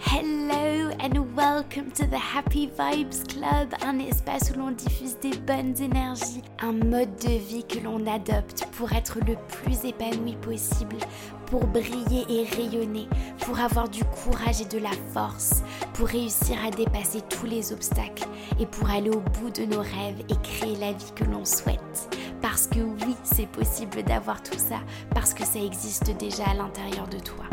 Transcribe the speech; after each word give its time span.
Hello 0.00 0.92
and 1.00 1.34
welcome 1.34 1.90
to 1.90 2.06
the 2.06 2.16
Happy 2.16 2.68
Vibes 2.68 3.24
Club, 3.24 3.74
un 3.84 3.98
espace 3.98 4.52
où 4.52 4.58
l'on 4.58 4.70
diffuse 4.70 5.18
des 5.18 5.36
bonnes 5.38 5.74
énergies, 5.82 6.42
un 6.60 6.72
mode 6.72 7.16
de 7.16 7.36
vie 7.36 7.64
que 7.64 7.80
l'on 7.80 8.06
adopte 8.06 8.64
pour 8.76 8.92
être 8.92 9.18
le 9.26 9.34
plus 9.48 9.84
épanoui 9.84 10.36
possible, 10.36 10.98
pour 11.46 11.66
briller 11.66 12.24
et 12.28 12.44
rayonner, 12.44 13.08
pour 13.40 13.58
avoir 13.58 13.88
du 13.88 14.04
courage 14.04 14.60
et 14.60 14.66
de 14.66 14.78
la 14.78 14.92
force, 15.12 15.62
pour 15.94 16.06
réussir 16.06 16.56
à 16.64 16.70
dépasser 16.70 17.20
tous 17.28 17.46
les 17.46 17.72
obstacles 17.72 18.28
et 18.60 18.66
pour 18.66 18.88
aller 18.88 19.10
au 19.10 19.20
bout 19.20 19.50
de 19.50 19.64
nos 19.64 19.80
rêves 19.80 20.22
et 20.28 20.36
créer 20.44 20.76
la 20.76 20.92
vie 20.92 21.12
que 21.16 21.24
l'on 21.24 21.44
souhaite. 21.44 22.16
Parce 22.40 22.68
que 22.68 22.78
oui, 22.78 23.16
c'est 23.24 23.48
possible 23.48 24.04
d'avoir 24.04 24.44
tout 24.44 24.58
ça, 24.58 24.78
parce 25.12 25.34
que 25.34 25.44
ça 25.44 25.58
existe 25.58 26.16
déjà 26.18 26.44
à 26.44 26.54
l'intérieur 26.54 27.08
de 27.08 27.18
toi. 27.18 27.44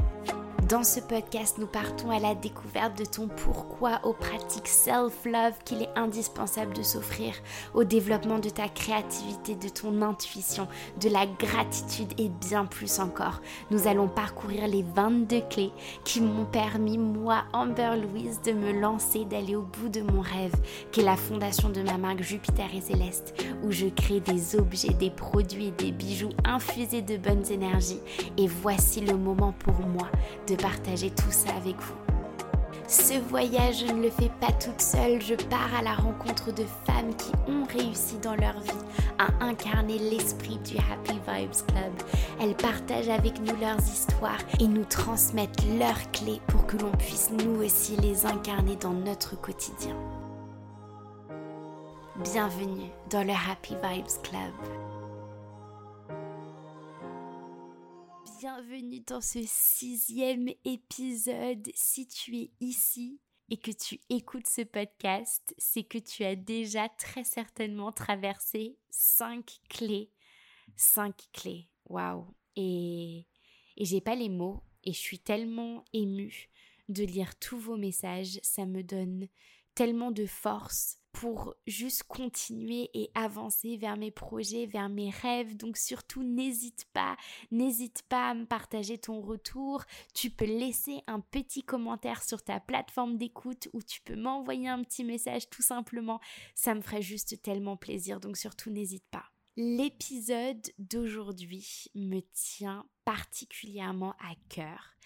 Dans 0.69 0.83
ce 0.83 0.99
podcast, 0.99 1.57
nous 1.59 1.67
partons 1.67 2.09
à 2.09 2.17
la 2.17 2.33
découverte 2.33 2.97
de 2.97 3.05
ton 3.05 3.27
pourquoi 3.27 3.99
aux 4.03 4.13
pratiques 4.13 4.67
self-love 4.67 5.53
qu'il 5.63 5.83
est 5.83 5.95
indispensable 5.95 6.73
de 6.73 6.81
s'offrir, 6.81 7.35
au 7.75 7.83
développement 7.83 8.39
de 8.39 8.49
ta 8.49 8.67
créativité, 8.67 9.53
de 9.53 9.69
ton 9.69 10.01
intuition, 10.01 10.67
de 10.99 11.09
la 11.09 11.27
gratitude 11.27 12.19
et 12.19 12.29
bien 12.29 12.65
plus 12.65 12.99
encore. 12.99 13.41
Nous 13.69 13.87
allons 13.87 14.07
parcourir 14.07 14.67
les 14.67 14.81
22 14.81 15.41
clés 15.51 15.71
qui 16.03 16.19
m'ont 16.19 16.45
permis, 16.45 16.97
moi, 16.97 17.43
Amber 17.53 17.91
Louise, 18.01 18.41
de 18.41 18.53
me 18.53 18.71
lancer, 18.71 19.23
d'aller 19.25 19.55
au 19.55 19.61
bout 19.61 19.89
de 19.89 20.01
mon 20.01 20.21
rêve, 20.21 20.55
qui 20.91 21.01
est 21.01 21.03
la 21.03 21.15
fondation 21.15 21.69
de 21.69 21.83
ma 21.83 21.99
marque 21.99 22.23
Jupiter 22.23 22.73
et 22.75 22.81
Céleste, 22.81 23.35
où 23.63 23.71
je 23.71 23.85
crée 23.85 24.19
des 24.19 24.55
objets, 24.55 24.95
des 24.95 25.11
produits, 25.11 25.73
des 25.77 25.91
bijoux 25.91 26.31
infusés 26.43 27.03
de 27.03 27.17
bonnes 27.17 27.45
énergies. 27.51 27.99
Et 28.35 28.47
voici 28.47 29.01
le 29.01 29.15
moment 29.15 29.53
pour 29.59 29.79
moi 29.81 30.09
de 30.47 30.54
partager 30.55 31.09
tout 31.09 31.31
ça 31.31 31.49
avec 31.55 31.75
vous. 31.79 31.95
Ce 32.87 33.17
voyage, 33.29 33.83
je 33.87 33.91
ne 33.91 34.03
le 34.03 34.11
fais 34.11 34.29
pas 34.39 34.51
toute 34.51 34.79
seule, 34.79 35.19
je 35.19 35.33
pars 35.33 35.73
à 35.75 35.81
la 35.81 35.95
rencontre 35.95 36.53
de 36.53 36.65
femmes 36.85 37.15
qui 37.15 37.31
ont 37.49 37.65
réussi 37.65 38.17
dans 38.19 38.35
leur 38.35 38.59
vie 38.59 38.85
à 39.17 39.43
incarner 39.43 39.97
l'esprit 39.97 40.59
du 40.59 40.77
Happy 40.77 41.13
Vibes 41.27 41.67
Club. 41.67 41.93
Elles 42.39 42.55
partagent 42.55 43.09
avec 43.09 43.39
nous 43.39 43.55
leurs 43.59 43.79
histoires 43.79 44.37
et 44.59 44.67
nous 44.67 44.85
transmettent 44.85 45.65
leurs 45.79 46.11
clés 46.11 46.41
pour 46.47 46.67
que 46.67 46.77
l'on 46.77 46.91
puisse 46.91 47.31
nous 47.31 47.63
aussi 47.63 47.95
les 47.97 48.27
incarner 48.27 48.75
dans 48.75 48.93
notre 48.93 49.39
quotidien. 49.39 49.95
Bienvenue 52.23 52.91
dans 53.09 53.25
le 53.25 53.33
Happy 53.33 53.75
Vibes 53.83 54.21
Club. 54.21 54.84
Bienvenue 58.45 58.99
dans 58.99 59.21
ce 59.21 59.39
sixième 59.43 60.49
épisode. 60.65 61.67
Si 61.73 62.07
tu 62.07 62.37
es 62.37 62.51
ici 62.59 63.19
et 63.49 63.57
que 63.57 63.71
tu 63.71 63.99
écoutes 64.11 64.45
ce 64.45 64.61
podcast, 64.61 65.55
c'est 65.57 65.83
que 65.83 65.97
tu 65.97 66.23
as 66.23 66.35
déjà 66.35 66.87
très 66.87 67.23
certainement 67.23 67.91
traversé 67.91 68.77
cinq 68.91 69.61
clés. 69.67 70.11
Cinq 70.75 71.15
clés. 71.33 71.71
Waouh. 71.89 72.35
Et, 72.55 73.25
et 73.77 73.85
j'ai 73.85 73.99
pas 73.99 74.13
les 74.13 74.29
mots 74.29 74.61
et 74.83 74.93
je 74.93 74.99
suis 74.99 75.19
tellement 75.19 75.83
émue 75.91 76.51
de 76.87 77.03
lire 77.03 77.39
tous 77.39 77.57
vos 77.57 77.77
messages. 77.77 78.39
Ça 78.43 78.67
me 78.67 78.83
donne 78.83 79.27
tellement 79.73 80.11
de 80.11 80.27
force 80.27 80.99
pour 81.15 81.55
juste 81.65 82.03
continuer 82.03 82.89
et 82.93 83.09
avancer 83.15 83.77
vers 83.77 83.95
mes 83.95 84.11
projets, 84.11 84.65
vers 84.65 84.89
mes 84.89 85.09
rêves. 85.09 85.55
Donc 85.55 85.77
surtout, 85.77 86.23
n'hésite 86.23 86.85
pas, 86.91 87.15
n'hésite 87.51 88.03
pas 88.09 88.31
à 88.31 88.33
me 88.33 88.45
partager 88.45 88.97
ton 88.97 89.21
retour. 89.21 89.85
Tu 90.13 90.29
peux 90.29 90.43
laisser 90.43 91.03
un 91.07 91.21
petit 91.21 91.63
commentaire 91.63 92.21
sur 92.21 92.43
ta 92.43 92.59
plateforme 92.59 93.17
d'écoute 93.17 93.69
ou 93.71 93.81
tu 93.81 94.01
peux 94.01 94.17
m'envoyer 94.17 94.67
un 94.67 94.83
petit 94.83 95.05
message 95.05 95.49
tout 95.49 95.61
simplement. 95.61 96.19
Ça 96.53 96.75
me 96.75 96.81
ferait 96.81 97.01
juste 97.01 97.41
tellement 97.41 97.77
plaisir. 97.77 98.19
Donc 98.19 98.35
surtout, 98.35 98.69
n'hésite 98.69 99.05
pas. 99.09 99.23
L'épisode 99.55 100.69
d'aujourd'hui 100.79 101.85
me 101.95 102.19
tient 102.33 102.85
particulièrement 103.05 104.15
à 104.19 104.35
cœur 104.49 104.97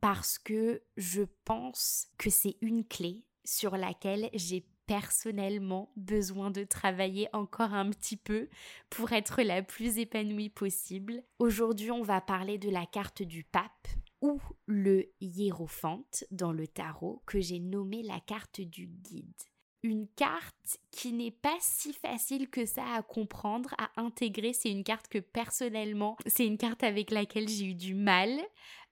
parce 0.00 0.38
que 0.38 0.84
je 0.96 1.24
pense 1.44 2.06
que 2.18 2.30
c'est 2.30 2.56
une 2.60 2.86
clé 2.86 3.24
sur 3.44 3.76
laquelle 3.76 4.30
j'ai 4.32 4.64
personnellement 4.86 5.92
besoin 5.96 6.50
de 6.50 6.64
travailler 6.64 7.28
encore 7.32 7.74
un 7.74 7.90
petit 7.90 8.16
peu 8.16 8.48
pour 8.90 9.12
être 9.12 9.42
la 9.42 9.62
plus 9.62 9.98
épanouie 9.98 10.48
possible. 10.48 11.22
Aujourd'hui, 11.38 11.90
on 11.90 12.02
va 12.02 12.20
parler 12.20 12.58
de 12.58 12.70
la 12.70 12.86
carte 12.86 13.22
du 13.22 13.44
pape 13.44 13.88
ou 14.20 14.40
le 14.66 15.06
hiérophante 15.20 16.24
dans 16.30 16.52
le 16.52 16.66
tarot 16.66 17.22
que 17.26 17.40
j'ai 17.40 17.60
nommé 17.60 18.02
la 18.02 18.20
carte 18.20 18.60
du 18.60 18.86
guide. 18.86 19.42
Une 19.82 20.08
carte 20.16 20.78
qui 20.90 21.12
n'est 21.12 21.30
pas 21.30 21.56
si 21.60 21.92
facile 21.92 22.48
que 22.48 22.66
ça 22.66 22.84
à 22.94 23.02
comprendre, 23.02 23.74
à 23.78 23.90
intégrer. 24.00 24.52
C'est 24.52 24.70
une 24.70 24.82
carte 24.82 25.06
que 25.06 25.18
personnellement, 25.18 26.16
c'est 26.26 26.46
une 26.46 26.58
carte 26.58 26.82
avec 26.82 27.10
laquelle 27.10 27.48
j'ai 27.48 27.66
eu 27.66 27.74
du 27.74 27.94
mal. 27.94 28.30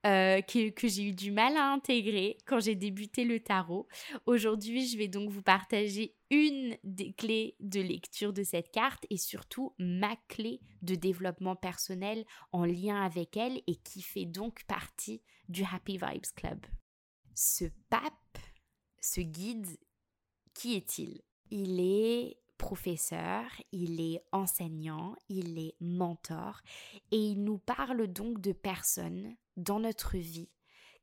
Euh, 0.06 0.42
que, 0.42 0.86
j'ai 0.86 1.04
eu 1.04 1.12
du 1.12 1.30
mal 1.30 1.56
à 1.56 1.72
intégrer 1.72 2.36
quand 2.46 2.60
j'ai 2.60 2.74
débuté 2.74 3.24
le 3.24 3.40
tarot. 3.40 3.88
Aujourd'hui, 4.26 4.86
je 4.86 4.98
vais 4.98 5.08
donc 5.08 5.30
vous 5.30 5.42
partager 5.42 6.14
une 6.30 6.76
des 6.84 7.14
clés 7.14 7.56
de 7.60 7.80
lecture 7.80 8.34
de 8.34 8.42
cette 8.42 8.70
carte 8.70 9.06
et 9.08 9.16
surtout 9.16 9.74
ma 9.78 10.14
clé 10.28 10.60
de 10.82 10.94
développement 10.94 11.56
personnel 11.56 12.26
en 12.52 12.66
lien 12.66 13.02
avec 13.02 13.38
elle 13.38 13.62
et 13.66 13.76
qui 13.76 14.02
fait 14.02 14.26
donc 14.26 14.64
partie 14.64 15.22
du 15.48 15.62
Happy 15.64 15.96
Vibes 15.96 16.34
Club. 16.36 16.66
Ce 17.34 17.64
pape, 17.88 18.38
ce 19.00 19.22
guide, 19.22 19.78
qui 20.52 20.74
est-il? 20.74 21.22
Il 21.50 21.80
est 21.80 22.36
professeur, 22.58 23.44
il 23.72 24.00
est 24.00 24.22
enseignant, 24.32 25.16
il 25.28 25.58
est 25.58 25.74
mentor 25.80 26.60
et 27.10 27.18
il 27.18 27.42
nous 27.42 27.58
parle 27.58 28.06
donc 28.06 28.40
de 28.40 28.52
personnes 28.52 29.36
dans 29.56 29.80
notre 29.80 30.16
vie 30.16 30.50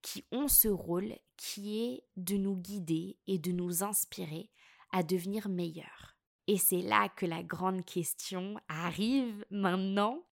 qui 0.02 0.26
ont 0.32 0.48
ce 0.48 0.68
rôle 0.68 1.16
qui 1.38 1.84
est 1.84 2.04
de 2.18 2.36
nous 2.36 2.56
guider 2.56 3.18
et 3.28 3.38
de 3.38 3.52
nous 3.52 3.84
inspirer 3.84 4.50
à 4.92 5.04
devenir 5.04 5.48
meilleurs. 5.50 6.18
Et 6.48 6.58
c'est 6.58 6.82
là 6.82 7.08
que 7.10 7.26
la 7.26 7.44
grande 7.44 7.86
question 7.86 8.60
arrive 8.68 9.46
maintenant. 9.52 10.24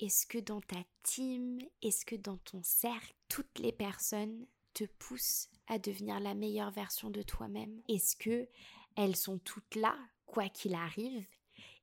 Est-ce 0.00 0.26
que 0.26 0.38
dans 0.38 0.60
ta 0.60 0.82
team, 1.02 1.58
est-ce 1.82 2.06
que 2.06 2.16
dans 2.16 2.38
ton 2.38 2.62
cercle, 2.62 3.14
toutes 3.28 3.58
les 3.58 3.72
personnes 3.72 4.46
te 4.74 4.84
poussent 4.84 5.48
à 5.66 5.78
devenir 5.78 6.20
la 6.20 6.34
meilleure 6.34 6.70
version 6.70 7.10
de 7.10 7.22
toi-même? 7.22 7.82
Est-ce 7.88 8.16
que 8.16 8.48
elles 8.96 9.16
sont 9.16 9.38
toutes 9.38 9.76
là, 9.76 9.96
quoi 10.28 10.48
qu'il 10.48 10.74
arrive 10.74 11.24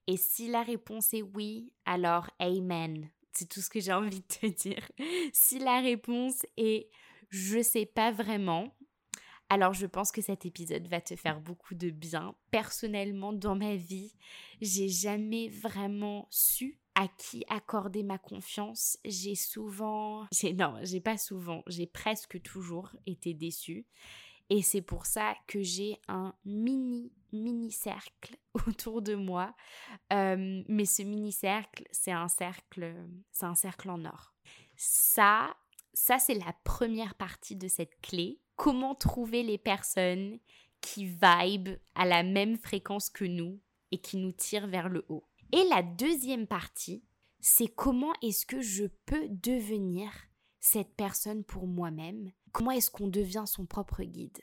Et 0.08 0.18
si 0.18 0.48
la 0.48 0.64
réponse 0.64 1.14
est 1.14 1.22
oui, 1.22 1.74
alors 1.86 2.30
Amen. 2.40 3.10
C'est 3.34 3.50
tout 3.50 3.60
ce 3.60 3.70
que 3.70 3.82
j'ai 3.82 3.92
envie 3.92 4.22
de 4.22 4.28
te 4.28 4.46
dire. 4.46 4.90
si 5.34 5.60
la 5.60 5.82
réponse 5.82 6.46
est 6.56 6.90
je 7.30 7.62
sais 7.62 7.86
pas 7.86 8.12
vraiment, 8.12 8.74
alors 9.50 9.74
je 9.74 9.86
pense 9.86 10.12
que 10.12 10.22
cet 10.22 10.46
épisode 10.46 10.88
va 10.88 11.02
te 11.02 11.16
faire 11.16 11.42
beaucoup 11.42 11.76
de 11.76 11.90
bien. 11.90 12.36
Personnellement, 12.52 13.34
dans 13.34 13.56
ma 13.56 13.76
vie, 13.76 14.16
j'ai 14.62 14.88
jamais 14.88 15.50
vraiment 15.50 16.28
su 16.30 16.80
à 16.96 17.08
qui 17.18 17.44
accorder 17.50 18.04
ma 18.04 18.18
confiance. 18.18 18.98
J'ai 19.06 19.36
souvent, 19.36 20.26
non, 20.56 20.80
j'ai 20.84 21.02
pas 21.02 21.18
souvent, 21.18 21.64
j'ai 21.68 21.88
presque 21.88 22.42
toujours 22.42 22.96
été 23.06 23.34
déçue. 23.34 23.86
Et 24.50 24.62
c'est 24.62 24.82
pour 24.82 25.06
ça 25.06 25.36
que 25.48 25.62
j'ai 25.62 26.00
un 26.08 26.34
mini, 26.46 27.12
mini 27.32 27.72
cercle 27.72 28.38
autour 28.68 29.02
de 29.02 29.16
moi. 29.16 29.56
Euh, 30.14 30.64
mais 30.68 30.86
ce 30.86 31.02
mini 31.02 31.32
cercle, 31.32 31.86
c'est 31.92 32.12
un 32.12 32.28
cercle, 32.28 32.96
c'est 33.32 33.46
un 33.46 33.56
cercle 33.56 33.90
en 33.90 34.06
or. 34.06 34.34
Ça, 34.76 35.56
ça 35.94 36.20
c'est 36.20 36.36
la 36.36 36.54
première 36.64 37.16
partie 37.16 37.56
de 37.56 37.68
cette 37.68 38.00
clé. 38.02 38.40
Comment 38.56 38.96
trouver 38.96 39.44
les 39.44 39.58
personnes 39.58 40.40
qui 40.82 41.06
vibe 41.06 41.70
à 41.96 42.06
la 42.06 42.24
même 42.24 42.58
fréquence 42.58 43.10
que 43.10 43.26
nous 43.26 43.60
et 43.92 44.00
qui 44.00 44.18
nous 44.18 44.32
tirent 44.32 44.68
vers 44.68 44.90
le 44.90 45.06
haut? 45.10 45.28
Et 45.52 45.64
la 45.70 45.82
deuxième 45.82 46.48
partie, 46.48 47.04
c'est 47.40 47.68
comment 47.68 48.14
est-ce 48.22 48.46
que 48.46 48.62
je 48.62 48.86
peux 49.06 49.28
devenir 49.30 50.12
cette 50.60 50.96
personne 50.96 51.44
pour 51.44 51.68
moi-même 51.68 52.32
Comment 52.56 52.72
est-ce 52.72 52.90
qu'on 52.90 53.10
devient 53.10 53.44
son 53.46 53.66
propre 53.66 54.02
guide? 54.04 54.40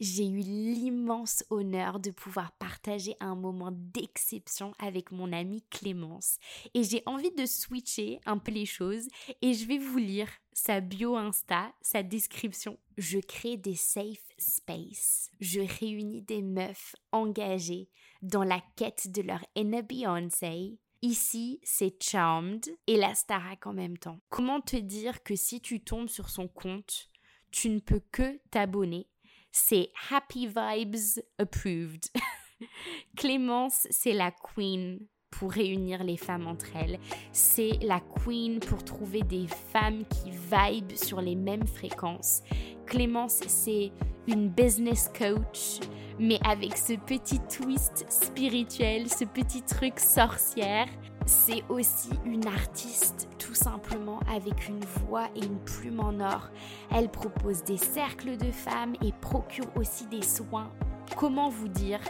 J'ai 0.00 0.26
eu 0.26 0.38
l'immense 0.38 1.44
honneur 1.50 2.00
de 2.00 2.10
pouvoir 2.10 2.52
partager 2.52 3.16
un 3.20 3.34
moment 3.34 3.68
d'exception 3.70 4.72
avec 4.78 5.12
mon 5.12 5.30
amie 5.30 5.62
Clémence. 5.68 6.38
Et 6.72 6.84
j'ai 6.84 7.02
envie 7.04 7.30
de 7.32 7.44
switcher 7.44 8.18
un 8.24 8.38
peu 8.38 8.50
les 8.50 8.64
choses 8.64 9.08
et 9.42 9.52
je 9.52 9.66
vais 9.66 9.76
vous 9.76 9.98
lire 9.98 10.30
sa 10.54 10.80
bio 10.80 11.14
Insta, 11.14 11.74
sa 11.82 12.02
description. 12.02 12.78
Je 12.96 13.18
crée 13.18 13.58
des 13.58 13.76
safe 13.76 14.32
space. 14.38 15.30
Je 15.38 15.60
réunis 15.60 16.22
des 16.22 16.40
meufs 16.40 16.96
engagées 17.12 17.90
dans 18.22 18.42
la 18.42 18.62
quête 18.74 19.12
de 19.12 19.20
leur 19.20 19.44
inner 19.54 19.82
Beyoncé 19.82 20.78
Ici, 21.02 21.58
c'est 21.64 22.00
Charmed 22.00 22.64
et 22.86 22.96
la 22.96 23.16
Starac 23.16 23.66
en 23.66 23.72
même 23.72 23.98
temps. 23.98 24.20
Comment 24.28 24.60
te 24.60 24.76
dire 24.76 25.24
que 25.24 25.34
si 25.34 25.60
tu 25.60 25.82
tombes 25.82 26.08
sur 26.08 26.30
son 26.30 26.46
compte, 26.46 27.10
tu 27.50 27.70
ne 27.70 27.80
peux 27.80 28.00
que 28.12 28.40
t'abonner? 28.52 29.08
C'est 29.50 29.90
Happy 30.10 30.46
Vibes 30.46 31.20
Approved. 31.38 32.04
Clémence, 33.16 33.88
c'est 33.90 34.12
la 34.12 34.30
queen 34.30 35.00
pour 35.32 35.50
réunir 35.50 36.04
les 36.04 36.16
femmes 36.16 36.46
entre 36.46 36.76
elles. 36.76 36.98
C'est 37.32 37.78
la 37.82 38.00
queen 38.00 38.60
pour 38.60 38.84
trouver 38.84 39.22
des 39.22 39.46
femmes 39.72 40.04
qui 40.04 40.30
vibent 40.30 40.96
sur 40.96 41.20
les 41.20 41.34
mêmes 41.34 41.66
fréquences. 41.66 42.42
Clémence, 42.86 43.40
c'est 43.48 43.90
une 44.28 44.48
business 44.48 45.10
coach, 45.18 45.80
mais 46.18 46.38
avec 46.46 46.76
ce 46.76 46.92
petit 46.92 47.40
twist 47.40 48.06
spirituel, 48.08 49.08
ce 49.08 49.24
petit 49.24 49.62
truc 49.62 49.98
sorcière. 49.98 50.86
C'est 51.24 51.62
aussi 51.68 52.10
une 52.24 52.46
artiste, 52.46 53.28
tout 53.38 53.54
simplement, 53.54 54.20
avec 54.32 54.68
une 54.68 54.84
voix 55.06 55.28
et 55.36 55.44
une 55.44 55.58
plume 55.60 56.00
en 56.00 56.20
or. 56.20 56.50
Elle 56.90 57.08
propose 57.08 57.62
des 57.64 57.76
cercles 57.76 58.36
de 58.36 58.50
femmes 58.50 58.94
et 59.04 59.12
procure 59.20 59.66
aussi 59.76 60.06
des 60.06 60.22
soins. 60.22 60.70
Comment 61.16 61.48
vous 61.48 61.68
dire? 61.68 62.00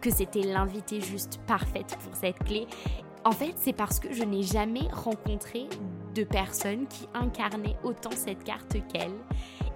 Que 0.00 0.10
c'était 0.10 0.42
l'invité 0.42 1.00
juste 1.00 1.40
parfaite 1.46 1.96
pour 2.04 2.14
cette 2.16 2.38
clé. 2.44 2.66
En 3.24 3.32
fait, 3.32 3.54
c'est 3.56 3.72
parce 3.72 4.00
que 4.00 4.12
je 4.12 4.22
n'ai 4.22 4.42
jamais 4.42 4.88
rencontré 4.92 5.68
de 6.14 6.24
personne 6.24 6.86
qui 6.86 7.06
incarnait 7.14 7.76
autant 7.82 8.10
cette 8.12 8.44
carte 8.44 8.76
qu'elle. 8.92 9.14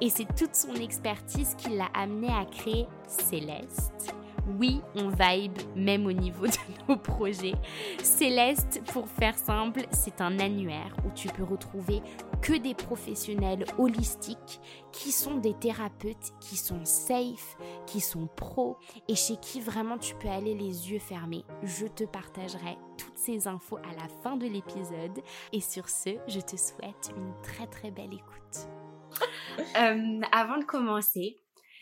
Et 0.01 0.11
c'est 0.11 0.27
toute 0.37 0.55
son 0.55 0.75
expertise 0.75 1.55
qui 1.57 1.71
l'a 1.71 1.89
amenée 1.95 2.33
à 2.33 2.45
créer 2.45 2.87
Céleste. 3.07 4.15
Oui, 4.59 4.81
on 4.97 5.09
vibe 5.11 5.59
même 5.77 6.07
au 6.07 6.13
niveau 6.13 6.47
de 6.47 6.53
nos 6.89 6.97
projets. 6.97 7.55
Céleste, 8.03 8.81
pour 8.93 9.09
faire 9.09 9.37
simple, 9.37 9.87
c'est 9.91 10.21
un 10.21 10.39
annuaire 10.39 10.97
où 11.07 11.11
tu 11.15 11.29
peux 11.29 11.45
retrouver 11.45 12.03
que 12.43 12.55
des 12.55 12.75
professionnels 12.75 13.65
holistiques 13.79 14.61
qui 14.93 15.13
sont 15.13 15.39
des 15.39 15.55
thérapeutes 15.55 16.33
qui 16.41 16.57
sont 16.57 16.85
safe, 16.85 17.57
qui 17.87 18.01
sont 18.01 18.27
pros 18.27 18.77
et 19.09 19.15
chez 19.15 19.37
qui 19.37 19.61
vraiment 19.61 19.97
tu 19.97 20.17
peux 20.17 20.29
aller 20.29 20.55
les 20.55 20.91
yeux 20.91 20.99
fermés. 20.99 21.45
Je 21.63 21.87
te 21.87 22.05
partagerai 22.05 22.77
toutes 22.99 23.17
ces 23.17 23.47
infos 23.47 23.79
à 23.79 23.95
la 23.95 24.09
fin 24.23 24.37
de 24.37 24.47
l'épisode 24.47 25.23
et 25.53 25.61
sur 25.61 25.89
ce, 25.89 26.11
je 26.27 26.41
te 26.41 26.57
souhaite 26.57 27.13
une 27.17 27.33
très 27.43 27.69
très 27.69 27.91
belle 27.91 28.13
écoute. 28.13 28.69
Euh, 29.77 30.21
avant 30.33 30.57
de 30.57 30.65
commencer, 30.65 31.39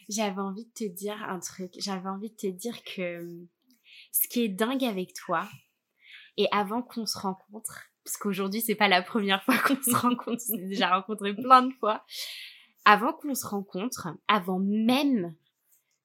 j'avais 0.08 0.40
envie 0.40 0.64
de 0.64 0.72
te 0.72 0.84
dire 0.92 1.22
un 1.28 1.38
truc. 1.38 1.72
J'avais 1.78 2.08
envie 2.08 2.30
de 2.30 2.34
te 2.34 2.46
dire 2.48 2.82
que 2.82 3.24
ce 4.10 4.26
qui 4.26 4.42
est 4.42 4.48
dingue 4.48 4.84
avec 4.84 5.14
toi, 5.14 5.48
et 6.36 6.48
avant 6.50 6.82
qu'on 6.82 7.06
se 7.06 7.18
rencontre, 7.18 7.89
parce 8.04 8.16
qu'aujourd'hui 8.16 8.60
c'est 8.60 8.74
pas 8.74 8.88
la 8.88 9.02
première 9.02 9.42
fois 9.44 9.56
qu'on 9.66 9.80
se 9.82 9.94
rencontre, 9.94 10.32
on 10.50 10.56
s'est 10.56 10.66
déjà 10.66 10.94
rencontré 10.94 11.34
plein 11.34 11.62
de 11.62 11.72
fois. 11.74 12.04
Avant 12.84 13.12
qu'on 13.12 13.34
se 13.34 13.46
rencontre, 13.46 14.08
avant 14.26 14.58
même 14.58 15.34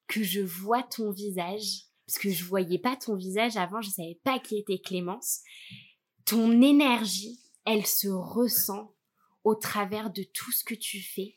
que 0.06 0.22
je 0.22 0.40
vois 0.40 0.82
ton 0.82 1.10
visage, 1.10 1.86
parce 2.06 2.18
que 2.18 2.30
je 2.30 2.44
voyais 2.44 2.78
pas 2.78 2.96
ton 2.96 3.16
visage 3.16 3.56
avant, 3.56 3.80
je 3.80 3.90
savais 3.90 4.20
pas 4.22 4.38
qui 4.38 4.58
était 4.58 4.78
Clémence. 4.78 5.40
Ton 6.24 6.60
énergie, 6.62 7.40
elle 7.64 7.86
se 7.86 8.08
ressent 8.08 8.94
au 9.42 9.54
travers 9.54 10.10
de 10.10 10.22
tout 10.22 10.52
ce 10.52 10.64
que 10.64 10.74
tu 10.74 11.00
fais 11.00 11.36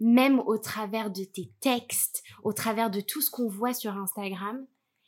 même 0.00 0.40
au 0.40 0.58
travers 0.58 1.10
de 1.10 1.24
tes 1.24 1.50
textes, 1.60 2.22
au 2.42 2.52
travers 2.52 2.90
de 2.90 3.00
tout 3.00 3.20
ce 3.20 3.30
qu'on 3.30 3.48
voit 3.48 3.74
sur 3.74 3.96
Instagram, 3.96 4.66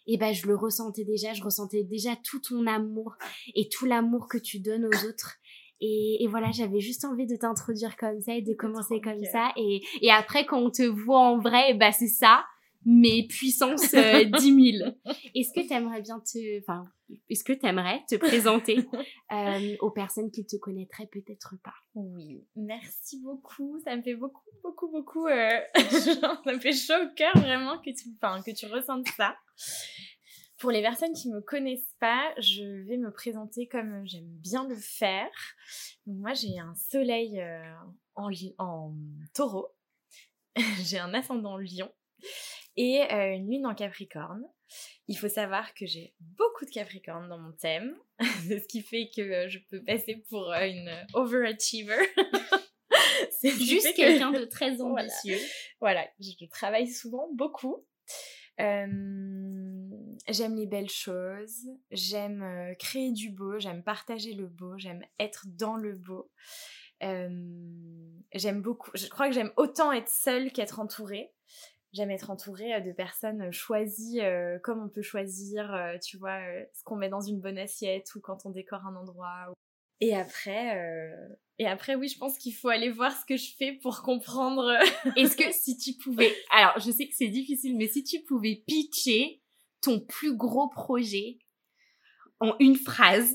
et 0.08 0.16
ben 0.16 0.34
je 0.34 0.46
le 0.46 0.56
ressentais 0.56 1.05
déjà, 1.05 1.34
je 1.34 1.44
ressentais 1.44 1.84
déjà 1.84 2.16
tout 2.16 2.40
ton 2.40 2.66
amour 2.66 3.16
et 3.55 3.69
tout 3.69 3.87
l'amour 3.87 4.26
que 4.28 4.38
tu 4.38 4.58
donnes 4.58 4.87
aux 4.87 5.06
autres. 5.06 5.37
Et, 5.81 6.26
voilà, 6.28 6.50
j'avais 6.50 6.81
juste 6.81 7.05
envie 7.05 7.26
de 7.26 7.37
t'introduire 7.37 7.96
comme 7.96 8.20
ça 8.20 8.34
et 8.34 8.43
de 8.43 8.52
commencer 8.52 9.00
comme 9.00 9.22
ça. 9.31 9.52
Et, 9.56 9.81
et 10.02 10.10
après, 10.10 10.44
quand 10.44 10.58
on 10.58 10.70
te 10.72 10.82
voit 10.82 11.20
en 11.20 11.38
vrai, 11.38 11.75
bah 11.75 11.93
c'est 11.93 12.08
ça 12.08 12.44
mais 12.90 13.26
puissance 13.29 13.93
euh, 13.93 14.25
10 14.38 14.79
000. 14.79 14.90
Est-ce 15.35 15.52
que 15.52 15.61
tu 15.67 15.75
aimerais 15.75 16.00
bien 16.00 16.20
te... 16.20 16.58
Enfin, 16.61 16.90
est-ce 17.29 17.44
que 17.44 17.52
tu 17.52 17.67
aimerais 17.67 18.02
te 18.08 18.17
présenter 18.17 18.79
euh, 19.32 19.76
aux 19.81 19.90
personnes 19.90 20.31
qui 20.31 20.46
te 20.46 20.56
connaîtraient 20.56 21.08
peut-être 21.12 21.56
pas? 21.62 21.75
Oui, 21.94 22.46
merci 22.56 23.20
beaucoup. 23.20 23.79
Ça 23.85 23.94
me 23.94 24.00
fait 24.02 24.14
beaucoup, 24.14 24.40
beaucoup, 24.62 24.90
beaucoup... 24.90 25.26
Euh... 25.26 25.61
ça 25.76 26.40
me 26.46 26.58
fait 26.58 26.73
chaud 26.73 26.94
au 27.05 27.14
cœur 27.14 27.37
vraiment 27.37 27.76
que 27.76 27.90
tu, 27.90 28.08
enfin, 28.23 28.40
que 28.43 28.52
tu 28.52 28.64
ressentes 28.64 29.06
ça. 29.19 29.37
Pour 30.56 30.70
les 30.70 30.81
personnes 30.81 31.12
qui 31.12 31.29
me 31.29 31.43
connaissent 31.43 31.94
pas, 32.00 32.32
je 32.38 32.64
vais 32.88 32.96
me 32.96 33.12
présenter 33.12 33.69
comme 33.69 34.02
j'aime 34.06 34.31
bien 34.38 34.67
le 34.67 34.76
faire. 34.76 35.29
Donc 36.06 36.17
moi, 36.20 36.32
j'ai 36.32 36.58
un 36.58 36.75
soleil 36.75 37.38
euh, 37.38 37.75
en, 38.14 38.31
en 38.56 38.94
taureau. 39.35 39.69
j'ai 40.56 40.99
un 40.99 41.12
ascendant 41.12 41.58
lion 41.58 41.93
et 42.78 43.02
euh, 43.12 43.34
une 43.34 43.50
lune 43.50 43.66
en 43.66 43.75
Capricorne. 43.75 44.44
Il 45.08 45.19
faut 45.19 45.28
savoir 45.28 45.75
que 45.75 45.84
j'ai 45.84 46.14
beaucoup 46.20 46.64
de 46.64 46.70
Capricorne 46.70 47.28
dans 47.28 47.38
mon 47.38 47.52
thème, 47.52 47.94
ce 48.20 48.66
qui 48.69 48.82
fait 48.82 49.10
que 49.14 49.20
euh, 49.20 49.48
je 49.48 49.58
peux 49.69 49.82
passer 49.82 50.25
pour 50.30 50.52
euh, 50.52 50.66
une 50.66 50.90
overachiever. 51.12 52.06
C'est 53.40 53.50
juste 53.50 53.94
quelqu'un 53.94 54.30
de 54.30 54.44
très 54.50 54.80
ambitieux. 54.80 55.38
Voilà. 55.80 56.06
je 56.20 56.46
travaille 56.46 56.86
souvent 56.86 57.28
beaucoup. 57.34 57.84
j'aime 58.58 60.54
les 60.56 60.66
belles 60.66 60.90
choses, 60.90 61.66
j'aime 61.90 62.75
créer 62.78 63.10
du 63.12 63.30
beau, 63.30 63.58
j'aime 63.58 63.82
partager 63.82 64.34
le 64.34 64.46
beau, 64.46 64.78
j'aime 64.78 65.04
être 65.19 65.46
dans 65.46 65.76
le 65.76 65.94
beau. 65.94 66.30
j'aime 67.00 68.62
beaucoup, 68.62 68.90
je 68.94 69.08
crois 69.08 69.28
que 69.28 69.34
j'aime 69.34 69.52
autant 69.56 69.92
être 69.92 70.08
seule 70.08 70.52
qu'être 70.52 70.78
entourée. 70.78 71.32
J'aime 71.98 72.12
être 72.12 72.30
entourée 72.30 72.74
euh, 72.74 72.80
de 72.80 72.92
personnes 72.92 73.48
euh, 73.48 73.50
choisies 73.50 74.20
euh, 74.20 74.60
comme 74.60 74.80
on 74.80 74.88
peut 74.88 75.02
choisir, 75.02 75.76
tu 76.00 76.16
vois, 76.16 76.38
ce 76.72 76.84
qu'on 76.84 76.94
met 76.94 77.08
dans 77.08 77.20
une 77.20 77.40
bonne 77.40 77.58
assiette 77.58 78.14
ou 78.14 78.20
quand 78.20 78.46
on 78.46 78.50
décore 78.50 78.86
un 78.86 78.94
endroit. 78.94 79.52
Et 80.00 80.14
après, 80.14 81.10
et 81.58 81.66
après, 81.66 81.96
oui, 81.96 82.06
je 82.06 82.16
pense 82.16 82.38
qu'il 82.38 82.54
faut 82.54 82.68
aller 82.68 82.88
voir 82.88 83.16
ce 83.16 83.26
que 83.26 83.36
je 83.36 83.50
fais 83.58 83.72
pour 83.72 84.02
comprendre. 84.02 84.78
Est-ce 85.16 85.36
que 85.36 85.50
si 85.52 85.76
tu 85.76 85.94
pouvais, 85.94 86.32
alors 86.52 86.78
je 86.78 86.92
sais 86.92 87.08
que 87.08 87.14
c'est 87.16 87.26
difficile, 87.26 87.76
mais 87.76 87.88
si 87.88 88.04
tu 88.04 88.20
pouvais 88.22 88.62
pitcher 88.64 89.42
ton 89.80 89.98
plus 89.98 90.36
gros 90.36 90.68
projet 90.68 91.38
en 92.38 92.54
une 92.60 92.76
phrase 92.76 93.34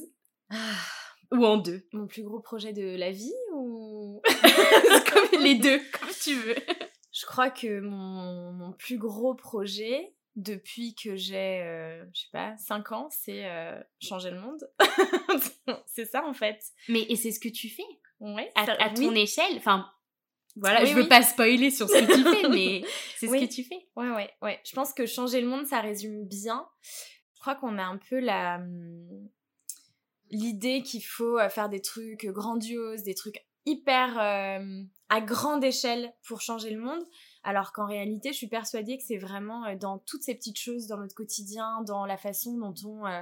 ah. 0.52 0.56
ou 1.34 1.46
en 1.46 1.58
deux? 1.58 1.86
Mon 1.92 2.08
plus 2.08 2.24
gros 2.24 2.40
projet 2.40 2.72
de 2.72 2.96
la 2.96 3.12
vie 3.12 3.36
ou 3.54 4.22
comme 5.12 5.42
les 5.42 5.56
deux, 5.56 5.80
comme 6.00 6.12
tu 6.22 6.36
veux. 6.36 6.56
Je 7.14 7.26
crois 7.26 7.52
que 7.52 7.80
mon, 7.80 8.74
plus 8.74 8.98
gros 8.98 9.36
projet 9.36 10.16
depuis 10.36 10.96
que 10.96 11.16
j'ai, 11.16 11.62
euh, 11.62 12.04
je 12.12 12.22
sais 12.22 12.28
pas, 12.32 12.58
5 12.58 12.92
ans, 12.92 13.08
c'est 13.12 13.46
euh, 13.46 13.80
changer 14.02 14.32
le 14.32 14.40
monde. 14.40 14.68
c'est 15.86 16.06
ça 16.06 16.26
en 16.26 16.34
fait. 16.34 16.60
Mais 16.90 17.04
et 17.04 17.16
c'est 17.16 17.32
ce 17.32 17.40
que 17.40 17.50
tu 17.50 17.70
fais? 17.70 17.86
Ouais. 18.20 18.52
À, 18.56 18.90
ton 18.90 19.14
échelle? 19.14 19.58
Enfin, 19.58 19.88
voilà, 20.56 20.86
je 20.86 20.94
veux 20.96 21.08
pas 21.08 21.22
spoiler 21.22 21.70
sur 21.70 21.88
ce 21.88 21.94
que 21.94 22.14
tu 22.14 22.24
fais, 22.24 22.50
mais 22.50 22.84
c'est 23.16 23.28
ce 23.28 23.34
que 23.34 23.54
tu 23.54 23.64
fais. 23.64 23.88
Ouais, 23.96 24.10
ouais, 24.10 24.32
ouais. 24.42 24.60
Je 24.66 24.74
pense 24.74 24.92
que 24.92 25.06
changer 25.06 25.40
le 25.40 25.48
monde, 25.48 25.68
ça 25.68 25.82
résume 25.82 26.26
bien. 26.26 26.68
Je 27.36 27.42
crois 27.42 27.56
qu'on 27.56 27.78
a 27.78 27.84
un 27.84 27.98
peu 27.98 28.20
la 28.20 28.56
hum, 28.56 29.30
l'idée 30.32 30.82
qu'il 30.82 31.04
faut 31.04 31.38
euh, 31.38 31.50
faire 31.50 31.70
des 31.70 31.82
trucs 31.82 32.26
grandioses, 32.26 33.04
des 33.04 33.14
trucs 33.14 33.46
hyper 33.66 34.18
à 35.14 35.22
grande 35.22 35.64
échelle 35.64 36.12
pour 36.28 36.42
changer 36.42 36.72
le 36.72 36.82
monde, 36.82 37.04
alors 37.44 37.72
qu'en 37.72 37.86
réalité, 37.86 38.30
je 38.30 38.38
suis 38.38 38.48
persuadée 38.48 38.98
que 38.98 39.04
c'est 39.04 39.20
vraiment 39.20 39.64
euh, 39.66 39.76
dans 39.76 40.00
toutes 40.00 40.24
ces 40.24 40.34
petites 40.34 40.58
choses 40.58 40.88
dans 40.88 40.98
notre 40.98 41.14
quotidien, 41.14 41.84
dans 41.86 42.08
la 42.08 42.18
façon 42.18 42.58
dont 42.58 42.74
on, 42.84 43.06
euh, 43.06 43.22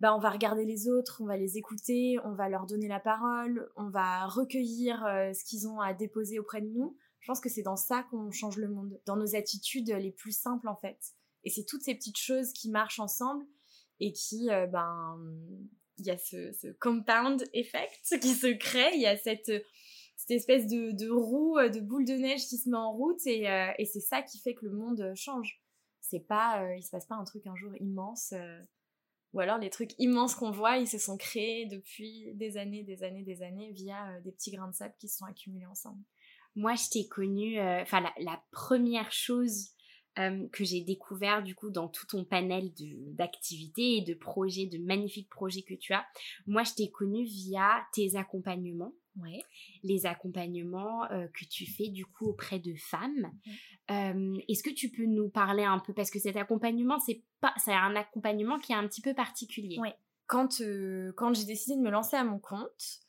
bah, 0.00 0.16
on 0.16 0.18
va 0.18 0.30
regarder 0.30 0.64
les 0.64 0.88
autres, 0.88 1.20
on 1.20 1.26
va 1.26 1.36
les 1.36 1.58
écouter, 1.58 2.16
on 2.24 2.32
va 2.32 2.48
leur 2.48 2.64
donner 2.64 2.88
la 2.88 3.00
parole, 3.00 3.70
on 3.76 3.90
va 3.90 4.24
recueillir 4.28 5.04
euh, 5.04 5.34
ce 5.34 5.44
qu'ils 5.44 5.68
ont 5.68 5.78
à 5.78 5.92
déposer 5.92 6.38
auprès 6.38 6.62
de 6.62 6.68
nous. 6.68 6.96
Je 7.18 7.26
pense 7.26 7.40
que 7.40 7.50
c'est 7.50 7.60
dans 7.60 7.76
ça 7.76 8.02
qu'on 8.04 8.30
change 8.30 8.56
le 8.56 8.68
monde, 8.68 8.98
dans 9.04 9.16
nos 9.16 9.36
attitudes 9.36 9.90
les 9.90 10.12
plus 10.12 10.32
simples 10.32 10.68
en 10.68 10.76
fait. 10.76 10.96
Et 11.44 11.50
c'est 11.50 11.66
toutes 11.68 11.82
ces 11.82 11.94
petites 11.94 12.18
choses 12.18 12.54
qui 12.54 12.70
marchent 12.70 12.98
ensemble 12.98 13.44
et 13.98 14.12
qui, 14.12 14.48
ben, 14.48 15.18
il 15.98 16.06
y 16.06 16.10
a 16.10 16.16
ce, 16.16 16.50
ce 16.52 16.68
compound 16.80 17.44
effect 17.52 18.18
qui 18.22 18.32
se 18.32 18.46
crée, 18.56 18.94
il 18.94 19.02
y 19.02 19.06
a 19.06 19.18
cette 19.18 19.50
cette 20.20 20.32
espèce 20.32 20.66
de, 20.66 20.90
de, 20.90 21.08
roue, 21.08 21.56
euh, 21.56 21.70
de 21.70 21.80
boule 21.80 22.04
de 22.04 22.12
neige 22.12 22.46
qui 22.46 22.58
se 22.58 22.68
met 22.68 22.76
en 22.76 22.92
route 22.92 23.26
et, 23.26 23.48
euh, 23.48 23.72
et 23.78 23.86
c'est 23.86 24.00
ça 24.00 24.20
qui 24.20 24.38
fait 24.38 24.54
que 24.54 24.66
le 24.66 24.72
monde 24.72 25.12
change. 25.14 25.62
C'est 26.02 26.20
pas, 26.20 26.62
euh, 26.62 26.76
il 26.76 26.82
se 26.82 26.90
passe 26.90 27.06
pas 27.06 27.14
un 27.14 27.24
truc 27.24 27.46
un 27.46 27.56
jour 27.56 27.72
immense, 27.80 28.34
ou 29.32 29.40
alors 29.40 29.56
les 29.58 29.70
trucs 29.70 29.92
immenses 29.98 30.34
qu'on 30.34 30.50
voit, 30.50 30.76
ils 30.76 30.88
se 30.88 30.98
sont 30.98 31.16
créés 31.16 31.64
depuis 31.66 32.34
des 32.34 32.58
années, 32.58 32.82
des 32.82 33.02
années, 33.02 33.22
des 33.22 33.42
années 33.42 33.72
via 33.72 34.20
des 34.20 34.32
petits 34.32 34.50
grains 34.50 34.68
de 34.68 34.74
sable 34.74 34.94
qui 34.98 35.08
se 35.08 35.16
sont 35.18 35.24
accumulés 35.24 35.66
ensemble. 35.66 36.02
Moi, 36.54 36.74
je 36.74 36.90
t'ai 36.90 37.08
connue, 37.08 37.58
enfin 37.60 38.00
la, 38.00 38.12
la, 38.18 38.42
première 38.50 39.12
chose 39.12 39.70
que 40.16 40.64
j'ai 40.64 40.82
découvert 40.82 41.42
du 41.42 41.54
coup 41.54 41.70
dans 41.70 41.88
tout 41.88 42.06
ton 42.06 42.24
panel 42.24 42.72
d'activités 43.14 43.98
et 43.98 44.02
de 44.02 44.14
projets, 44.14 44.66
de 44.66 44.78
magnifiques 44.78 45.30
projets 45.30 45.62
que 45.62 45.74
tu 45.74 45.94
as. 45.94 46.04
Moi, 46.46 46.64
je 46.64 46.72
t'ai 46.74 46.90
connue 46.90 47.24
via 47.24 47.86
tes 47.94 48.16
accompagnements 48.16 48.92
Ouais. 49.16 49.40
les 49.82 50.06
accompagnements 50.06 51.10
euh, 51.10 51.26
que 51.28 51.44
tu 51.44 51.66
fais 51.66 51.88
du 51.88 52.06
coup 52.06 52.26
auprès 52.28 52.58
de 52.58 52.74
femmes. 52.76 53.30
Euh, 53.90 54.38
Est-ce 54.48 54.62
que 54.62 54.70
tu 54.70 54.90
peux 54.90 55.04
nous 55.06 55.28
parler 55.28 55.64
un 55.64 55.78
peu? 55.80 55.92
Parce 55.92 56.10
que 56.10 56.18
cet 56.18 56.36
accompagnement 56.36 56.98
c'est 57.00 57.22
pas 57.40 57.52
c'est 57.58 57.72
un 57.74 57.96
accompagnement 57.96 58.58
qui 58.58 58.72
est 58.72 58.76
un 58.76 58.86
petit 58.86 59.02
peu 59.02 59.14
particulier. 59.14 59.78
Ouais. 59.78 59.94
Quand 60.26 60.60
euh, 60.60 61.12
quand 61.16 61.34
j'ai 61.34 61.44
décidé 61.44 61.76
de 61.76 61.82
me 61.82 61.90
lancer 61.90 62.16
à 62.16 62.24
mon 62.24 62.38
compte, 62.38 63.00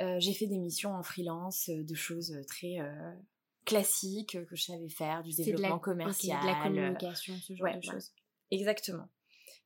euh, 0.00 0.16
j'ai 0.18 0.34
fait 0.34 0.46
des 0.46 0.58
missions 0.58 0.94
en 0.94 1.02
freelance 1.02 1.68
de 1.70 1.94
choses 1.94 2.36
très 2.48 2.80
euh, 2.80 3.12
classiques 3.64 4.36
que 4.48 4.56
je 4.56 4.62
savais 4.64 4.88
faire, 4.88 5.22
du 5.22 5.32
C'est 5.32 5.44
de 5.44 5.50
la- 5.52 5.56
développement 5.56 5.78
commercial, 5.78 6.40
de 6.42 6.46
la 6.46 6.62
communication, 6.62 7.34
ce 7.36 7.54
genre 7.54 7.64
ouais, 7.64 7.76
de 7.78 7.82
choses. 7.82 8.12
Exactement. 8.50 9.08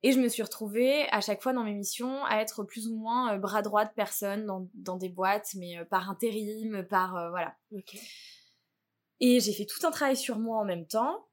Et 0.03 0.13
je 0.13 0.21
me 0.21 0.29
suis 0.29 0.43
retrouvée 0.43 1.07
à 1.11 1.21
chaque 1.21 1.43
fois 1.43 1.53
dans 1.53 1.65
mes 1.65 1.75
missions 1.75 2.25
à 2.25 2.37
être 2.37 2.65
plus 2.65 2.89
ou 2.89 2.97
moins 2.97 3.35
euh, 3.35 3.39
bras 3.39 3.63
droit 3.63 3.85
de 3.85 3.93
personnes 3.93 4.47
dans, 4.47 4.69
dans 4.75 4.97
des 4.97 5.11
boîtes, 5.11 5.51
mais 5.57 5.79
euh, 5.79 5.85
par 5.85 6.09
intérim, 6.11 6.87
par 6.89 7.17
euh, 7.17 7.31
voilà. 7.31 7.55
Ok. 7.73 7.97
Et 9.21 9.41
j'ai 9.41 9.53
fait 9.53 9.67
tout 9.67 9.87
un 9.87 9.91
travail 9.91 10.17
sur 10.17 10.39
moi 10.39 10.59
en 10.59 10.65
même 10.65 10.87
temps 10.87 11.27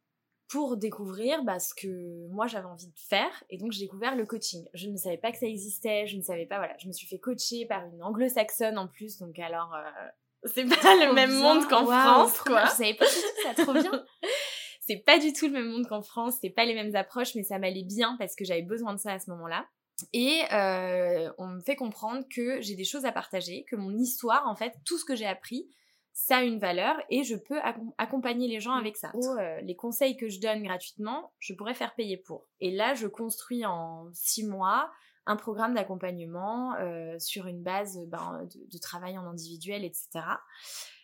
pour 0.50 0.78
découvrir 0.78 1.44
bah, 1.44 1.60
ce 1.60 1.74
que 1.74 2.28
moi 2.30 2.48
j'avais 2.48 2.68
envie 2.68 2.88
de 2.88 3.00
faire. 3.10 3.44
Et 3.50 3.58
donc 3.58 3.72
j'ai 3.72 3.86
découvert 3.86 4.16
le 4.16 4.26
coaching. 4.26 4.66
Je 4.74 4.88
ne 4.88 4.98
savais 4.98 5.18
pas 5.18 5.32
que 5.32 5.38
ça 5.38 5.46
existait, 5.46 6.08
je 6.08 6.18
ne 6.18 6.22
savais 6.22 6.46
pas, 6.46 6.58
voilà. 6.58 6.76
Je 6.80 6.88
me 6.88 6.94
suis 6.94 7.08
fait 7.08 7.20
coacher 7.20 7.66
par 7.66 7.86
une 7.86 8.04
anglo-saxonne 8.04 8.78
en 8.78 8.88
plus, 8.88 9.18
donc 9.20 9.40
alors 9.40 9.74
euh, 9.74 10.10
c'est 10.44 10.66
pas 10.66 10.96
le 10.96 11.14
même 11.14 11.34
monde 11.34 11.68
qu'en 11.68 11.86
France, 11.86 12.40
quoi. 12.40 12.66
Je 12.66 12.72
savais 12.72 12.94
pas 12.94 13.06
du 13.06 13.12
tout 13.12 13.42
ça, 13.44 13.64
trop 13.64 13.74
bien. 13.74 13.92
c'est 14.88 15.04
pas 15.06 15.20
du 15.20 15.34
tout 15.34 15.48
le 15.48 15.52
même 15.52 15.68
monde 15.70 15.86
qu'en 15.86 16.02
France, 16.02 16.36
c'est 16.42 16.50
pas 16.50 16.64
les 16.64 16.74
mêmes 16.74 16.96
approches, 16.96 17.36
mais 17.36 17.44
ça 17.44 17.60
m'allait 17.60 17.84
bien 17.84 18.16
parce 18.18 18.36
que 18.36 18.46
j'avais 18.46 18.62
besoin 18.62 18.94
de 18.94 19.00
ça 19.00 19.12
à 19.12 19.20
ce 19.20 19.30
moment-là. 19.32 19.68
Et 20.14 20.42
euh, 20.54 21.30
on 21.38 21.48
me 21.48 21.60
fait 21.60 21.76
comprendre 21.76 22.24
que 22.34 22.62
j'ai 22.62 22.76
des 22.76 22.86
choses 22.86 23.04
à 23.06 23.12
partager, 23.12 23.66
que 23.70 23.76
mon 23.76 23.92
histoire, 23.98 24.48
en 24.48 24.56
fait, 24.56 24.74
tout 24.86 24.98
ce 24.98 25.04
que 25.04 25.16
j'ai 25.16 25.26
appris, 25.26 25.68
ça 26.14 26.38
a 26.38 26.44
une 26.44 26.58
valeur 26.58 26.96
et 27.10 27.24
je 27.24 27.36
peux 27.36 27.60
accom- 27.60 27.94
accompagner 27.98 28.48
les 28.48 28.60
gens 28.60 28.74
avec 28.74 28.96
ça. 28.96 29.12
Oh, 29.14 29.36
euh, 29.40 29.60
les 29.62 29.76
conseils 29.76 30.16
que 30.16 30.30
je 30.30 30.40
donne 30.40 30.64
gratuitement, 30.64 31.34
je 31.40 31.54
pourrais 31.54 31.76
faire 31.76 31.94
payer 31.94 32.18
pour. 32.18 32.48
Et 32.60 32.72
là, 32.72 32.96
je 32.96 33.08
construis 33.08 33.66
en 33.66 34.08
six 34.14 34.46
mois 34.46 34.90
un 35.26 35.36
programme 35.36 35.74
d'accompagnement 35.74 36.76
euh, 36.76 37.20
sur 37.20 37.48
une 37.48 37.62
base 37.62 38.00
ben, 38.08 38.48
de, 38.56 38.72
de 38.72 38.78
travail 38.80 39.18
en 39.18 39.26
individuel, 39.26 39.84
etc. 39.84 40.08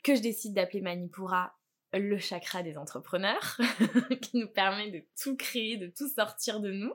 Que 0.04 0.16
je 0.16 0.22
décide 0.22 0.54
d'appeler 0.54 0.82
Manipura 0.82 1.54
le 1.94 2.18
chakra 2.18 2.64
des 2.64 2.78
entrepreneurs, 2.78 3.58
qui 4.22 4.38
nous 4.38 4.48
permet 4.48 4.92
de 4.92 5.04
tout 5.22 5.36
créer, 5.36 5.78
de 5.78 5.88
tout 5.88 6.10
sortir 6.10 6.60
de 6.60 6.72
nous. 6.72 6.94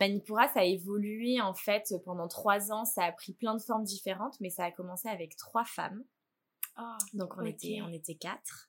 Manipura, 0.00 0.48
ça 0.48 0.60
a 0.60 0.64
évolué 0.64 1.40
en 1.40 1.54
fait 1.54 1.94
pendant 2.04 2.28
trois 2.28 2.70
ans, 2.72 2.84
ça 2.84 3.04
a 3.04 3.12
pris 3.12 3.32
plein 3.32 3.54
de 3.54 3.62
formes 3.62 3.84
différentes, 3.84 4.38
mais 4.40 4.50
ça 4.50 4.64
a 4.64 4.70
commencé 4.70 5.08
avec 5.08 5.36
trois 5.36 5.64
femmes. 5.64 6.04
Donc 7.14 7.38
on, 7.38 7.44
était, 7.46 7.78
on 7.82 7.90
était 7.90 8.16
quatre. 8.16 8.68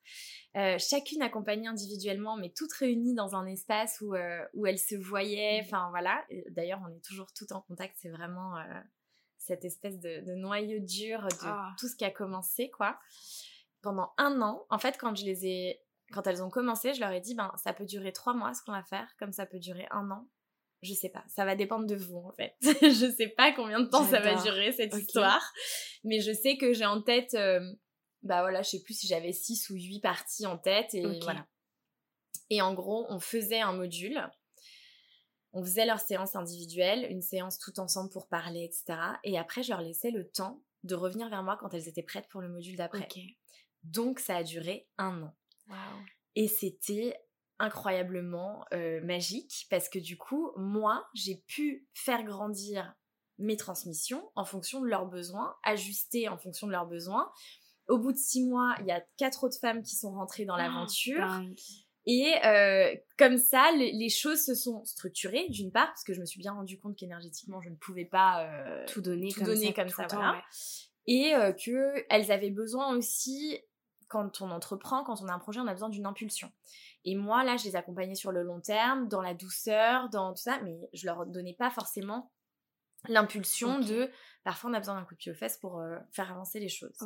Euh, 0.55 0.77
chacune 0.79 1.21
accompagnée 1.21 1.67
individuellement, 1.67 2.37
mais 2.37 2.53
toutes 2.55 2.71
réunies 2.71 3.13
dans 3.13 3.35
un 3.35 3.45
espace 3.45 3.99
où, 3.99 4.15
euh, 4.15 4.45
où 4.53 4.65
elles 4.65 4.79
se 4.79 4.95
voyaient. 4.95 5.59
Enfin 5.65 5.89
voilà. 5.89 6.23
D'ailleurs, 6.51 6.79
on 6.87 6.95
est 6.95 7.03
toujours 7.03 7.27
toutes 7.33 7.51
en 7.51 7.59
contact. 7.59 7.97
C'est 7.99 8.09
vraiment 8.09 8.55
euh, 8.55 8.63
cette 9.37 9.65
espèce 9.65 9.99
de, 9.99 10.23
de 10.25 10.35
noyau 10.35 10.79
dur 10.79 11.21
de 11.23 11.35
Ah. 11.43 11.73
tout 11.77 11.89
ce 11.89 11.97
qui 11.97 12.05
a 12.05 12.11
commencé, 12.11 12.69
quoi. 12.69 12.97
Pendant 13.81 14.11
un 14.17 14.41
an, 14.41 14.65
en 14.69 14.79
fait, 14.79 14.97
quand 14.97 15.15
je 15.15 15.25
les 15.25 15.45
ai, 15.45 15.81
quand 16.11 16.25
elles 16.27 16.43
ont 16.43 16.49
commencé, 16.49 16.93
je 16.93 16.99
leur 16.99 17.11
ai 17.11 17.21
dit, 17.21 17.35
ben 17.35 17.51
ça 17.63 17.73
peut 17.73 17.85
durer 17.85 18.11
trois 18.11 18.33
mois 18.33 18.53
ce 18.53 18.61
qu'on 18.63 18.71
va 18.71 18.83
faire, 18.83 19.07
comme 19.19 19.31
ça 19.31 19.45
peut 19.45 19.59
durer 19.59 19.87
un 19.91 20.09
an. 20.11 20.27
Je 20.83 20.93
sais 20.93 21.09
pas, 21.09 21.23
ça 21.27 21.43
va 21.43 21.55
dépendre 21.55 21.87
de 21.87 21.95
vous 21.95 22.17
en 22.17 22.31
fait. 22.33 22.55
je 22.61 23.13
sais 23.15 23.29
pas 23.29 23.51
combien 23.51 23.79
de 23.79 23.87
temps 23.87 24.05
ça 24.05 24.19
va 24.19 24.35
durer 24.41 24.71
cette 24.71 24.93
histoire, 24.95 25.51
mais 26.03 26.19
je 26.19 26.31
sais 26.31 26.57
que 26.57 26.73
j'ai 26.73 26.85
en 26.85 27.01
tête 27.01 27.33
euh, 27.33 27.59
bah 28.23 28.41
voilà, 28.41 28.61
je 28.61 28.69
sais 28.69 28.81
plus 28.81 28.93
si 28.93 29.07
j'avais 29.07 29.31
6 29.31 29.69
ou 29.69 29.75
8 29.75 30.01
parties 30.01 30.45
en 30.45 30.57
tête 30.57 30.93
et 30.93 31.19
voilà. 31.21 31.47
Et 32.49 32.61
en 32.61 32.73
gros, 32.73 33.05
on 33.09 33.19
faisait 33.19 33.59
un 33.59 33.73
module. 33.73 34.21
On 35.53 35.63
faisait 35.63 35.85
leur 35.85 35.99
séance 35.99 36.35
individuelle, 36.35 37.07
une 37.09 37.21
séance 37.21 37.57
tout 37.57 37.79
ensemble 37.79 38.09
pour 38.09 38.27
parler, 38.27 38.63
etc. 38.63 38.99
Et 39.23 39.37
après, 39.37 39.63
je 39.63 39.69
leur 39.69 39.81
laissais 39.81 40.11
le 40.11 40.29
temps 40.29 40.61
de 40.83 40.95
revenir 40.95 41.29
vers 41.29 41.43
moi 41.43 41.57
quand 41.59 41.73
elles 41.73 41.87
étaient 41.87 42.03
prêtes 42.03 42.27
pour 42.29 42.41
le 42.41 42.49
module 42.49 42.75
d'après. 42.75 43.07
Ok. 43.09 43.19
Donc, 43.91 44.19
ça 44.19 44.37
a 44.37 44.43
duré 44.43 44.87
un 44.97 45.23
an. 45.23 45.33
Et 46.35 46.47
c'était 46.47 47.19
incroyablement 47.59 48.63
euh, 48.73 49.01
magique 49.03 49.65
parce 49.69 49.89
que 49.89 49.97
du 49.97 50.17
coup, 50.17 50.51
moi, 50.55 51.07
j'ai 51.13 51.43
pu 51.47 51.87
faire 51.93 52.23
grandir 52.23 52.93
mes 53.39 53.57
transmissions 53.57 54.31
en 54.35 54.45
fonction 54.45 54.81
de 54.81 54.87
leurs 54.87 55.07
besoins, 55.07 55.55
ajuster 55.63 56.27
en 56.29 56.37
fonction 56.37 56.67
de 56.67 56.71
leurs 56.71 56.85
besoins. 56.85 57.31
Au 57.87 57.97
bout 57.97 58.11
de 58.11 58.17
six 58.17 58.45
mois, 58.45 58.75
il 58.79 58.85
y 58.85 58.91
a 58.91 59.01
quatre 59.17 59.43
autres 59.43 59.59
femmes 59.59 59.81
qui 59.81 59.95
sont 59.95 60.11
rentrées 60.11 60.45
dans 60.45 60.57
l'aventure. 60.57 61.19
Dingue. 61.19 61.55
Et 62.09 62.33
euh, 62.45 62.95
comme 63.17 63.37
ça, 63.37 63.69
les, 63.75 64.09
choses 64.09 64.41
se 64.41 64.55
sont 64.55 64.83
structurées, 64.85 65.49
d'une 65.49 65.73
part, 65.73 65.87
parce 65.87 66.05
que 66.05 66.13
je 66.13 66.21
me 66.21 66.25
suis 66.25 66.39
bien 66.39 66.53
rendu 66.53 66.79
compte 66.79 66.95
qu'énergétiquement, 66.95 67.61
je 67.61 67.69
ne 67.69 67.75
pouvais 67.75 68.05
pas 68.05 68.45
euh, 68.45 68.85
Tout 68.87 69.01
donner 69.01 69.29
tout 69.29 69.41
comme 69.41 69.47
donner 69.47 69.67
ça. 69.67 69.73
comme 69.73 69.89
tout 69.89 69.95
ça, 69.97 70.05
temps, 70.05 70.15
voilà. 70.15 70.31
ouais. 70.31 70.41
et 71.05 71.35
euh, 71.35 71.51
que 71.51 72.05
elles 72.09 72.31
avaient 72.31 72.49
besoin 72.49 72.95
aussi 72.95 73.59
quand 74.07 74.41
on 74.41 74.51
entreprend, 74.51 75.03
quand 75.03 75.21
on 75.21 75.27
a 75.27 75.33
un 75.33 75.39
projet, 75.39 75.59
on 75.59 75.67
a 75.67 75.73
besoin 75.73 75.89
d'une 75.89 76.05
impulsion. 76.05 76.51
Et 77.05 77.15
moi 77.15 77.43
là, 77.43 77.57
je 77.57 77.65
les 77.65 77.75
accompagnais 77.75 78.15
sur 78.15 78.31
le 78.31 78.43
long 78.43 78.59
terme, 78.59 79.07
dans 79.07 79.21
la 79.21 79.33
douceur, 79.33 80.09
dans 80.09 80.33
tout 80.33 80.41
ça, 80.41 80.59
mais 80.63 80.89
je 80.93 81.05
leur 81.05 81.25
donnais 81.25 81.53
pas 81.53 81.69
forcément 81.69 82.31
l'impulsion 83.07 83.79
de 83.79 84.09
parfois 84.43 84.69
on 84.69 84.73
a 84.73 84.79
besoin 84.79 84.95
d'un 84.95 85.05
coup 85.05 85.13
de 85.13 85.19
pied 85.19 85.31
aux 85.31 85.35
fesses 85.35 85.57
pour 85.57 85.79
euh, 85.79 85.97
faire 86.11 86.31
avancer 86.31 86.59
les 86.59 86.69
choses. 86.69 86.97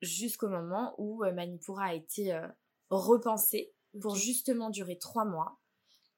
Jusqu'au 0.00 0.48
moment 0.48 0.94
où 0.98 1.24
euh, 1.24 1.32
Manipura 1.32 1.86
a 1.86 1.94
été 1.94 2.32
euh, 2.32 2.46
repensé 2.90 3.72
pour 4.00 4.16
justement 4.16 4.70
durer 4.70 4.98
trois 4.98 5.24
mois 5.24 5.58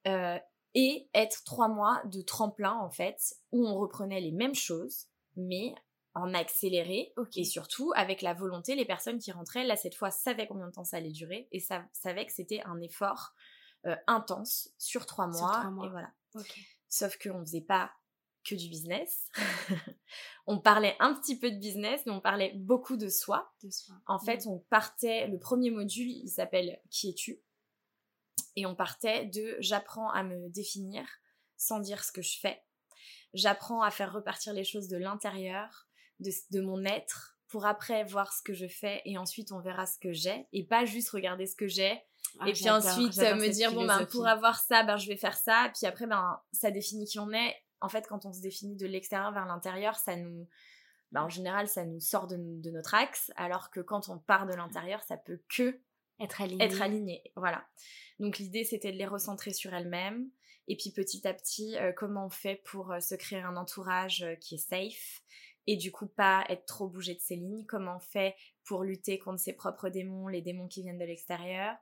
euh, 0.06 0.38
et 0.74 1.08
être 1.14 1.44
trois 1.44 1.68
mois 1.68 2.02
de 2.06 2.22
tremplin 2.22 2.72
en 2.72 2.90
fait 2.90 3.34
où 3.52 3.66
on 3.66 3.74
reprenait 3.76 4.20
les 4.20 4.32
mêmes 4.32 4.54
choses 4.54 5.06
mais 5.36 5.74
en 6.14 6.34
accéléré 6.34 7.12
et 7.36 7.44
surtout 7.44 7.92
avec 7.94 8.20
la 8.20 8.34
volonté 8.34 8.74
les 8.74 8.84
personnes 8.84 9.18
qui 9.18 9.30
rentraient 9.30 9.64
là 9.64 9.76
cette 9.76 9.94
fois 9.94 10.10
savaient 10.10 10.46
combien 10.48 10.66
de 10.66 10.72
temps 10.72 10.84
ça 10.84 10.96
allait 10.96 11.12
durer 11.12 11.48
et 11.52 11.60
ça 11.60 11.84
savaient 11.92 12.26
que 12.26 12.32
c'était 12.32 12.62
un 12.64 12.80
effort 12.80 13.32
euh, 13.86 13.94
intense 14.06 14.70
sur 14.76 15.06
trois 15.06 15.30
Sur 15.32 15.42
mois, 15.42 15.52
trois 15.52 15.70
mois. 15.70 15.86
et 15.86 15.90
voilà. 15.90 16.12
Sauf 16.88 17.16
qu'on 17.18 17.40
faisait 17.40 17.60
pas 17.60 17.92
que 18.44 18.54
du 18.54 18.68
business. 18.68 19.28
On 20.46 20.58
parlait 20.58 20.96
un 20.98 21.14
petit 21.14 21.38
peu 21.38 21.50
de 21.50 21.58
business 21.58 22.02
mais 22.06 22.12
on 22.12 22.20
parlait 22.20 22.52
beaucoup 22.56 22.96
de 22.96 23.08
soi. 23.08 23.52
De 23.62 23.70
soi. 23.70 23.94
en 24.06 24.18
fait, 24.18 24.46
on 24.46 24.58
partait, 24.58 25.28
le 25.28 25.38
premier 25.38 25.70
module, 25.70 26.10
il 26.10 26.28
s'appelle 26.28 26.80
Qui 26.90 27.10
es-tu? 27.10 27.40
Et 28.56 28.66
on 28.66 28.74
partait 28.74 29.26
de 29.26 29.56
J'apprends 29.60 30.10
à 30.10 30.22
me 30.24 30.48
définir 30.48 31.06
sans 31.56 31.78
dire 31.78 32.02
ce 32.02 32.10
que 32.10 32.22
je 32.22 32.38
fais. 32.38 32.60
J'apprends 33.34 33.82
à 33.82 33.90
faire 33.90 34.12
repartir 34.12 34.52
les 34.54 34.64
choses 34.64 34.88
de 34.88 34.96
l'intérieur, 34.96 35.86
de, 36.20 36.30
de 36.50 36.60
mon 36.60 36.84
être, 36.84 37.38
pour 37.50 37.66
après 37.66 38.04
voir 38.04 38.32
ce 38.32 38.42
que 38.42 38.54
je 38.54 38.66
fais 38.66 39.02
et 39.04 39.18
ensuite 39.18 39.52
on 39.52 39.60
verra 39.60 39.84
ce 39.84 39.98
que 39.98 40.12
j'ai 40.12 40.46
et 40.52 40.64
pas 40.64 40.84
juste 40.84 41.10
regarder 41.10 41.46
ce 41.46 41.56
que 41.56 41.66
j'ai. 41.66 42.00
Ah, 42.38 42.48
et 42.48 42.52
puis 42.52 42.70
ensuite 42.70 43.16
me 43.18 43.48
dire 43.48 43.72
bon 43.72 43.86
ben 43.86 44.06
pour 44.06 44.26
avoir 44.26 44.60
ça 44.60 44.84
ben 44.84 44.96
je 44.96 45.08
vais 45.08 45.16
faire 45.16 45.36
ça. 45.36 45.66
Et 45.66 45.72
puis 45.72 45.86
après 45.86 46.06
ben 46.06 46.40
ça 46.52 46.70
définit 46.70 47.06
qui 47.06 47.18
on 47.18 47.32
est. 47.32 47.56
En 47.80 47.88
fait 47.88 48.06
quand 48.06 48.24
on 48.24 48.32
se 48.32 48.40
définit 48.40 48.76
de 48.76 48.86
l'extérieur 48.86 49.32
vers 49.32 49.46
l'intérieur 49.46 49.96
ça 49.96 50.16
nous 50.16 50.48
ben, 51.10 51.22
en 51.22 51.28
général 51.28 51.66
ça 51.66 51.84
nous 51.84 51.98
sort 51.98 52.28
de, 52.28 52.36
de 52.38 52.70
notre 52.70 52.94
axe 52.94 53.32
alors 53.34 53.70
que 53.70 53.80
quand 53.80 54.08
on 54.08 54.18
part 54.18 54.46
de 54.46 54.54
l'intérieur 54.54 55.02
ça 55.02 55.16
peut 55.16 55.42
que 55.48 55.80
être 56.20 56.40
aligné. 56.40 56.64
être 56.64 56.82
aligné. 56.82 57.22
Voilà. 57.34 57.66
Donc 58.20 58.38
l'idée 58.38 58.62
c'était 58.62 58.92
de 58.92 58.96
les 58.96 59.06
recentrer 59.06 59.52
sur 59.52 59.74
elles-mêmes. 59.74 60.30
Et 60.68 60.76
puis 60.76 60.92
petit 60.92 61.26
à 61.26 61.34
petit 61.34 61.76
euh, 61.78 61.92
comment 61.92 62.26
on 62.26 62.30
fait 62.30 62.62
pour 62.64 62.92
euh, 62.92 63.00
se 63.00 63.16
créer 63.16 63.40
un 63.40 63.56
entourage 63.56 64.22
euh, 64.22 64.36
qui 64.36 64.54
est 64.54 64.58
safe 64.58 65.22
et 65.66 65.76
du 65.76 65.92
coup 65.92 66.06
pas 66.06 66.44
être 66.48 66.66
trop 66.66 66.88
bougé 66.88 67.14
de 67.14 67.20
ses 67.20 67.36
lignes. 67.36 67.64
Comment 67.66 67.96
on 67.96 68.00
fait 68.00 68.34
pour 68.64 68.82
lutter 68.84 69.18
contre 69.18 69.40
ses 69.40 69.52
propres 69.52 69.88
démons 69.88 70.28
les 70.28 70.42
démons 70.42 70.68
qui 70.68 70.82
viennent 70.82 70.98
de 70.98 71.04
l'extérieur? 71.04 71.76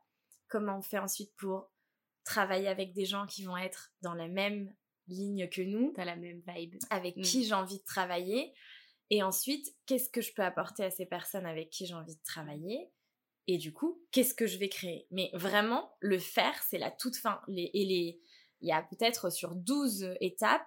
Comment 0.49 0.79
on 0.79 0.83
fait 0.83 0.99
ensuite 0.99 1.35
pour 1.37 1.71
travailler 2.25 2.69
avec 2.69 2.93
des 2.93 3.07
gens 3.07 3.27
qui 3.27 3.45
vont 3.45 3.57
être 3.57 3.93
dans 4.03 4.15
la 4.15 4.29
même 4.29 4.75
ligne 5.07 5.49
que 5.49 5.63
nous? 5.63 5.93
T'as 5.95 6.05
la 6.05 6.17
même 6.17 6.43
vibe. 6.47 6.77
avec 6.91 7.17
Mm. 7.17 7.23
qui 7.23 7.45
j'ai 7.45 7.55
envie 7.55 7.79
de 7.79 7.85
travailler? 7.85 8.53
Et 9.11 9.23
ensuite 9.23 9.75
qu'est-ce 9.87 10.11
que 10.11 10.21
je 10.21 10.35
peux 10.35 10.43
apporter 10.45 10.85
à 10.85 10.91
ces 10.91 11.07
personnes 11.07 11.47
avec 11.47 11.71
qui 11.71 11.87
j'ai 11.87 11.95
envie 11.95 12.17
de 12.17 12.23
travailler? 12.25 12.91
Et 13.47 13.57
du 13.57 13.73
coup 13.73 14.03
qu'est-ce 14.13 14.35
que 14.35 14.47
je 14.47 14.59
vais 14.59 14.69
créer? 14.69 15.07
Mais 15.11 15.31
vraiment 15.33 15.97
le 16.01 16.19
faire 16.19 16.63
c'est 16.65 16.79
la 16.79 16.91
toute 16.91 17.17
fin. 17.17 17.41
Les, 17.49 17.71
et 17.73 17.85
les 17.85 18.21
il 18.61 18.69
y 18.69 18.73
a 18.73 18.83
peut-être 18.83 19.31
sur 19.31 19.55
12 19.55 20.17
étapes 20.21 20.67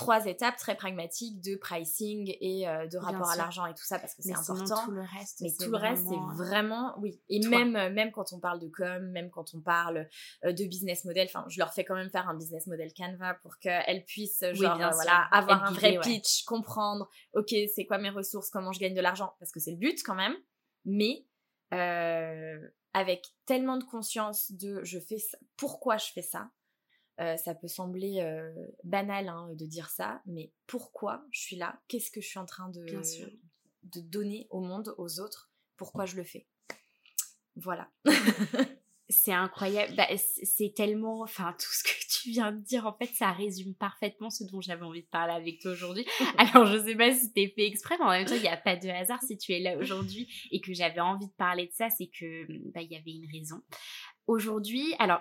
trois 0.00 0.24
étapes 0.24 0.56
très 0.56 0.74
pragmatiques 0.76 1.42
de 1.42 1.56
pricing 1.56 2.34
et 2.40 2.66
euh, 2.66 2.86
de 2.86 2.96
rapport 2.96 3.28
à 3.28 3.36
l'argent 3.36 3.66
et 3.66 3.74
tout 3.74 3.84
ça 3.84 3.98
parce 3.98 4.14
que 4.14 4.22
c'est 4.22 4.32
important. 4.32 4.86
Tout 4.86 4.92
le 4.92 5.02
reste, 5.02 5.42
mais 5.42 5.50
tout 5.52 5.70
le 5.70 5.76
reste, 5.76 6.06
c'est 6.08 6.42
vraiment, 6.42 6.94
oui. 7.00 7.20
Et 7.28 7.46
même, 7.46 7.76
euh, 7.76 7.90
même 7.90 8.10
quand 8.10 8.32
on 8.32 8.40
parle 8.40 8.60
de 8.60 8.68
com, 8.68 9.10
même 9.10 9.28
quand 9.30 9.54
on 9.54 9.60
parle 9.60 10.08
euh, 10.46 10.52
de 10.52 10.64
business 10.64 11.04
model, 11.04 11.26
enfin, 11.26 11.44
je 11.48 11.58
leur 11.58 11.74
fais 11.74 11.84
quand 11.84 11.94
même 11.94 12.08
faire 12.08 12.30
un 12.30 12.34
business 12.34 12.66
model 12.66 12.90
Canva 12.96 13.34
pour 13.42 13.58
qu'elles 13.58 14.04
puissent, 14.06 14.42
genre, 14.52 14.78
voilà, 14.78 15.28
avoir 15.32 15.64
un 15.64 15.72
vrai 15.72 15.98
pitch, 16.00 16.44
comprendre, 16.44 17.06
ok, 17.34 17.54
c'est 17.74 17.84
quoi 17.84 17.98
mes 17.98 18.10
ressources, 18.10 18.48
comment 18.48 18.72
je 18.72 18.80
gagne 18.80 18.94
de 18.94 19.02
l'argent, 19.02 19.34
parce 19.38 19.52
que 19.52 19.60
c'est 19.60 19.72
le 19.72 19.76
but 19.76 20.02
quand 20.02 20.14
même. 20.14 20.34
Mais 20.86 21.26
avec 22.94 23.26
tellement 23.44 23.76
de 23.76 23.84
conscience 23.84 24.50
de 24.52 24.82
je 24.82 24.98
fais 24.98 25.18
ça, 25.18 25.36
pourquoi 25.58 25.98
je 25.98 26.06
fais 26.14 26.22
ça, 26.22 26.50
euh, 27.20 27.36
ça 27.36 27.54
peut 27.54 27.68
sembler 27.68 28.20
euh, 28.20 28.52
banal 28.84 29.28
hein, 29.28 29.50
de 29.54 29.66
dire 29.66 29.90
ça, 29.90 30.22
mais 30.26 30.52
pourquoi 30.66 31.24
je 31.30 31.40
suis 31.40 31.56
là? 31.56 31.80
Qu'est-ce 31.88 32.10
que 32.10 32.20
je 32.20 32.26
suis 32.26 32.38
en 32.38 32.46
train 32.46 32.68
de, 32.70 32.86
de 33.82 34.00
donner 34.00 34.46
au 34.50 34.60
monde, 34.60 34.94
aux 34.98 35.20
autres? 35.20 35.50
Pourquoi 35.76 36.06
je 36.06 36.16
le 36.16 36.24
fais? 36.24 36.46
Voilà. 37.56 37.90
c'est 39.10 39.32
incroyable. 39.32 39.94
Bah, 39.96 40.06
c'est 40.16 40.72
tellement, 40.74 41.20
enfin, 41.20 41.54
tout 41.58 41.72
ce 41.72 41.82
que 41.82 41.90
tu 42.22 42.30
viens 42.30 42.52
de 42.52 42.60
dire, 42.60 42.86
en 42.86 42.94
fait, 42.94 43.10
ça 43.14 43.32
résume 43.32 43.74
parfaitement 43.74 44.30
ce 44.30 44.44
dont 44.44 44.60
j'avais 44.60 44.84
envie 44.84 45.02
de 45.02 45.08
parler 45.08 45.34
avec 45.34 45.60
toi 45.60 45.72
aujourd'hui. 45.72 46.06
Alors, 46.38 46.66
je 46.66 46.78
sais 46.78 46.94
pas 46.94 47.12
si 47.12 47.26
c'était 47.26 47.52
fait 47.54 47.66
exprès, 47.66 47.96
mais 47.98 48.04
en 48.04 48.10
même 48.10 48.26
temps, 48.26 48.34
il 48.34 48.42
n'y 48.42 48.48
a 48.48 48.56
pas 48.56 48.76
de 48.76 48.88
hasard 48.88 49.22
si 49.22 49.36
tu 49.36 49.52
es 49.52 49.60
là 49.60 49.76
aujourd'hui 49.76 50.28
et 50.50 50.60
que 50.60 50.72
j'avais 50.72 51.00
envie 51.00 51.26
de 51.26 51.32
parler 51.32 51.66
de 51.66 51.72
ça, 51.72 51.90
c'est 51.90 52.08
que, 52.08 52.46
bah, 52.72 52.82
il 52.82 52.90
y 52.90 52.96
avait 52.96 53.12
une 53.12 53.28
raison. 53.30 53.60
Aujourd'hui, 54.26 54.94
alors, 54.98 55.20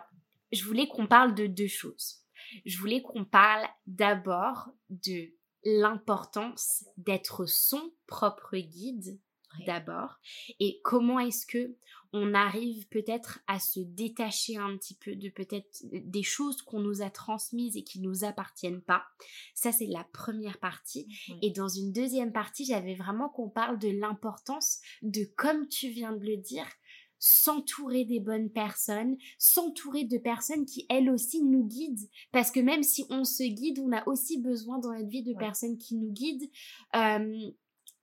je 0.51 0.63
voulais 0.65 0.87
qu'on 0.87 1.07
parle 1.07 1.35
de 1.35 1.47
deux 1.47 1.67
choses. 1.67 2.19
Je 2.65 2.77
voulais 2.79 3.01
qu'on 3.01 3.25
parle 3.25 3.67
d'abord 3.85 4.69
de 4.89 5.31
l'importance 5.63 6.85
d'être 6.97 7.45
son 7.45 7.91
propre 8.07 8.57
guide 8.57 9.19
d'abord 9.65 10.19
et 10.59 10.79
comment 10.83 11.19
est-ce 11.19 11.45
que 11.45 11.75
on 12.11 12.33
arrive 12.33 12.87
peut-être 12.87 13.39
à 13.45 13.59
se 13.59 13.79
détacher 13.79 14.57
un 14.57 14.75
petit 14.77 14.95
peu 14.95 15.15
de 15.15 15.29
peut-être 15.29 15.83
des 15.83 16.23
choses 16.23 16.61
qu'on 16.63 16.79
nous 16.79 17.03
a 17.03 17.09
transmises 17.09 17.77
et 17.77 17.83
qui 17.83 17.99
nous 17.99 18.23
appartiennent 18.23 18.81
pas. 18.81 19.05
Ça 19.53 19.71
c'est 19.71 19.87
la 19.87 20.03
première 20.11 20.59
partie 20.59 21.07
et 21.41 21.51
dans 21.51 21.67
une 21.67 21.91
deuxième 21.91 22.31
partie, 22.31 22.65
j'avais 22.65 22.95
vraiment 22.95 23.29
qu'on 23.29 23.49
parle 23.49 23.77
de 23.79 23.89
l'importance 23.89 24.79
de 25.01 25.23
comme 25.35 25.67
tu 25.67 25.89
viens 25.89 26.13
de 26.13 26.25
le 26.25 26.37
dire, 26.37 26.65
s'entourer 27.19 28.05
des 28.05 28.19
bonnes 28.19 28.49
personnes, 28.49 29.17
s'entourer 29.37 30.05
de 30.05 30.17
personnes 30.17 30.65
qui 30.65 30.85
elles 30.89 31.09
aussi 31.09 31.43
nous 31.43 31.65
guident. 31.65 32.09
Parce 32.31 32.51
que 32.51 32.59
même 32.59 32.83
si 32.83 33.05
on 33.09 33.23
se 33.23 33.43
guide, 33.43 33.79
on 33.79 33.91
a 33.91 34.07
aussi 34.07 34.41
besoin 34.41 34.79
dans 34.79 34.93
notre 34.93 35.09
vie 35.09 35.23
de 35.23 35.33
personnes 35.33 35.77
qui 35.77 35.95
nous 35.95 36.11
guident. 36.11 36.49
Euh, 36.95 37.51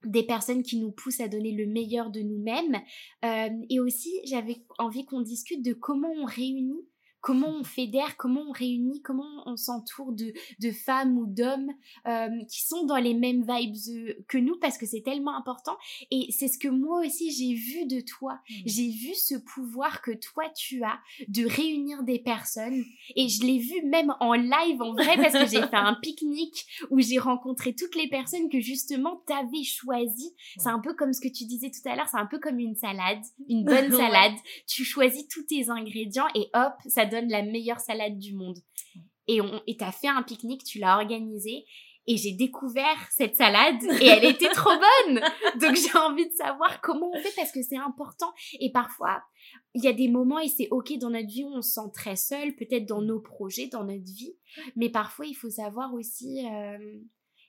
des 0.04 0.22
personnes 0.22 0.62
qui 0.62 0.78
nous 0.78 0.92
poussent 0.92 1.20
à 1.20 1.28
donner 1.28 1.52
le 1.52 1.66
meilleur 1.66 2.10
de 2.10 2.20
nous-mêmes. 2.20 2.76
Euh, 3.24 3.48
et 3.68 3.80
aussi, 3.80 4.12
j'avais 4.24 4.62
envie 4.78 5.04
qu'on 5.04 5.20
discute 5.20 5.64
de 5.64 5.72
comment 5.72 6.12
on 6.16 6.24
réunit 6.24 6.86
comment 7.26 7.48
on 7.48 7.64
fédère, 7.64 8.16
comment 8.16 8.42
on 8.48 8.52
réunit, 8.52 9.02
comment 9.02 9.42
on 9.46 9.56
s'entoure 9.56 10.12
de, 10.12 10.32
de, 10.60 10.70
femmes 10.70 11.18
ou 11.18 11.26
d'hommes 11.26 11.72
euh, 12.06 12.28
qui 12.48 12.62
sont 12.64 12.86
dans 12.86 12.98
les 12.98 13.14
mêmes 13.14 13.44
vibes 13.44 13.74
euh, 13.88 14.14
que 14.28 14.38
nous 14.38 14.56
parce 14.60 14.78
que 14.78 14.86
c'est 14.86 15.00
tellement 15.00 15.36
important. 15.36 15.76
Et 16.12 16.28
c'est 16.30 16.46
ce 16.46 16.56
que 16.56 16.68
moi 16.68 17.04
aussi 17.04 17.32
j'ai 17.32 17.54
vu 17.54 17.86
de 17.86 18.00
toi. 18.00 18.34
Mmh. 18.34 18.54
J'ai 18.66 18.90
vu 18.90 19.14
ce 19.16 19.34
pouvoir 19.34 20.02
que 20.02 20.12
toi 20.12 20.44
tu 20.54 20.84
as 20.84 21.00
de 21.26 21.44
réunir 21.44 22.04
des 22.04 22.20
personnes. 22.20 22.84
Et 23.16 23.28
je 23.28 23.42
l'ai 23.42 23.58
vu 23.58 23.84
même 23.84 24.14
en 24.20 24.34
live, 24.34 24.80
en 24.80 24.92
vrai, 24.92 25.16
parce 25.16 25.32
que 25.32 25.46
j'ai 25.46 25.66
fait 25.66 25.74
un 25.74 25.98
pique-nique 26.00 26.64
où 26.90 27.00
j'ai 27.00 27.18
rencontré 27.18 27.74
toutes 27.74 27.96
les 27.96 28.08
personnes 28.08 28.48
que 28.48 28.60
justement 28.60 29.20
t'avais 29.26 29.64
choisies. 29.64 30.32
C'est 30.58 30.68
un 30.68 30.78
peu 30.78 30.94
comme 30.94 31.12
ce 31.12 31.20
que 31.20 31.32
tu 31.32 31.44
disais 31.44 31.72
tout 31.72 31.88
à 31.88 31.96
l'heure, 31.96 32.06
c'est 32.08 32.18
un 32.18 32.26
peu 32.26 32.38
comme 32.38 32.60
une 32.60 32.76
salade, 32.76 33.24
une 33.48 33.64
bonne 33.64 33.90
salade. 33.96 34.34
Tu 34.68 34.84
choisis 34.84 35.26
tous 35.26 35.42
tes 35.42 35.70
ingrédients 35.70 36.28
et 36.36 36.50
hop, 36.54 36.74
ça 36.86 37.04
donne 37.04 37.15
la 37.20 37.42
meilleure 37.42 37.80
salade 37.80 38.18
du 38.18 38.34
monde. 38.34 38.58
Et 39.28 39.40
on, 39.40 39.60
et 39.66 39.76
t'as 39.76 39.92
fait 39.92 40.08
un 40.08 40.22
pique-nique, 40.22 40.64
tu 40.64 40.78
l'as 40.78 40.96
organisé, 40.96 41.64
et 42.06 42.16
j'ai 42.16 42.32
découvert 42.32 42.96
cette 43.10 43.34
salade 43.34 43.82
et 44.00 44.06
elle 44.06 44.24
était 44.24 44.50
trop 44.50 44.70
bonne. 45.06 45.20
Donc 45.60 45.74
j'ai 45.74 45.96
envie 45.98 46.28
de 46.28 46.34
savoir 46.34 46.80
comment 46.80 47.10
on 47.12 47.20
fait 47.20 47.32
parce 47.34 47.50
que 47.50 47.62
c'est 47.62 47.76
important. 47.76 48.32
Et 48.60 48.70
parfois, 48.70 49.22
il 49.74 49.82
y 49.82 49.88
a 49.88 49.92
des 49.92 50.08
moments 50.08 50.38
et 50.38 50.48
c'est 50.48 50.68
ok 50.70 50.98
dans 50.98 51.10
notre 51.10 51.26
vie 51.26 51.44
où 51.44 51.52
on 51.52 51.62
se 51.62 51.72
sent 51.72 51.90
très 51.92 52.16
seul, 52.16 52.54
peut-être 52.54 52.86
dans 52.86 53.02
nos 53.02 53.20
projets, 53.20 53.66
dans 53.66 53.84
notre 53.84 54.04
vie. 54.04 54.36
Mais 54.76 54.88
parfois, 54.88 55.26
il 55.26 55.34
faut 55.34 55.50
savoir 55.50 55.92
aussi, 55.94 56.46
euh, 56.46 56.78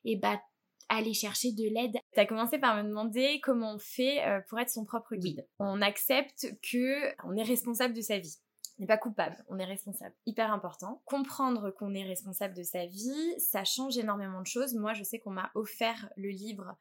et 0.06 0.16
bah, 0.16 0.42
aller 0.90 1.14
chercher 1.14 1.52
de 1.52 1.64
l'aide. 1.64 1.98
Tu 2.14 2.20
as 2.20 2.26
commencé 2.26 2.58
par 2.58 2.82
me 2.82 2.88
demander 2.88 3.40
comment 3.44 3.76
on 3.76 3.80
fait 3.80 4.26
euh, 4.26 4.40
pour 4.50 4.60
être 4.60 4.70
son 4.70 4.86
propre 4.86 5.16
guide. 5.16 5.48
On 5.60 5.82
accepte 5.82 6.48
que 6.64 7.14
on 7.26 7.36
est 7.36 7.44
responsable 7.44 7.94
de 7.94 8.02
sa 8.02 8.18
vie 8.18 8.38
n'est 8.80 8.88
pas 8.88 8.98
coupable, 8.98 9.44
on 9.48 9.58
est 9.60 9.66
responsable. 9.66 10.14
Hyper 10.26 10.52
important. 10.52 11.02
Comprendre 11.06 11.72
qu'on 11.72 11.94
est 11.94 12.04
responsable 12.04 12.56
de 12.56 12.64
sa 12.64 12.86
vie, 12.86 13.34
ça 13.40 13.64
change 13.64 13.98
énormément 13.98 14.42
de 14.42 14.48
choses. 14.48 14.76
Moi, 14.76 14.94
je 14.94 15.04
sais 15.04 15.20
qu'on 15.20 15.32
m'a 15.32 15.52
offert 15.56 16.10
le 16.16 16.30
livre 16.30 16.76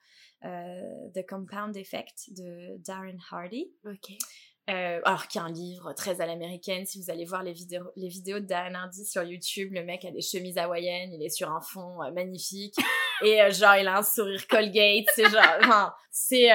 euh, 0.45 1.09
The 1.15 1.27
Compound 1.27 1.77
Effect 1.77 2.35
de 2.37 2.77
Darren 2.79 3.19
Hardy. 3.31 3.71
Ok. 3.85 4.13
Euh, 4.69 5.01
alors 5.05 5.29
qu'il 5.29 5.41
y 5.41 5.43
a 5.43 5.47
un 5.47 5.53
livre 5.53 5.93
très 5.93 6.21
à 6.21 6.27
l'américaine, 6.27 6.87
si 6.87 7.01
vous 7.01 7.11
allez 7.11 7.25
voir 7.25 7.45
les 7.45 7.53
vidéos, 7.53 7.85
les 7.95 8.09
vidéos 8.09 8.41
de 8.41 8.47
Darren 8.47 8.75
Hardy 8.75 9.05
sur 9.05 9.23
YouTube, 9.23 9.73
le 9.73 9.85
mec 9.85 10.05
a 10.05 10.11
des 10.11 10.21
chemises 10.21 10.59
hawaïennes, 10.59 11.13
il 11.13 11.23
est 11.23 11.29
sur 11.29 11.51
un 11.53 11.61
fond 11.61 12.03
euh, 12.03 12.11
magnifique 12.11 12.75
et 13.23 13.43
euh, 13.43 13.51
genre 13.51 13.77
il 13.77 13.87
a 13.87 13.99
un 13.99 14.03
sourire 14.03 14.47
Colgate, 14.49 15.07
c'est 15.15 15.31
genre, 15.31 15.43
enfin, 15.61 15.93
c'est 16.11 16.49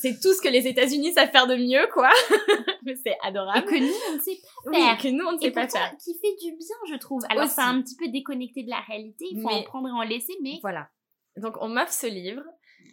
c'est 0.00 0.20
tout 0.20 0.32
ce 0.32 0.40
que 0.40 0.48
les 0.48 0.66
États-Unis 0.66 1.12
savent 1.12 1.30
faire 1.30 1.46
de 1.46 1.56
mieux 1.56 1.88
quoi, 1.92 2.10
mais 2.84 2.96
c'est 2.96 3.16
adorable. 3.22 3.66
Et 3.66 3.80
que 3.80 3.80
nous 3.80 3.94
on 4.10 4.16
ne 4.16 4.20
sait 4.20 4.38
pas 4.40 4.72
faire. 4.72 4.96
Oui, 4.96 5.02
que 5.02 5.08
nous 5.08 5.24
on 5.26 5.32
ne 5.32 5.38
sait 5.38 5.50
pas 5.50 5.68
faire. 5.68 5.96
Qui 6.02 6.14
fait 6.14 6.36
du 6.42 6.56
bien 6.56 6.76
je 6.90 6.96
trouve. 6.96 7.22
Alors 7.30 7.48
c'est 7.48 7.60
un 7.60 7.80
petit 7.82 7.96
peu 7.96 8.08
déconnecté 8.08 8.62
de 8.62 8.70
la 8.70 8.80
réalité, 8.80 9.26
il 9.30 9.40
faut 9.40 9.48
en 9.48 9.62
prendre 9.62 9.88
et 9.88 9.92
en 9.92 10.02
laisser, 10.02 10.34
mais 10.42 10.58
voilà. 10.62 10.88
Donc 11.36 11.56
on 11.60 11.68
m'offre 11.68 11.92
ce 11.92 12.06
livre 12.06 12.42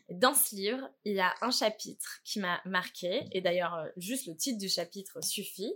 dans 0.10 0.34
ce 0.34 0.56
livre, 0.56 0.88
il 1.04 1.14
y 1.14 1.20
a 1.20 1.34
un 1.42 1.52
chapitre 1.52 2.20
qui 2.24 2.40
m'a 2.40 2.62
marqué, 2.66 3.28
et 3.32 3.42
d'ailleurs, 3.42 3.74
euh, 3.76 3.88
juste 3.98 4.28
le 4.28 4.36
titre 4.36 4.60
du 4.60 4.70
chapitre 4.70 5.24
suffit. 5.24 5.74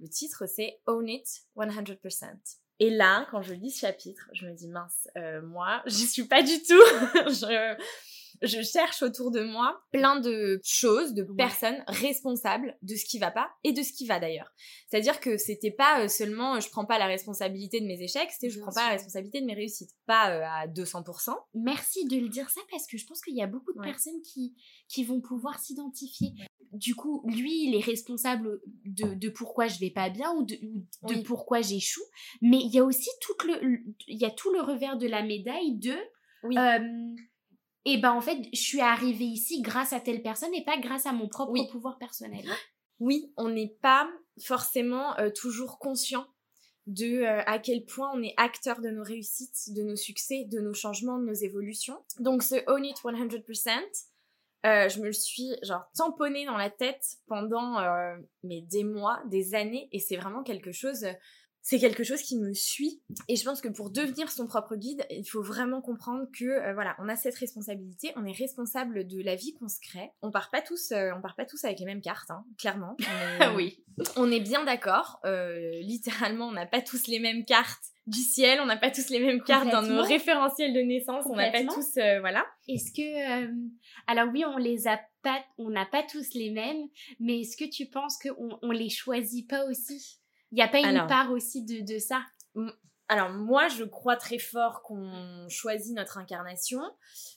Le 0.00 0.08
titre, 0.08 0.46
c'est 0.46 0.80
Own 0.86 1.08
It 1.08 1.26
100%. 1.56 2.59
Et 2.80 2.88
là, 2.88 3.26
quand 3.30 3.42
je 3.42 3.52
lis 3.52 3.70
ce 3.70 3.80
chapitre, 3.80 4.30
je 4.32 4.46
me 4.46 4.52
dis, 4.52 4.66
mince, 4.66 5.08
euh, 5.16 5.42
moi, 5.42 5.82
j'y 5.86 6.06
suis 6.06 6.24
pas 6.24 6.42
du 6.42 6.62
tout. 6.62 7.28
je 8.42 8.62
cherche 8.62 9.02
autour 9.02 9.30
de 9.30 9.42
moi 9.42 9.82
plein 9.92 10.18
de 10.18 10.60
choses, 10.64 11.14
de 11.14 11.22
personnes 11.22 11.82
responsables 11.86 12.76
de 12.82 12.94
ce 12.94 13.04
qui 13.04 13.18
va 13.18 13.30
pas 13.30 13.50
et 13.64 13.72
de 13.72 13.82
ce 13.82 13.92
qui 13.92 14.06
va 14.06 14.18
d'ailleurs. 14.18 14.50
C'est-à-dire 14.88 15.20
que 15.20 15.36
c'était 15.36 15.70
pas 15.70 16.02
euh, 16.02 16.08
seulement 16.08 16.58
je 16.60 16.68
prends 16.70 16.86
pas 16.86 16.98
la 16.98 17.06
responsabilité 17.06 17.80
de 17.80 17.86
mes 17.86 18.00
échecs, 18.02 18.30
c'était 18.30 18.50
je 18.50 18.60
prends 18.60 18.72
pas 18.72 18.86
la 18.86 18.92
responsabilité 18.92 19.40
de 19.40 19.46
mes 19.46 19.54
réussites, 19.54 19.90
pas 20.06 20.30
euh, 20.30 20.42
à 20.44 20.66
200%. 20.66 21.34
Merci 21.54 22.06
de 22.06 22.16
le 22.16 22.28
dire 22.28 22.48
ça 22.50 22.60
parce 22.70 22.86
que 22.86 22.96
je 22.96 23.06
pense 23.06 23.20
qu'il 23.20 23.36
y 23.36 23.42
a 23.42 23.46
beaucoup 23.46 23.72
de 23.72 23.80
personnes 23.80 24.20
qui 24.22 24.54
qui 24.88 25.04
vont 25.04 25.20
pouvoir 25.20 25.58
s'identifier. 25.58 26.32
Du 26.72 26.94
coup, 26.94 27.22
lui, 27.26 27.66
il 27.66 27.74
est 27.74 27.84
responsable 27.84 28.60
de, 28.84 29.14
de 29.14 29.28
pourquoi 29.28 29.66
je 29.66 29.80
vais 29.80 29.90
pas 29.90 30.08
bien 30.08 30.32
ou 30.34 30.44
de, 30.44 30.56
de 31.02 31.20
pourquoi 31.22 31.62
j'échoue, 31.62 32.04
mais 32.42 32.58
il 32.58 32.72
y 32.72 32.78
a 32.78 32.84
aussi 32.84 33.10
tout 33.20 33.34
le 33.46 33.80
il 34.06 34.18
y 34.18 34.24
a 34.24 34.30
tout 34.30 34.52
le 34.52 34.60
revers 34.60 34.96
de 34.96 35.08
la 35.08 35.22
médaille 35.22 35.76
de 35.76 35.96
oui. 36.42 36.56
Euh, 36.56 37.14
et 37.84 37.98
ben 37.98 38.12
en 38.12 38.20
fait, 38.20 38.38
je 38.52 38.60
suis 38.60 38.80
arrivée 38.80 39.24
ici 39.24 39.62
grâce 39.62 39.92
à 39.92 40.00
telle 40.00 40.22
personne 40.22 40.54
et 40.54 40.64
pas 40.64 40.78
grâce 40.78 41.06
à 41.06 41.12
mon 41.12 41.28
propre 41.28 41.54
pouvoir 41.70 41.98
personnel. 41.98 42.44
Oui, 42.98 43.32
on 43.38 43.48
n'est 43.48 43.74
pas 43.80 44.10
forcément 44.42 45.18
euh, 45.18 45.30
toujours 45.30 45.78
conscient 45.78 46.26
de 46.86 47.22
euh, 47.22 47.42
à 47.46 47.58
quel 47.58 47.84
point 47.84 48.10
on 48.14 48.22
est 48.22 48.34
acteur 48.36 48.80
de 48.82 48.90
nos 48.90 49.02
réussites, 49.02 49.72
de 49.74 49.82
nos 49.82 49.96
succès, 49.96 50.44
de 50.50 50.60
nos 50.60 50.74
changements, 50.74 51.18
de 51.18 51.24
nos 51.24 51.34
évolutions. 51.34 51.98
Donc 52.18 52.42
ce 52.42 52.56
Own 52.66 52.84
It 52.84 52.96
100%, 52.98 53.70
euh, 54.66 54.88
je 54.90 55.00
me 55.00 55.06
le 55.06 55.12
suis 55.12 55.50
genre 55.62 55.84
tamponné 55.94 56.44
dans 56.44 56.58
la 56.58 56.68
tête 56.68 57.16
pendant 57.26 57.80
mais 58.42 58.60
des 58.62 58.84
mois, 58.84 59.22
des 59.26 59.54
années 59.54 59.88
et 59.92 60.00
c'est 60.00 60.16
vraiment 60.16 60.42
quelque 60.42 60.72
chose 60.72 61.06
c'est 61.62 61.78
quelque 61.78 62.04
chose 62.04 62.22
qui 62.22 62.38
me 62.38 62.52
suit 62.54 63.02
et 63.28 63.36
je 63.36 63.44
pense 63.44 63.60
que 63.60 63.68
pour 63.68 63.90
devenir 63.90 64.30
son 64.30 64.46
propre 64.46 64.76
guide, 64.76 65.04
il 65.10 65.24
faut 65.24 65.42
vraiment 65.42 65.80
comprendre 65.80 66.26
que 66.36 66.44
euh, 66.44 66.72
voilà, 66.74 66.96
on 66.98 67.08
a 67.08 67.16
cette 67.16 67.34
responsabilité, 67.34 68.12
on 68.16 68.24
est 68.24 68.36
responsable 68.36 69.06
de 69.06 69.22
la 69.22 69.36
vie 69.36 69.54
qu'on 69.54 69.68
se 69.68 69.78
crée. 69.80 70.10
On 70.22 70.30
part 70.30 70.50
pas 70.50 70.62
tous, 70.62 70.92
euh, 70.92 71.10
on 71.16 71.20
part 71.20 71.36
pas 71.36 71.44
tous 71.44 71.64
avec 71.64 71.78
les 71.80 71.84
mêmes 71.84 72.00
cartes, 72.00 72.30
hein, 72.30 72.44
clairement. 72.58 72.96
oui. 73.56 73.84
On 74.16 74.30
est 74.30 74.40
bien 74.40 74.64
d'accord. 74.64 75.20
Euh, 75.24 75.80
littéralement, 75.82 76.48
on 76.48 76.52
n'a 76.52 76.66
pas 76.66 76.80
tous 76.80 77.06
les 77.06 77.18
mêmes 77.18 77.44
cartes 77.44 77.84
du 78.06 78.20
ciel, 78.20 78.60
on 78.60 78.66
n'a 78.66 78.78
pas 78.78 78.90
tous 78.90 79.10
les 79.10 79.20
mêmes 79.20 79.42
cartes 79.42 79.70
dans 79.70 79.82
nos 79.82 80.02
référentiels 80.02 80.72
de 80.72 80.80
naissance, 80.80 81.26
on 81.26 81.36
n'a 81.36 81.50
pas 81.50 81.62
tous, 81.64 81.94
voilà. 82.20 82.44
Est-ce 82.66 82.90
que, 82.92 83.46
alors 84.06 84.28
oui, 84.32 84.44
on 84.44 84.56
les 84.56 84.88
a 84.88 84.98
pas, 85.22 85.44
on 85.58 85.70
n'a 85.70 85.86
pas 85.86 86.02
tous 86.02 86.34
les 86.34 86.50
mêmes, 86.50 86.88
mais 87.20 87.40
est-ce 87.40 87.56
que 87.56 87.68
tu 87.68 87.86
penses 87.86 88.18
qu'on 88.18 88.58
on 88.62 88.70
les 88.72 88.88
choisit 88.88 89.48
pas 89.48 89.64
aussi? 89.66 90.19
Il 90.52 90.56
n'y 90.56 90.62
a 90.62 90.68
pas 90.68 90.80
une 90.80 91.06
part 91.06 91.30
aussi 91.30 91.64
de, 91.64 91.80
de 91.80 91.98
ça? 91.98 92.22
Alors 93.10 93.30
moi, 93.30 93.66
je 93.66 93.82
crois 93.82 94.14
très 94.14 94.38
fort 94.38 94.82
qu'on 94.82 95.48
choisit 95.48 95.96
notre 95.96 96.16
incarnation. 96.16 96.80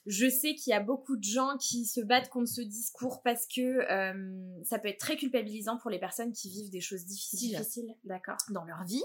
Je 0.06 0.30
sais 0.30 0.54
qu'il 0.54 0.70
y 0.70 0.74
a 0.76 0.80
beaucoup 0.80 1.18
de 1.18 1.24
gens 1.24 1.58
qui 1.58 1.88
se 1.88 2.00
battent 2.00 2.30
contre 2.30 2.48
ce 2.48 2.62
discours 2.62 3.24
parce 3.24 3.48
que 3.48 3.92
euh, 3.92 4.64
ça 4.64 4.78
peut 4.78 4.90
être 4.90 5.00
très 5.00 5.18
culpabilisant 5.18 5.80
pour 5.80 5.90
les 5.90 5.98
personnes 5.98 6.32
qui 6.32 6.52
vivent 6.52 6.70
des 6.70 6.80
choses 6.80 7.06
difficiles, 7.06 7.58
d'accord, 8.04 8.38
dans 8.52 8.64
leur 8.66 8.84
vie. 8.84 9.04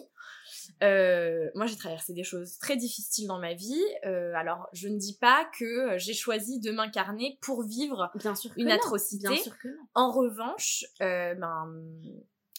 Euh, 0.83 1.49
moi, 1.55 1.64
j'ai 1.64 1.77
traversé 1.77 2.12
des 2.12 2.23
choses 2.23 2.59
très 2.59 2.77
difficiles 2.77 3.29
dans 3.29 3.38
ma 3.38 3.55
vie. 3.55 3.83
Euh, 4.05 4.35
alors, 4.35 4.68
je 4.75 4.88
ne 4.88 4.99
dis 4.99 5.16
pas 5.18 5.49
que 5.59 5.97
j'ai 5.97 6.12
choisi 6.12 6.61
de 6.61 6.71
m'incarner 6.71 7.38
pour 7.40 7.62
vivre 7.62 8.11
bien 8.16 8.35
sûr 8.35 8.51
une 8.59 8.71
atrocité. 8.71 9.27
Bien 9.27 9.42
sûr 9.42 9.57
que 9.57 9.68
non. 9.68 9.85
En 9.94 10.12
revanche, 10.12 10.85
ben 11.01 11.64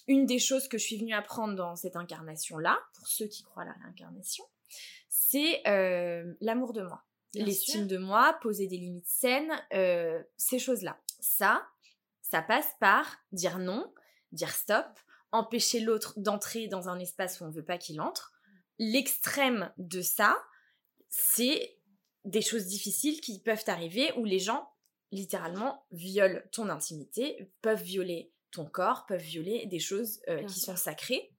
une 0.10 0.26
des 0.26 0.39
choses 0.39 0.67
que 0.67 0.78
je 0.78 0.84
suis 0.84 0.98
venue 0.98 1.13
apprendre 1.13 1.56
dans 1.56 1.76
cette 1.76 1.95
incarnation-là, 1.95 2.78
pour 2.95 3.08
ceux 3.08 3.28
qui 3.28 3.43
croient 3.43 3.62
à 3.62 3.67
la 3.67 3.74
réincarnation, 3.74 4.43
c'est 5.08 5.62
euh, 5.67 6.34
l'amour 6.41 6.74
de 6.74 6.82
moi, 6.82 7.04
l'estime 7.36 7.86
de 7.86 7.98
moi, 7.98 8.38
poser 8.41 8.67
des 8.67 8.78
limites 8.78 9.08
saines, 9.08 9.52
euh, 9.72 10.22
ces 10.36 10.58
choses-là. 10.58 11.00
Ça, 11.19 11.63
ça 12.22 12.41
passe 12.41 12.76
par 12.80 13.17
dire 13.32 13.60
non, 13.60 13.93
dire 14.32 14.52
stop, 14.52 14.88
empêcher 15.32 15.80
l'autre 15.80 16.15
d'entrer 16.17 16.67
dans 16.67 16.89
un 16.89 16.98
espace 16.98 17.39
où 17.39 17.43
on 17.43 17.50
ne 17.50 17.54
veut 17.54 17.63
pas 17.63 17.78
qu'il 17.78 18.02
entre. 18.02 18.34
L'extrême 18.80 19.72
de 19.78 20.02
ça, 20.02 20.41
c'est 21.10 21.78
des 22.26 22.41
choses 22.41 22.65
difficiles 22.65 23.22
qui 23.22 23.39
peuvent 23.39 23.63
arriver 23.67 24.12
où 24.17 24.26
les 24.26 24.39
gens, 24.39 24.72
littéralement, 25.12 25.86
violent 25.91 26.41
ton 26.52 26.69
intimité, 26.69 27.52
peuvent 27.62 27.84
violer 27.84 28.32
ton 28.52 28.66
corps 28.66 29.06
peuvent 29.06 29.22
violer 29.22 29.66
des 29.68 29.80
choses 29.80 30.22
euh, 30.28 30.44
qui 30.44 30.60
sont 30.60 30.76
sacrées. 30.76 31.32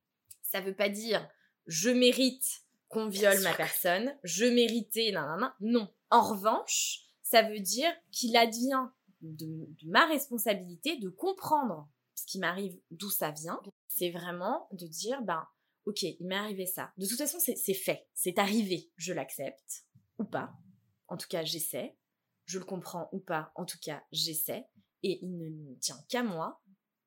Ça 0.42 0.60
veut 0.60 0.74
pas 0.74 0.88
dire 0.88 1.28
je 1.66 1.90
mérite 1.90 2.64
qu'on 2.88 3.08
viole 3.08 3.40
ma 3.42 3.54
personne, 3.54 4.12
je 4.24 4.44
méritais, 4.44 5.12
non, 5.12 5.36
non, 5.38 5.50
non. 5.60 5.88
En 6.10 6.22
revanche, 6.22 7.04
ça 7.22 7.42
veut 7.42 7.60
dire 7.60 7.90
qu'il 8.10 8.36
advient 8.36 8.88
de, 9.20 9.68
ma 9.84 10.06
responsabilité 10.06 10.96
de 10.98 11.08
comprendre 11.08 11.88
ce 12.16 12.24
qui 12.26 12.40
m'arrive, 12.40 12.78
d'où 12.90 13.08
ça 13.08 13.30
vient. 13.30 13.60
C'est 13.86 14.10
vraiment 14.10 14.66
de 14.72 14.86
dire, 14.88 15.22
ben, 15.22 15.46
ok, 15.84 16.02
il 16.02 16.26
m'est 16.26 16.34
arrivé 16.36 16.66
ça. 16.66 16.92
De 16.98 17.06
toute 17.06 17.18
façon, 17.18 17.38
c'est 17.38 17.74
fait, 17.74 18.08
c'est 18.14 18.38
arrivé, 18.38 18.90
je 18.96 19.12
l'accepte 19.12 19.84
ou 20.18 20.24
pas. 20.24 20.52
En 21.06 21.16
tout 21.16 21.28
cas, 21.28 21.44
j'essaie. 21.44 21.96
Je 22.46 22.58
le 22.58 22.64
comprends 22.64 23.08
ou 23.12 23.20
pas, 23.20 23.52
en 23.54 23.64
tout 23.64 23.78
cas, 23.80 24.02
j'essaie. 24.10 24.66
Et 25.04 25.20
il 25.22 25.36
ne 25.38 25.74
tient 25.76 26.02
qu'à 26.08 26.24
moi 26.24 26.60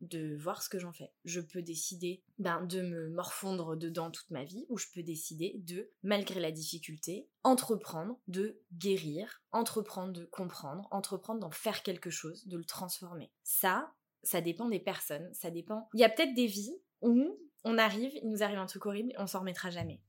de 0.04 0.36
voir 0.36 0.62
ce 0.62 0.70
que 0.70 0.80
j'en 0.80 0.94
fais. 0.94 1.12
Je 1.26 1.42
peux 1.42 1.62
décider 1.62 2.24
ben, 2.39 2.66
de 2.66 2.82
me 2.82 3.10
morfondre 3.10 3.78
dedans 3.78 4.12
toute 4.12 4.30
ma 4.32 4.44
vie 4.44 4.66
ou 4.70 4.78
je 4.78 4.88
peux 4.94 5.04
décider 5.04 5.56
de, 5.58 5.89
malgré 6.04 6.39
la 6.39 6.52
difficulté, 6.52 7.28
entreprendre 7.44 8.20
de 8.28 8.60
guérir, 8.74 9.44
entreprendre 9.52 10.13
de 10.13 10.26
comprendre, 10.26 10.88
entreprendre 10.92 11.39
d'en 11.39 11.52
faire 11.52 11.84
quelque 11.84 12.10
chose, 12.10 12.48
de 12.48 12.58
le 12.58 12.66
transformer. 12.66 13.32
Ça, 13.44 13.94
ça 14.24 14.42
dépend 14.42 14.70
des 14.70 14.80
personnes, 14.80 15.34
ça 15.34 15.52
dépend... 15.52 15.89
Il 15.94 16.00
y 16.00 16.06
a 16.06 16.10
peut-être 16.10 16.34
des 16.34 16.48
vies 16.48 16.78
où 17.02 17.38
on 17.63 17.78
arrive, 17.78 18.12
il 18.22 18.30
nous 18.30 18.44
arrive 18.44 18.60
un 18.60 18.66
truc 18.66 18.86
horrible 18.86 19.13
on 19.18 19.28
s'en 19.28 19.39
remettra 19.39 19.70
jamais. 19.70 20.02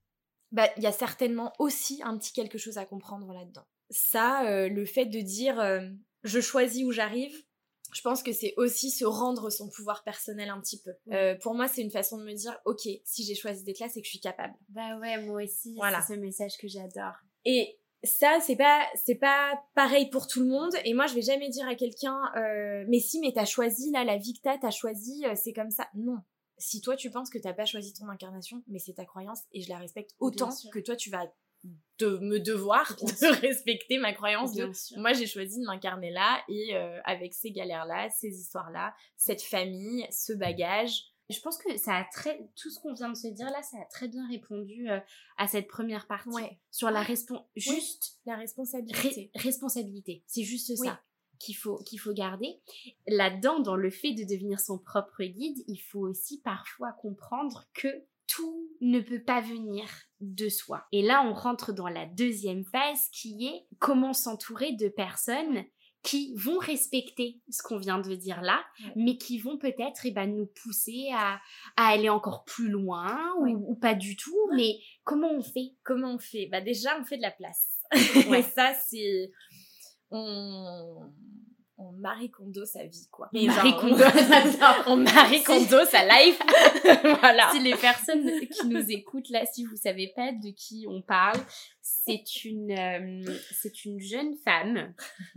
Bah, 0.52 0.68
il 0.76 0.82
y 0.82 0.86
a 0.86 0.92
certainement 0.92 1.52
aussi 1.58 2.00
un 2.04 2.16
petit 2.16 2.32
quelque 2.32 2.58
chose 2.58 2.78
à 2.78 2.86
comprendre 2.86 3.32
là-dedans. 3.32 3.66
Ça, 3.90 4.48
euh, 4.48 4.68
le 4.68 4.84
fait 4.84 5.06
de 5.06 5.20
dire 5.20 5.58
euh, 5.58 5.88
je 6.22 6.40
choisis 6.40 6.84
où 6.84 6.92
j'arrive, 6.92 7.43
je 7.94 8.02
pense 8.02 8.22
que 8.22 8.32
c'est 8.32 8.54
aussi 8.56 8.90
se 8.90 9.04
rendre 9.04 9.50
son 9.50 9.68
pouvoir 9.68 10.02
personnel 10.02 10.50
un 10.50 10.60
petit 10.60 10.80
peu. 10.80 10.92
Euh, 11.12 11.36
pour 11.36 11.54
moi, 11.54 11.68
c'est 11.68 11.80
une 11.80 11.90
façon 11.90 12.18
de 12.18 12.24
me 12.24 12.34
dire, 12.34 12.58
ok, 12.64 12.88
si 13.04 13.24
j'ai 13.24 13.34
choisi 13.34 13.62
d'être 13.62 13.78
là, 13.78 13.88
c'est 13.88 14.00
que 14.00 14.06
je 14.06 14.10
suis 14.10 14.20
capable. 14.20 14.54
Bah 14.68 14.98
ouais, 14.98 15.22
moi 15.22 15.42
aussi, 15.44 15.76
voilà. 15.76 16.02
c'est 16.02 16.14
ce 16.14 16.18
message 16.18 16.56
que 16.58 16.66
j'adore. 16.66 17.14
Et 17.44 17.78
ça, 18.02 18.38
c'est 18.40 18.56
pas, 18.56 18.84
c'est 18.96 19.14
pas 19.14 19.62
pareil 19.74 20.10
pour 20.10 20.26
tout 20.26 20.40
le 20.40 20.48
monde. 20.48 20.72
Et 20.84 20.92
moi, 20.92 21.06
je 21.06 21.14
vais 21.14 21.22
jamais 21.22 21.48
dire 21.48 21.68
à 21.68 21.76
quelqu'un, 21.76 22.20
euh, 22.36 22.84
mais 22.88 22.98
si, 22.98 23.20
mais 23.20 23.32
t'as 23.32 23.44
choisi 23.44 23.90
là, 23.92 24.04
la 24.04 24.18
vie 24.18 24.34
que 24.34 24.40
t'as, 24.42 24.58
t'as 24.58 24.70
choisi, 24.70 25.24
euh, 25.24 25.34
c'est 25.36 25.52
comme 25.52 25.70
ça. 25.70 25.88
Non. 25.94 26.18
Si 26.58 26.80
toi, 26.80 26.96
tu 26.96 27.10
penses 27.10 27.30
que 27.30 27.38
t'as 27.38 27.52
pas 27.52 27.64
choisi 27.64 27.92
ton 27.92 28.08
incarnation, 28.08 28.62
mais 28.68 28.78
c'est 28.78 28.94
ta 28.94 29.04
croyance 29.04 29.40
et 29.52 29.60
je 29.60 29.68
la 29.68 29.78
respecte 29.78 30.14
autant 30.18 30.50
que 30.72 30.78
toi, 30.78 30.96
tu 30.96 31.10
vas 31.10 31.26
de 31.98 32.18
me 32.18 32.40
devoir 32.40 32.94
de 32.96 33.40
respecter 33.40 33.98
ma 33.98 34.12
croyance 34.12 34.52
de 34.54 34.70
moi 34.98 35.12
j'ai 35.12 35.26
choisi 35.26 35.60
de 35.60 35.64
m'incarner 35.64 36.10
là 36.10 36.42
et 36.48 36.74
euh, 36.74 37.00
avec 37.04 37.34
ces 37.34 37.52
galères 37.52 37.86
là 37.86 38.08
ces 38.10 38.28
histoires 38.28 38.70
là 38.70 38.94
cette 39.16 39.42
famille 39.42 40.06
ce 40.10 40.32
bagage. 40.32 41.04
Je 41.30 41.40
pense 41.40 41.56
que 41.56 41.74
ça 41.78 41.96
a 41.96 42.04
très 42.12 42.38
tout 42.54 42.68
ce 42.68 42.78
qu'on 42.80 42.92
vient 42.92 43.08
de 43.08 43.16
se 43.16 43.28
dire 43.28 43.48
là 43.50 43.62
ça 43.62 43.78
a 43.80 43.84
très 43.86 44.08
bien 44.08 44.26
répondu 44.28 44.90
euh, 44.90 44.98
à 45.38 45.46
cette 45.46 45.68
première 45.68 46.06
partie 46.06 46.30
sur 46.70 46.90
la 46.90 47.04
juste 47.56 48.18
la 48.26 48.36
responsabilité. 48.36 49.30
responsabilité. 49.34 50.24
C'est 50.26 50.42
juste 50.42 50.74
ça 50.76 51.00
qu'il 51.38 51.56
faut 51.56 51.78
qu'il 51.78 52.00
faut 52.00 52.12
garder. 52.12 52.60
Là-dedans 53.06 53.60
dans 53.60 53.76
le 53.76 53.90
fait 53.90 54.12
de 54.12 54.24
devenir 54.24 54.60
son 54.60 54.78
propre 54.78 55.22
guide 55.22 55.58
il 55.66 55.78
faut 55.78 56.00
aussi 56.00 56.40
parfois 56.40 56.92
comprendre 56.92 57.64
que 57.72 58.04
tout 58.34 58.70
ne 58.80 59.00
peut 59.00 59.22
pas 59.22 59.40
venir 59.40 59.86
de 60.20 60.48
soi. 60.48 60.84
Et 60.92 61.02
là, 61.02 61.22
on 61.26 61.34
rentre 61.34 61.72
dans 61.72 61.88
la 61.88 62.06
deuxième 62.06 62.64
phase 62.64 63.08
qui 63.12 63.46
est 63.46 63.66
comment 63.78 64.12
s'entourer 64.12 64.72
de 64.72 64.88
personnes 64.88 65.64
qui 66.02 66.34
vont 66.36 66.58
respecter 66.58 67.40
ce 67.48 67.62
qu'on 67.62 67.78
vient 67.78 67.98
de 67.98 68.14
dire 68.14 68.42
là, 68.42 68.62
mais 68.94 69.16
qui 69.16 69.38
vont 69.38 69.56
peut-être 69.56 70.04
eh 70.04 70.10
ben, 70.10 70.26
nous 70.26 70.46
pousser 70.62 71.08
à, 71.14 71.40
aller 71.76 72.10
encore 72.10 72.44
plus 72.44 72.68
loin 72.68 73.32
ou, 73.40 73.74
pas 73.76 73.94
du 73.94 74.16
tout. 74.16 74.50
Mais 74.54 74.80
comment 75.04 75.32
on 75.32 75.42
fait? 75.42 75.74
Comment 75.82 76.14
on 76.14 76.18
fait? 76.18 76.46
Bah 76.46 76.60
déjà, 76.60 76.98
on 77.00 77.04
fait 77.04 77.16
de 77.16 77.22
la 77.22 77.30
place. 77.30 77.78
Ouais. 78.28 78.42
ça, 78.54 78.74
c'est... 78.74 79.30
On 80.10 81.10
on 81.84 81.92
Marie 81.92 82.30
Kondo 82.30 82.64
sa 82.64 82.84
vie, 82.84 83.08
quoi. 83.10 83.28
Mais 83.32 83.46
Marie 83.46 83.76
Kondo, 83.76 84.04
on 84.86 84.96
Marie 84.96 85.42
Kondo 85.42 85.84
sa 85.84 86.04
life. 86.04 86.40
voilà. 87.20 87.50
Si 87.52 87.60
les 87.60 87.74
personnes 87.74 88.28
qui 88.48 88.66
nous 88.66 88.90
écoutent 88.90 89.30
là, 89.30 89.44
si 89.46 89.64
vous 89.64 89.76
savez 89.76 90.12
pas 90.14 90.32
de 90.32 90.50
qui 90.50 90.86
on 90.88 91.02
parle, 91.02 91.38
c'est 91.80 92.44
une, 92.44 92.72
euh, 92.72 93.36
c'est 93.52 93.84
une 93.84 94.00
jeune 94.00 94.34
femme 94.44 94.94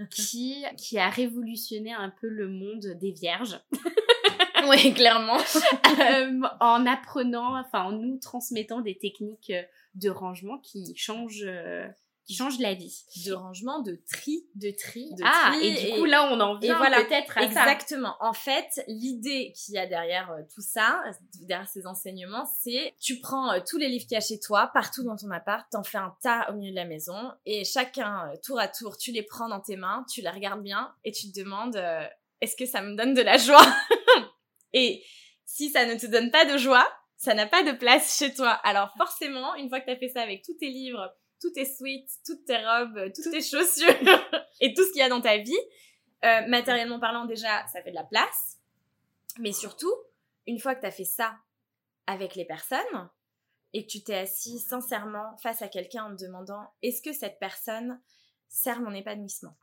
qui, 0.10 0.64
qui 0.78 0.98
a 0.98 1.10
révolutionné 1.10 1.94
un 1.94 2.10
peu 2.10 2.28
le 2.28 2.48
monde 2.48 2.98
des 3.00 3.12
vierges. 3.12 3.60
oui, 4.68 4.94
clairement. 4.94 5.38
Euh, 5.38 6.42
en 6.60 6.86
apprenant, 6.86 7.60
enfin, 7.60 7.84
en 7.84 7.92
nous 7.92 8.18
transmettant 8.18 8.82
des 8.82 8.98
techniques 8.98 9.54
de 9.96 10.10
rangement 10.10 10.58
qui 10.60 10.96
changent 10.96 11.48
qui 12.28 12.36
change 12.36 12.60
la 12.60 12.74
vie. 12.74 13.06
De 13.26 13.32
rangement, 13.32 13.80
de 13.80 13.98
tri. 14.12 14.46
De 14.56 14.70
tri. 14.72 15.10
De 15.16 15.24
ah, 15.26 15.54
et 15.62 15.72
du 15.72 15.98
coup, 15.98 16.06
là, 16.06 16.30
on 16.30 16.40
en 16.42 16.60
vient 16.60 16.78
voilà, 16.78 17.04
peut-être 17.06 17.38
à 17.38 17.44
Exactement. 17.44 18.18
En 18.20 18.34
fait, 18.34 18.84
l'idée 18.88 19.54
qu'il 19.56 19.76
y 19.76 19.78
a 19.78 19.88
derrière 19.88 20.30
euh, 20.32 20.42
tout 20.54 20.62
ça, 20.62 21.02
derrière 21.42 21.70
ces 21.70 21.88
enseignements, 21.88 22.46
c'est 22.62 22.94
tu 23.00 23.22
prends 23.22 23.54
euh, 23.54 23.60
tous 23.66 23.78
les 23.78 23.88
livres 23.88 24.04
qu'il 24.04 24.16
y 24.16 24.18
a 24.18 24.22
chez 24.22 24.40
toi, 24.40 24.70
partout 24.74 25.04
dans 25.04 25.16
ton 25.16 25.32
appart, 25.32 25.66
t'en 25.72 25.84
fais 25.84 26.00
un 26.00 26.14
tas 26.22 26.52
au 26.52 26.56
milieu 26.56 26.72
de 26.72 26.76
la 26.76 26.86
maison, 26.86 27.32
et 27.46 27.64
chacun, 27.64 28.28
euh, 28.28 28.36
tour 28.44 28.60
à 28.60 28.68
tour, 28.68 28.98
tu 28.98 29.14
les 29.14 29.24
prends 29.24 29.48
dans 29.48 29.62
tes 29.62 29.78
mains, 29.78 30.06
tu 30.12 30.22
les 30.22 30.30
regardes 30.30 30.62
bien, 30.62 30.94
et 31.06 31.14
tu 31.14 31.32
te 31.32 31.40
demandes, 31.40 31.82
est-ce 32.42 32.58
que 32.58 32.66
ça 32.66 32.82
me 32.82 32.96
donne 32.96 33.14
de 33.14 33.22
la 33.22 33.38
joie? 33.38 33.66
Et 34.74 35.02
si 35.46 35.70
ça 35.70 35.86
ne 35.86 35.96
te 35.96 36.06
donne 36.06 36.30
pas 36.30 36.44
de 36.44 36.58
joie, 36.58 36.88
ça 37.16 37.34
n'a 37.34 37.48
pas 37.48 37.64
de 37.64 37.72
place 37.72 38.18
chez 38.18 38.34
toi. 38.34 38.52
Alors 38.64 38.94
forcément, 38.98 39.56
une 39.56 39.70
fois 39.70 39.80
que 39.80 39.86
tu 39.86 39.92
as 39.92 39.98
fait 39.98 40.10
ça 40.10 40.22
avec 40.22 40.44
tous 40.44 40.56
tes 40.56 40.70
livres, 40.70 41.16
tout 41.40 41.52
tes 41.52 41.66
sweats, 41.66 42.08
toutes 42.26 42.46
tes 42.46 42.58
robes, 42.58 43.12
toutes 43.14 43.32
tes 43.32 43.42
chaussures 43.42 43.88
et 44.62 44.74
tout 44.74 44.84
ce 44.84 44.92
qu'il 44.92 45.00
y 45.00 45.04
a 45.04 45.10
dans 45.10 45.22
ta 45.22 45.38
vie. 45.38 45.60
Euh, 46.26 46.48
matériellement 46.48 47.00
parlant, 47.00 47.26
déjà, 47.26 47.66
ça 47.68 47.82
fait 47.82 47.92
de 47.92 47.96
la 47.96 48.04
place. 48.04 48.58
Mais 49.40 49.52
surtout, 49.52 49.94
une 50.48 50.60
fois 50.60 50.76
que 50.76 50.82
tu 50.82 50.88
as 50.88 50.92
fait 50.92 51.06
ça 51.06 51.38
avec 52.08 52.36
les 52.36 52.46
personnes 52.46 53.10
et 53.74 53.86
que 53.86 53.92
tu 53.92 54.04
t'es 54.04 54.16
assis 54.16 54.60
sincèrement 54.60 55.38
face 55.38 55.62
à 55.62 55.68
quelqu'un 55.68 56.06
en 56.06 56.16
te 56.16 56.24
demandant 56.24 56.74
est-ce 56.82 57.02
que 57.02 57.14
cette 57.14 57.38
personne 57.40 58.02
sert 58.48 58.82
mon 58.82 58.94
épanouissement? 58.94 59.56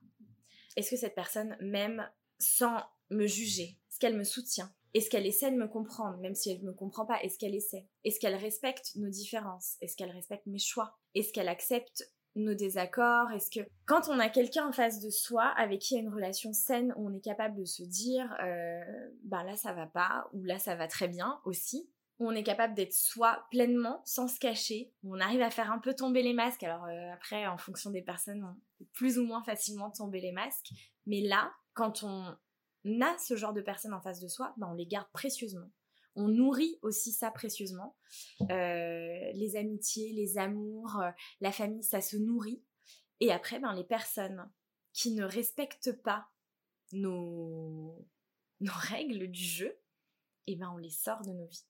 Est-ce 0.76 0.90
que 0.90 0.96
cette 0.96 1.14
personne 1.14 1.56
m'aime 1.60 2.08
sans 2.38 2.82
me 3.10 3.26
juger? 3.26 3.78
Est-ce 3.90 3.98
qu'elle 3.98 4.16
me 4.16 4.24
soutient? 4.24 4.72
Est-ce 4.94 5.10
qu'elle 5.10 5.26
essaie 5.26 5.50
de 5.50 5.56
me 5.56 5.66
comprendre, 5.66 6.18
même 6.18 6.36
si 6.36 6.50
elle 6.50 6.60
ne 6.60 6.68
me 6.68 6.72
comprend 6.72 7.04
pas? 7.04 7.20
Est-ce 7.22 7.36
qu'elle 7.36 7.54
essaie? 7.54 7.88
Est-ce 8.04 8.20
qu'elle 8.20 8.36
respecte 8.36 8.92
nos 8.94 9.10
différences? 9.10 9.76
Est-ce 9.80 9.96
qu'elle 9.96 10.12
respecte 10.12 10.46
mes 10.46 10.58
choix? 10.58 10.96
Est-ce 11.16 11.32
qu'elle 11.32 11.48
accepte 11.48 12.08
nos 12.36 12.54
désaccords? 12.54 13.30
Est-ce 13.32 13.50
que 13.50 13.66
quand 13.86 14.08
on 14.08 14.18
a 14.20 14.28
quelqu'un 14.28 14.68
en 14.68 14.72
face 14.72 15.00
de 15.00 15.10
soi 15.10 15.44
avec 15.56 15.80
qui 15.80 15.94
il 15.94 15.96
y 15.96 16.00
a 16.00 16.02
une 16.02 16.14
relation 16.14 16.52
saine 16.52 16.94
où 16.96 17.08
on 17.08 17.12
est 17.12 17.20
capable 17.20 17.56
de 17.56 17.64
se 17.64 17.82
dire 17.82 18.32
euh, 18.42 18.82
ben 19.24 19.42
là 19.44 19.56
ça 19.56 19.72
va 19.72 19.86
pas 19.86 20.28
ou 20.32 20.42
là 20.44 20.58
ça 20.58 20.74
va 20.74 20.88
très 20.88 21.08
bien 21.08 21.40
aussi 21.44 21.88
on 22.18 22.32
est 22.32 22.42
capable 22.42 22.74
d'être 22.74 22.92
soi 22.92 23.44
pleinement 23.50 24.00
sans 24.04 24.28
se 24.28 24.38
cacher 24.38 24.92
on 25.04 25.20
arrive 25.20 25.42
à 25.42 25.50
faire 25.50 25.70
un 25.70 25.78
peu 25.78 25.94
tomber 25.94 26.22
les 26.22 26.32
masques. 26.32 26.62
Alors 26.62 26.84
euh, 26.86 27.12
après 27.12 27.46
en 27.46 27.58
fonction 27.58 27.90
des 27.90 28.02
personnes 28.02 28.44
on 28.44 28.54
peut 28.78 28.90
plus 28.92 29.18
ou 29.18 29.24
moins 29.24 29.42
facilement 29.44 29.90
tomber 29.90 30.20
les 30.20 30.32
masques. 30.32 30.70
Mais 31.06 31.20
là 31.20 31.52
quand 31.74 32.02
on 32.02 32.34
a 33.00 33.16
ce 33.18 33.36
genre 33.36 33.52
de 33.52 33.60
personnes 33.60 33.94
en 33.94 34.00
face 34.00 34.20
de 34.20 34.28
soi, 34.28 34.54
ben 34.56 34.68
on 34.70 34.74
les 34.74 34.86
garde 34.86 35.08
précieusement. 35.12 35.70
on 36.16 36.28
nourrit 36.28 36.78
aussi 36.82 37.12
ça 37.12 37.30
précieusement. 37.30 37.96
Euh, 38.42 39.32
les 39.34 39.56
amitiés, 39.56 40.12
les 40.12 40.38
amours, 40.38 41.00
euh, 41.00 41.10
la 41.40 41.50
famille, 41.50 41.82
ça 41.82 42.00
se 42.00 42.16
nourrit. 42.16 42.62
Et 43.20 43.32
après, 43.32 43.58
ben, 43.58 43.72
les 43.74 43.84
personnes 43.84 44.48
qui 44.92 45.12
ne 45.12 45.24
respectent 45.24 45.92
pas 46.02 46.26
nos, 46.92 48.06
nos 48.60 48.72
règles 48.72 49.28
du 49.28 49.42
jeu, 49.42 49.76
eh 50.46 50.56
ben, 50.56 50.70
on 50.72 50.76
les 50.76 50.90
sort 50.90 51.22
de 51.22 51.32
nos 51.32 51.46
vies. 51.46 51.66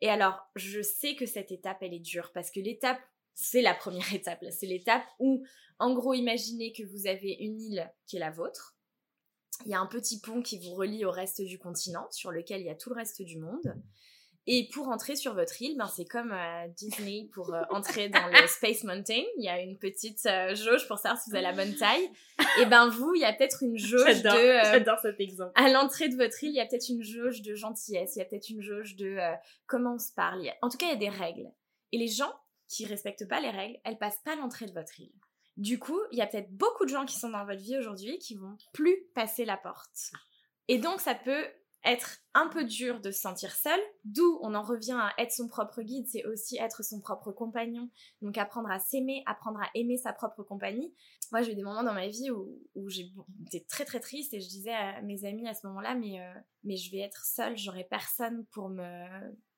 Et 0.00 0.08
alors, 0.08 0.38
je 0.56 0.82
sais 0.82 1.16
que 1.16 1.26
cette 1.26 1.52
étape, 1.52 1.78
elle 1.82 1.94
est 1.94 2.00
dure 2.00 2.32
parce 2.32 2.50
que 2.50 2.60
l'étape, 2.60 3.00
c'est 3.34 3.62
la 3.62 3.74
première 3.74 4.12
étape. 4.14 4.44
C'est 4.50 4.66
l'étape 4.66 5.04
où, 5.18 5.44
en 5.78 5.94
gros, 5.94 6.14
imaginez 6.14 6.72
que 6.72 6.84
vous 6.84 7.06
avez 7.06 7.32
une 7.40 7.60
île 7.60 7.92
qui 8.06 8.16
est 8.16 8.20
la 8.20 8.30
vôtre. 8.30 8.76
Il 9.64 9.70
y 9.70 9.74
a 9.74 9.80
un 9.80 9.86
petit 9.86 10.20
pont 10.20 10.42
qui 10.42 10.58
vous 10.58 10.74
relie 10.74 11.04
au 11.04 11.10
reste 11.10 11.42
du 11.42 11.58
continent, 11.58 12.06
sur 12.10 12.30
lequel 12.30 12.60
il 12.60 12.66
y 12.66 12.70
a 12.70 12.74
tout 12.74 12.90
le 12.90 12.96
reste 12.96 13.22
du 13.22 13.38
monde. 13.38 13.74
Et 14.46 14.68
pour 14.72 14.88
entrer 14.88 15.16
sur 15.16 15.34
votre 15.34 15.60
île, 15.60 15.76
ben 15.76 15.86
c'est 15.86 16.06
comme 16.06 16.32
à 16.32 16.66
Disney 16.68 17.28
pour 17.32 17.54
euh, 17.54 17.62
entrer 17.70 18.08
dans 18.08 18.26
le 18.26 18.46
Space 18.48 18.84
Mountain. 18.84 19.22
Il 19.36 19.44
y 19.44 19.48
a 19.48 19.60
une 19.60 19.78
petite 19.78 20.24
euh, 20.26 20.54
jauge 20.54 20.88
pour 20.88 20.98
savoir 20.98 21.20
si 21.20 21.30
vous 21.30 21.36
avez 21.36 21.44
la 21.44 21.52
bonne 21.52 21.74
taille. 21.76 22.10
Et 22.60 22.66
ben 22.66 22.88
vous, 22.88 23.14
il 23.14 23.20
y 23.20 23.24
a 23.24 23.32
peut-être 23.32 23.62
une 23.62 23.76
jauge 23.76 24.22
de. 24.22 24.28
Euh, 24.28 24.62
j'adore 24.64 24.98
cet 25.00 25.20
exemple. 25.20 25.52
À 25.54 25.70
l'entrée 25.70 26.08
de 26.08 26.16
votre 26.16 26.42
île, 26.42 26.50
il 26.50 26.56
y 26.56 26.60
a 26.60 26.66
peut-être 26.66 26.88
une 26.88 27.02
jauge 27.02 27.42
de 27.42 27.54
gentillesse. 27.54 28.16
Il 28.16 28.20
y 28.20 28.22
a 28.22 28.24
peut-être 28.24 28.48
une 28.48 28.62
jauge 28.62 28.96
de 28.96 29.18
comment 29.66 29.94
on 29.94 29.98
se 29.98 30.12
parle. 30.14 30.50
En 30.62 30.68
tout 30.68 30.78
cas, 30.78 30.86
il 30.86 30.92
y 30.92 30.94
a 30.94 31.10
des 31.10 31.10
règles. 31.10 31.48
Et 31.92 31.98
les 31.98 32.08
gens 32.08 32.32
qui 32.66 32.86
respectent 32.86 33.28
pas 33.28 33.40
les 33.40 33.50
règles, 33.50 33.78
elles 33.84 33.98
passent 33.98 34.22
pas 34.24 34.36
l'entrée 34.36 34.66
de 34.66 34.72
votre 34.72 34.98
île. 35.00 35.12
Du 35.56 35.78
coup, 35.78 36.00
il 36.12 36.18
y 36.18 36.22
a 36.22 36.26
peut-être 36.26 36.50
beaucoup 36.52 36.84
de 36.84 36.90
gens 36.90 37.04
qui 37.04 37.18
sont 37.18 37.30
dans 37.30 37.44
votre 37.44 37.60
vie 37.60 37.76
aujourd'hui 37.76 38.18
qui 38.18 38.34
vont 38.34 38.56
plus 38.72 38.96
passer 39.14 39.44
la 39.44 39.56
porte. 39.56 40.12
Et 40.68 40.78
donc, 40.78 41.00
ça 41.00 41.14
peut 41.14 41.44
être 41.84 42.18
un 42.34 42.48
peu 42.48 42.64
dur 42.64 43.00
de 43.00 43.10
se 43.10 43.20
sentir 43.20 43.52
seul, 43.52 43.80
d'où 44.04 44.38
on 44.42 44.54
en 44.54 44.62
revient 44.62 44.98
à 44.98 45.12
être 45.18 45.32
son 45.32 45.48
propre 45.48 45.82
guide, 45.82 46.06
c'est 46.06 46.24
aussi 46.26 46.58
être 46.58 46.84
son 46.84 47.00
propre 47.00 47.32
compagnon, 47.32 47.88
donc 48.22 48.36
apprendre 48.38 48.70
à 48.70 48.78
s'aimer, 48.78 49.22
apprendre 49.26 49.60
à 49.60 49.68
aimer 49.74 49.96
sa 49.96 50.12
propre 50.12 50.42
compagnie. 50.42 50.94
Moi 51.32 51.42
j'ai 51.42 51.52
eu 51.52 51.54
des 51.54 51.62
moments 51.62 51.82
dans 51.82 51.94
ma 51.94 52.08
vie 52.08 52.30
où, 52.30 52.88
j'étais 52.88 53.64
très 53.68 53.84
très 53.84 54.00
triste 54.00 54.34
et 54.34 54.40
je 54.40 54.48
disais 54.48 54.74
à 54.74 55.00
mes 55.02 55.24
amis 55.24 55.48
à 55.48 55.54
ce 55.54 55.66
moment-là, 55.68 55.94
mais, 55.94 56.20
euh, 56.20 56.40
mais 56.64 56.76
je 56.76 56.90
vais 56.90 56.98
être 56.98 57.24
seule, 57.24 57.56
j'aurai 57.56 57.84
personne 57.84 58.44
pour 58.52 58.68
me, 58.68 59.06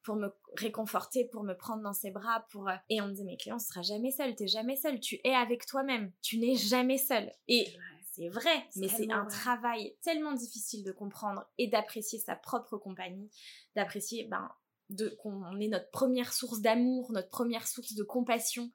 pour 0.03 0.17
me 0.17 0.29
réconforter, 0.57 1.27
pour 1.27 1.45
me 1.45 1.55
prendre 1.55 1.83
dans 1.83 1.93
ses 1.93 2.11
bras, 2.11 2.47
pour 2.51 2.69
euh, 2.69 2.75
et 2.89 3.01
on 3.01 3.07
me 3.07 3.13
disait 3.13 3.25
mais 3.25 3.37
Cléon, 3.37 3.59
tu 3.59 3.67
seras 3.67 3.83
jamais 3.83 4.11
seule, 4.11 4.35
t'es 4.35 4.47
jamais 4.47 4.77
seule, 4.77 5.01
tu 5.01 5.21
es 5.25 5.35
avec 5.35 5.67
toi-même, 5.67 6.13
tu 6.23 6.39
n'es 6.39 6.57
jamais 6.57 6.99
seule. 6.99 7.31
Et 7.49 7.67
c'est 8.13 8.29
vrai, 8.29 8.69
mais 8.77 8.89
c'est 8.89 9.11
un 9.11 9.25
travail 9.25 9.97
tellement 10.03 10.33
difficile 10.33 10.85
de 10.85 10.93
comprendre 10.93 11.47
et 11.57 11.69
d'apprécier 11.69 12.19
sa 12.19 12.37
propre 12.37 12.77
compagnie, 12.77 13.31
d'apprécier 13.75 14.25
ben, 14.25 14.51
de, 14.91 15.09
qu'on 15.09 15.59
est 15.59 15.69
notre 15.69 15.91
première 15.91 16.33
source 16.33 16.61
d'amour, 16.61 17.11
notre 17.13 17.31
première 17.31 17.67
source 17.67 17.95
de 17.95 18.03
compassion. 18.03 18.71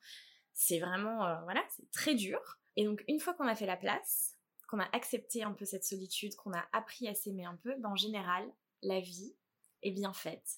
C'est 0.54 0.80
vraiment, 0.80 1.24
euh, 1.26 1.36
voilà, 1.44 1.64
c'est 1.76 1.90
très 1.92 2.16
dur. 2.16 2.40
Et 2.76 2.86
donc, 2.86 3.04
une 3.08 3.20
fois 3.20 3.36
qu'on 3.36 3.48
a 3.48 3.56
fait 3.56 3.68
la 3.68 3.78
place, 3.78 4.38
qu'on 4.68 4.80
a 4.80 4.90
accepté 4.94 5.44
un 5.44 5.54
peu 5.54 5.66
cette 5.66 5.84
solitude, 5.84 6.36
qu'on 6.36 6.54
a 6.54 6.66
appris 6.74 7.08
à 7.08 7.14
s'aimer 7.14 7.46
un 7.46 7.56
peu, 7.58 7.76
ben, 7.80 7.90
en 7.90 7.96
général, 7.96 8.44
la 8.82 9.00
vie 9.00 9.36
est 9.84 9.92
bien 9.92 10.14
faite. 10.14 10.58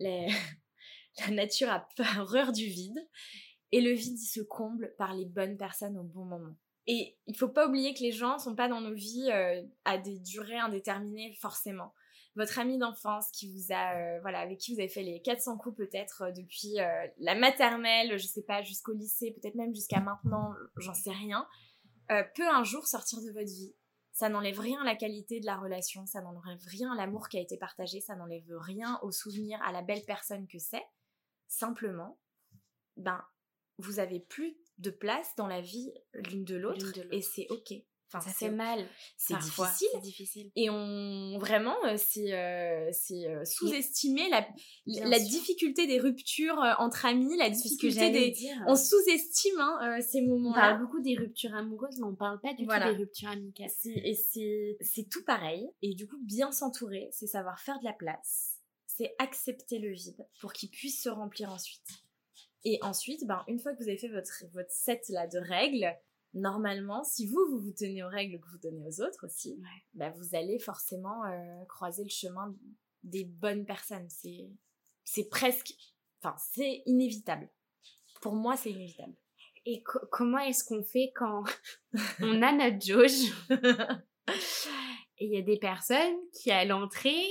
La 0.00 1.30
nature 1.30 1.70
a 1.70 1.88
horreur 2.20 2.52
du 2.52 2.66
vide. 2.66 2.98
Et 3.72 3.80
le 3.80 3.92
vide, 3.92 4.18
se 4.18 4.40
comble 4.40 4.94
par 4.96 5.14
les 5.14 5.26
bonnes 5.26 5.56
personnes 5.56 5.98
au 5.98 6.04
bon 6.04 6.24
moment. 6.24 6.54
Et 6.86 7.18
il 7.26 7.36
faut 7.36 7.48
pas 7.48 7.66
oublier 7.66 7.94
que 7.94 8.00
les 8.00 8.12
gens 8.12 8.38
sont 8.38 8.54
pas 8.54 8.68
dans 8.68 8.80
nos 8.80 8.94
vies 8.94 9.28
euh, 9.32 9.62
à 9.84 9.98
des 9.98 10.20
durées 10.20 10.58
indéterminées 10.58 11.36
forcément. 11.40 11.92
Votre 12.36 12.58
ami 12.58 12.78
d'enfance 12.78 13.30
qui 13.32 13.50
vous 13.50 13.72
a, 13.72 13.96
euh, 13.96 14.20
voilà, 14.20 14.40
avec 14.40 14.58
qui 14.58 14.72
vous 14.72 14.78
avez 14.78 14.88
fait 14.88 15.02
les 15.02 15.20
400 15.22 15.56
coups 15.56 15.76
peut-être 15.76 16.22
euh, 16.22 16.30
depuis 16.30 16.76
la 17.18 17.34
maternelle, 17.34 18.18
je 18.18 18.26
sais 18.26 18.44
pas, 18.44 18.62
jusqu'au 18.62 18.92
lycée, 18.92 19.32
peut-être 19.32 19.56
même 19.56 19.74
jusqu'à 19.74 20.00
maintenant, 20.00 20.52
j'en 20.76 20.94
sais 20.94 21.10
rien, 21.10 21.46
peut 22.08 22.48
un 22.48 22.62
jour 22.62 22.86
sortir 22.86 23.20
de 23.20 23.32
votre 23.32 23.50
vie. 23.50 23.74
Ça 24.16 24.30
n'enlève 24.30 24.58
rien 24.58 24.80
à 24.80 24.84
la 24.84 24.96
qualité 24.96 25.40
de 25.40 25.44
la 25.44 25.58
relation, 25.58 26.06
ça 26.06 26.22
n'enlève 26.22 26.64
rien 26.68 26.90
à 26.90 26.96
l'amour 26.96 27.28
qui 27.28 27.36
a 27.36 27.42
été 27.42 27.58
partagé, 27.58 28.00
ça 28.00 28.16
n'enlève 28.16 28.50
rien 28.56 28.98
au 29.02 29.10
souvenir, 29.10 29.60
à 29.62 29.72
la 29.72 29.82
belle 29.82 30.02
personne 30.06 30.46
que 30.46 30.58
c'est. 30.58 30.86
Simplement, 31.48 32.18
ben, 32.96 33.22
vous 33.76 33.98
avez 33.98 34.20
plus 34.20 34.56
de 34.78 34.88
place 34.88 35.34
dans 35.36 35.46
la 35.46 35.60
vie 35.60 35.92
l'une 36.14 36.44
de 36.44 36.56
l'autre 36.56 36.86
et 37.12 37.20
c'est 37.20 37.46
ok. 37.50 37.74
Enfin, 38.08 38.20
ça 38.20 38.32
fait 38.32 38.50
mal. 38.50 38.86
C'est 39.16 39.36
difficile. 39.38 39.88
difficile. 40.00 40.50
Et 40.54 40.70
on 40.70 41.38
vraiment, 41.38 41.76
euh, 41.86 41.96
c'est 41.96 42.32
euh, 42.32 42.90
euh, 43.10 43.44
sous-estimer 43.44 44.28
la, 44.28 44.46
la 44.86 45.18
difficulté 45.18 45.88
des 45.88 45.98
ruptures 45.98 46.62
entre 46.78 47.06
amis, 47.06 47.36
la 47.36 47.50
difficulté 47.50 48.10
des. 48.10 48.30
Dire. 48.30 48.62
On 48.68 48.76
sous-estime 48.76 49.58
hein, 49.58 50.00
ces 50.00 50.20
moments. 50.20 50.50
On 50.50 50.54
parle 50.54 50.80
beaucoup 50.80 51.00
des 51.00 51.16
ruptures 51.16 51.54
amoureuses, 51.54 51.98
mais 51.98 52.06
on 52.06 52.14
parle 52.14 52.40
pas 52.40 52.54
du 52.54 52.66
tout 52.66 52.72
des 52.72 52.96
ruptures 52.96 53.30
amicales. 53.30 53.70
Et 53.84 54.14
c'est 54.14 55.08
tout 55.10 55.24
pareil. 55.24 55.68
Et 55.82 55.94
du 55.94 56.06
coup, 56.06 56.18
bien 56.22 56.52
s'entourer, 56.52 57.08
c'est 57.12 57.26
savoir 57.26 57.58
faire 57.60 57.78
de 57.80 57.84
la 57.84 57.92
place. 57.92 58.60
C'est 58.86 59.14
accepter 59.18 59.78
le 59.78 59.92
vide 59.92 60.26
pour 60.40 60.52
qu'il 60.52 60.70
puisse 60.70 61.02
se 61.02 61.08
remplir 61.08 61.50
ensuite. 61.50 61.86
Et 62.64 62.78
ensuite, 62.82 63.26
ben, 63.26 63.44
une 63.46 63.60
fois 63.60 63.72
que 63.74 63.82
vous 63.82 63.88
avez 63.88 63.98
fait 63.98 64.08
votre, 64.08 64.44
votre 64.52 64.72
set 64.72 65.02
là 65.08 65.26
de 65.26 65.38
règles, 65.38 65.94
normalement, 66.36 67.02
si 67.02 67.26
vous, 67.26 67.44
vous 67.50 67.58
vous 67.58 67.72
tenez 67.72 68.04
aux 68.04 68.08
règles 68.08 68.38
que 68.40 68.48
vous 68.50 68.58
donnez 68.58 68.86
aux 68.86 69.00
autres 69.00 69.26
aussi, 69.26 69.60
ben, 69.94 70.12
vous 70.16 70.36
allez 70.36 70.58
forcément 70.58 71.24
euh, 71.24 71.64
croiser 71.68 72.04
le 72.04 72.10
chemin 72.10 72.54
des 73.02 73.24
bonnes 73.24 73.64
personnes. 73.64 74.06
C'est, 74.08 74.48
c'est 75.04 75.28
presque, 75.28 75.72
enfin, 76.22 76.36
c'est 76.38 76.82
inévitable. 76.86 77.48
Pour 78.20 78.34
moi, 78.34 78.56
c'est 78.56 78.70
inévitable. 78.70 79.14
Et 79.64 79.82
comment 80.12 80.38
est-ce 80.38 80.62
qu'on 80.64 80.84
fait 80.84 81.10
quand 81.14 81.42
on 82.20 82.42
a 82.42 82.52
notre 82.52 82.84
jauge 82.84 83.32
et 85.18 85.24
il 85.24 85.32
y 85.32 85.38
a 85.38 85.42
des 85.42 85.58
personnes 85.58 86.16
qui, 86.32 86.50
à 86.50 86.64
l'entrée, 86.64 87.26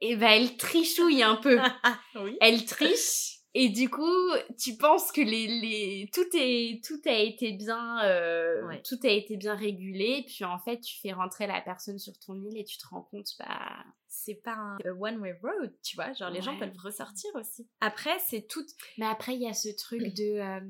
et 0.00 0.12
eh 0.12 0.16
ben, 0.16 0.28
elles 0.28 0.56
trichouillent 0.56 1.22
un 1.22 1.36
peu. 1.36 1.58
oui. 2.16 2.36
Elles 2.40 2.64
trichent 2.64 3.37
et 3.54 3.70
du 3.70 3.88
coup, 3.88 4.30
tu 4.58 4.76
penses 4.76 5.10
que 5.10 5.20
les, 5.20 5.46
les 5.46 6.10
tout 6.12 6.26
est 6.34 6.84
tout 6.84 7.00
a 7.06 7.18
été 7.18 7.52
bien 7.52 8.04
euh, 8.04 8.76
tout 8.86 8.98
a 9.04 9.08
été 9.08 9.36
bien 9.36 9.54
régulé, 9.54 10.24
puis 10.26 10.44
en 10.44 10.58
fait, 10.58 10.80
tu 10.80 10.98
fais 11.00 11.12
rentrer 11.12 11.46
la 11.46 11.60
personne 11.60 11.98
sur 11.98 12.18
ton 12.18 12.34
île 12.34 12.58
et 12.58 12.64
tu 12.64 12.76
te 12.76 12.86
rends 12.86 13.02
compte 13.02 13.28
bah 13.38 13.84
c'est 14.06 14.42
pas 14.42 14.54
un 14.54 14.78
one 15.00 15.18
way 15.18 15.38
road, 15.42 15.72
tu 15.82 15.96
vois, 15.96 16.12
genre 16.12 16.30
les 16.30 16.42
gens 16.42 16.58
peuvent 16.58 16.76
ressortir 16.82 17.30
aussi. 17.34 17.68
Après, 17.80 18.18
c'est 18.18 18.46
tout 18.46 18.64
Mais 18.98 19.06
après 19.06 19.34
il 19.34 19.42
y 19.42 19.48
a 19.48 19.54
ce 19.54 19.68
truc 19.76 20.02
de 20.16 20.40
euh, 20.40 20.60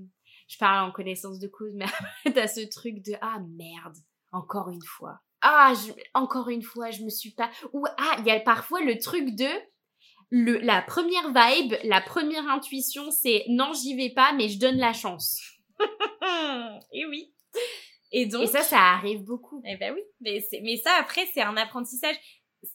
je 0.49 0.57
parle 0.59 0.89
en 0.89 0.93
connaissance 0.93 1.39
de 1.39 1.49
cause, 1.49 1.73
mais 2.25 2.33
t'as 2.33 2.47
ce 2.47 2.61
truc 2.69 3.03
de 3.03 3.13
ah 3.21 3.41
merde, 3.57 3.97
encore 4.33 4.71
une 4.71 4.83
fois. 4.83 5.21
Ah, 5.41 5.73
encore 6.15 6.49
une 6.49 6.63
fois, 6.63 6.91
je 6.91 7.05
me 7.05 7.11
suis 7.11 7.31
pas. 7.31 7.51
Ou 7.73 7.87
ah, 7.87 8.17
il 8.19 8.27
y 8.27 8.31
a 8.31 8.41
parfois 8.41 8.81
le 8.81 8.99
truc 8.99 9.37
de 9.37 9.49
le, 10.31 10.59
la 10.59 10.83
première 10.83 11.29
vibe, 11.29 11.75
la 11.85 12.01
première 12.01 12.47
intuition, 12.49 13.11
c'est 13.11 13.45
non, 13.49 13.73
j'y 13.73 13.97
vais 13.97 14.11
pas, 14.11 14.33
mais 14.33 14.49
je 14.49 14.59
donne 14.59 14.77
la 14.77 14.93
chance. 14.93 15.41
et 16.93 17.07
oui. 17.07 17.33
Et 18.13 18.27
donc. 18.27 18.45
Et 18.45 18.47
ça, 18.47 18.63
ça 18.63 18.79
arrive 18.79 19.25
beaucoup. 19.25 19.63
Eh 19.65 19.77
ben 19.77 19.95
oui. 19.95 20.03
Mais, 20.21 20.45
mais 20.63 20.77
ça, 20.77 20.93
après, 20.99 21.27
c'est 21.33 21.43
un 21.43 21.57
apprentissage. 21.57 22.17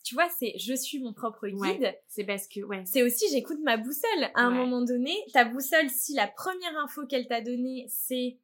Tu 0.04 0.16
vois, 0.16 0.30
c'est 0.30 0.58
je 0.58 0.74
suis 0.74 1.00
mon 1.00 1.14
propre 1.14 1.48
guide. 1.48 1.94
c'est 2.08 2.24
parce 2.24 2.48
que, 2.48 2.62
ouais. 2.62 2.84
C'est 2.86 3.04
aussi 3.04 3.26
j'écoute 3.32 3.60
ma 3.64 3.78
boussole. 3.78 4.32
À 4.36 4.44
un 4.44 4.52
moment 4.52 4.82
donné, 4.82 5.14
ta 5.34 5.46
boussole, 5.46 5.90
si 5.90 6.14
la 6.14 6.28
première 6.28 6.78
info 6.78 7.06
qu'elle 7.06 7.28
t'a 7.28 7.42
donnée, 7.42 7.86
c'est 7.90 8.40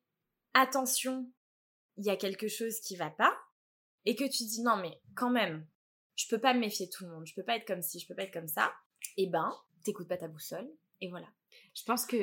attention, 0.54 1.32
il 1.98 2.06
y 2.06 2.10
a 2.10 2.18
quelque 2.18 2.48
chose 2.48 2.80
qui 2.82 2.96
va 2.98 3.10
pas, 3.10 3.34
et 4.06 4.16
que 4.16 4.26
tu 4.26 4.44
dis 4.44 4.62
non, 4.62 4.76
mais 4.78 5.00
quand 5.16 5.30
même, 5.30 5.66
je 6.16 6.28
peux 6.28 6.40
pas 6.40 6.54
me 6.54 6.60
méfier 6.60 6.88
de 6.88 6.92
tout 6.92 7.06
le 7.06 7.12
monde, 7.12 7.26
je 7.26 7.34
peux 7.34 7.44
pas 7.44 7.56
être 7.56 7.66
comme 7.66 7.82
ci, 7.82 8.00
je 8.00 8.08
peux 8.08 8.16
pas 8.16 8.24
être 8.24 8.34
comme 8.34 8.48
ça 8.48 8.74
eh 9.18 9.28
ben, 9.28 9.54
t'écoutes 9.84 10.08
pas 10.08 10.18
ta 10.18 10.28
boussole, 10.28 10.70
et 11.02 11.10
voilà. 11.10 11.28
Je 11.76 11.84
pense 11.84 12.06
que 12.06 12.16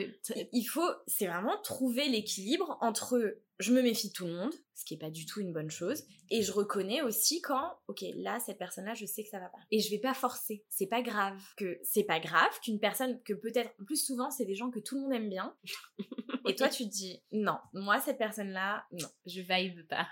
il 0.53 0.65
faut, 0.65 0.89
c'est 1.07 1.27
vraiment 1.27 1.61
trouver 1.63 2.09
l'équilibre 2.09 2.79
entre 2.81 3.39
je 3.59 3.73
me 3.73 3.81
méfie 3.81 4.09
de 4.09 4.13
tout 4.13 4.27
le 4.27 4.35
monde, 4.35 4.53
ce 4.75 4.85
qui 4.85 4.95
est 4.95 4.99
pas 4.99 5.11
du 5.11 5.25
tout 5.25 5.41
une 5.41 5.53
bonne 5.53 5.71
chose, 5.71 6.05
et 6.31 6.43
je 6.43 6.53
reconnais 6.53 7.01
aussi 7.01 7.41
quand, 7.41 7.73
ok, 7.89 8.05
là 8.17 8.39
cette 8.39 8.59
personne-là, 8.59 8.95
je 8.95 9.07
sais 9.07 9.23
que 9.23 9.31
ça 9.31 9.39
va 9.39 9.49
pas, 9.49 9.59
et 9.71 9.81
je 9.81 9.91
vais 9.91 9.99
pas 9.99 10.13
forcer. 10.13 10.65
C'est 10.69 10.87
pas 10.87 11.01
grave 11.01 11.41
que 11.57 11.79
c'est 11.83 12.05
pas 12.05 12.21
grave 12.21 12.53
qu'une 12.61 12.79
personne 12.79 13.23
que 13.23 13.33
peut-être, 13.33 13.71
en 13.81 13.85
plus 13.85 14.05
souvent 14.05 14.31
c'est 14.31 14.45
des 14.45 14.55
gens 14.55 14.71
que 14.71 14.81
tout 14.81 14.97
le 14.97 15.03
monde 15.03 15.15
aime 15.15 15.31
bien, 15.31 15.57
et 16.47 16.55
toi 16.55 16.69
tu 16.69 16.85
te 16.85 16.91
dis 16.91 17.23
non, 17.33 17.57
moi 17.73 17.99
cette 18.01 18.19
personne-là, 18.19 18.85
non, 18.93 19.09
je 19.25 19.41
vibe 19.41 19.87
pas. 19.89 20.07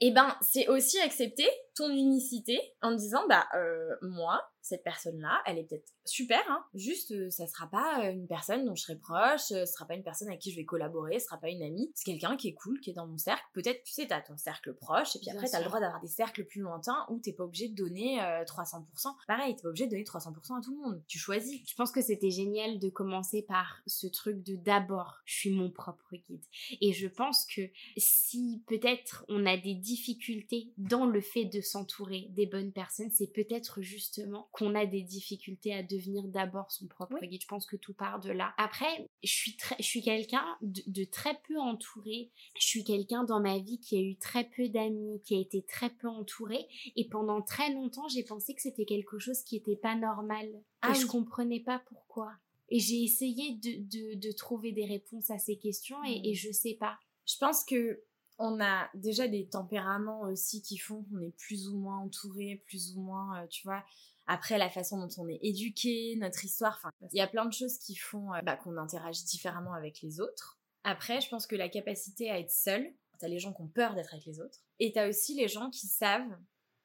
et 0.00 0.08
eh 0.08 0.10
ben 0.10 0.34
c'est 0.40 0.68
aussi 0.68 0.98
accepter 1.00 1.48
ton 1.74 1.90
unicité 1.90 2.58
en 2.80 2.92
disant 2.92 3.26
bah 3.28 3.46
euh, 3.54 3.94
moi 4.00 4.42
cette 4.66 4.82
personne-là, 4.82 5.42
elle 5.46 5.58
est 5.58 5.64
peut-être 5.64 5.86
super, 6.04 6.42
hein, 6.48 6.64
juste 6.74 7.12
euh, 7.12 7.30
ça 7.30 7.46
sera 7.46 7.68
pas 7.68 8.04
euh, 8.04 8.12
une 8.12 8.26
personne 8.26 8.64
dont 8.64 8.74
je 8.74 8.82
serai 8.82 8.96
proche, 8.96 9.52
euh, 9.52 9.64
ce 9.64 9.72
sera 9.72 9.86
pas 9.86 9.94
une 9.94 10.02
personne 10.02 10.26
avec 10.26 10.40
qui 10.40 10.50
je 10.50 10.56
vais 10.56 10.64
collaborer, 10.64 11.20
ce 11.20 11.26
sera 11.26 11.38
pas 11.38 11.50
une 11.50 11.62
amie, 11.62 11.92
c'est 11.94 12.04
quelqu'un 12.04 12.36
qui 12.36 12.48
est 12.48 12.54
cool, 12.54 12.80
qui 12.80 12.90
est 12.90 12.94
dans 12.94 13.06
mon 13.06 13.16
cercle. 13.16 13.44
Peut-être, 13.52 13.84
tu 13.84 13.92
sais, 13.92 14.08
t'as 14.08 14.20
ton 14.20 14.36
cercle 14.36 14.74
proche, 14.74 15.14
et 15.14 15.20
puis 15.20 15.30
après 15.30 15.48
t'as 15.48 15.60
le 15.60 15.66
droit 15.66 15.78
d'avoir 15.78 16.00
des 16.00 16.08
cercles 16.08 16.44
plus 16.44 16.62
lointains 16.62 17.06
où 17.10 17.20
t'es 17.20 17.32
pas 17.32 17.44
obligé 17.44 17.68
de 17.68 17.76
donner 17.76 18.18
300%. 18.18 19.14
Pareil, 19.28 19.54
t'es 19.54 19.62
pas 19.62 19.68
obligé 19.68 19.86
de 19.86 19.90
donner 19.90 20.04
300% 20.04 20.58
à 20.58 20.60
tout 20.60 20.72
le 20.72 20.82
monde, 20.82 21.02
tu 21.06 21.18
choisis. 21.18 21.60
Je 21.68 21.74
pense 21.74 21.92
que 21.92 22.02
c'était 22.02 22.30
génial 22.30 22.80
de 22.80 22.88
commencer 22.88 23.42
par 23.42 23.80
ce 23.86 24.08
truc 24.08 24.42
de 24.42 24.56
d'abord, 24.56 25.18
je 25.24 25.34
suis 25.34 25.50
mon 25.50 25.70
propre 25.70 26.16
guide. 26.16 26.42
Et 26.80 26.92
je 26.92 27.06
pense 27.06 27.46
que 27.46 27.62
si 27.96 28.62
peut-être 28.66 29.24
on 29.28 29.46
a 29.46 29.56
des 29.56 29.74
difficultés 29.74 30.72
dans 30.76 31.06
le 31.06 31.20
fait 31.20 31.44
de 31.44 31.60
s'entourer 31.60 32.26
des 32.30 32.46
bonnes 32.46 32.72
personnes, 32.72 33.10
c'est 33.10 33.32
peut-être 33.32 33.82
justement 33.82 34.48
qu'on 34.56 34.74
a 34.74 34.86
des 34.86 35.02
difficultés 35.02 35.74
à 35.74 35.82
devenir 35.82 36.24
d'abord 36.28 36.70
son 36.72 36.86
propre 36.86 37.18
guide. 37.20 37.42
Je 37.42 37.46
pense 37.46 37.66
que 37.66 37.76
tout 37.76 37.92
part 37.92 38.20
de 38.20 38.30
là. 38.30 38.54
Après, 38.56 39.10
je 39.22 39.30
suis, 39.30 39.56
très, 39.56 39.76
je 39.78 39.84
suis 39.84 40.02
quelqu'un 40.02 40.44
de, 40.62 41.04
très 41.04 41.38
peu 41.46 41.58
entouré. 41.58 42.30
Je 42.58 42.66
suis 42.66 42.82
quelqu'un 42.82 43.24
dans 43.24 43.40
ma 43.40 43.58
vie 43.58 43.78
qui 43.78 43.96
a 43.96 44.00
eu 44.00 44.16
très 44.16 44.44
peu 44.44 44.68
d'amis, 44.68 45.20
qui 45.24 45.36
a 45.36 45.40
été 45.40 45.62
très 45.62 45.90
peu 45.90 46.08
entouré. 46.08 46.66
Et 46.96 47.06
pendant 47.08 47.42
très 47.42 47.72
longtemps, 47.72 48.08
j'ai 48.08 48.24
pensé 48.24 48.54
que 48.54 48.62
c'était 48.62 48.86
quelque 48.86 49.18
chose 49.18 49.42
qui 49.42 49.56
n'était 49.56 49.76
pas 49.76 49.94
normal. 49.94 50.48
Ah, 50.80 50.92
et 50.92 50.94
je 50.94 51.06
comprenais 51.06 51.60
pas 51.60 51.82
pourquoi. 51.88 52.32
Et 52.70 52.80
j'ai 52.80 53.02
essayé 53.02 53.56
de, 53.56 54.18
de, 54.18 54.32
trouver 54.32 54.72
des 54.72 54.86
réponses 54.86 55.30
à 55.30 55.38
ces 55.38 55.56
questions 55.58 56.02
et, 56.04 56.20
et 56.24 56.32
mmh. 56.32 56.34
je 56.34 56.52
sais 56.52 56.76
pas. 56.80 56.98
Je 57.26 57.36
pense 57.38 57.64
que 57.64 58.02
on 58.38 58.60
a 58.60 58.88
déjà 58.94 59.28
des 59.28 59.48
tempéraments 59.48 60.22
aussi 60.22 60.62
qui 60.62 60.76
font 60.76 61.02
qu'on 61.04 61.20
est 61.20 61.34
plus 61.38 61.68
ou 61.68 61.78
moins 61.78 61.98
entouré, 61.98 62.62
plus 62.66 62.96
ou 62.96 63.00
moins, 63.00 63.42
euh, 63.42 63.46
tu 63.48 63.66
vois. 63.66 63.82
Après, 64.26 64.58
la 64.58 64.68
façon 64.68 64.98
dont 64.98 65.14
on 65.18 65.28
est 65.28 65.38
éduqué, 65.42 66.16
notre 66.16 66.44
histoire, 66.44 66.74
enfin, 66.78 66.90
il 67.12 67.18
y 67.18 67.20
a 67.20 67.28
plein 67.28 67.44
de 67.44 67.52
choses 67.52 67.78
qui 67.78 67.94
font 67.94 68.34
euh, 68.34 68.40
bah, 68.42 68.56
qu'on 68.56 68.76
interagit 68.76 69.24
différemment 69.24 69.72
avec 69.72 70.00
les 70.02 70.20
autres. 70.20 70.58
Après, 70.84 71.20
je 71.20 71.28
pense 71.28 71.46
que 71.46 71.56
la 71.56 71.68
capacité 71.68 72.30
à 72.30 72.38
être 72.38 72.50
seul, 72.50 72.92
t'as 73.18 73.28
les 73.28 73.38
gens 73.38 73.52
qui 73.52 73.62
ont 73.62 73.68
peur 73.68 73.94
d'être 73.94 74.12
avec 74.12 74.26
les 74.26 74.40
autres, 74.40 74.58
et 74.78 74.92
t'as 74.92 75.08
aussi 75.08 75.34
les 75.34 75.48
gens 75.48 75.70
qui 75.70 75.86
savent 75.86 76.36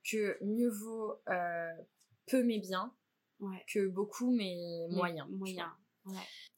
que 0.03 0.37
mieux 0.43 0.69
vaut 0.69 1.21
euh, 1.29 1.71
peu 2.27 2.43
mais 2.43 2.59
bien 2.59 2.93
que 3.67 3.87
beaucoup 3.87 4.31
mais 4.31 4.55
moyen. 4.89 5.27
Moyen. 5.31 5.73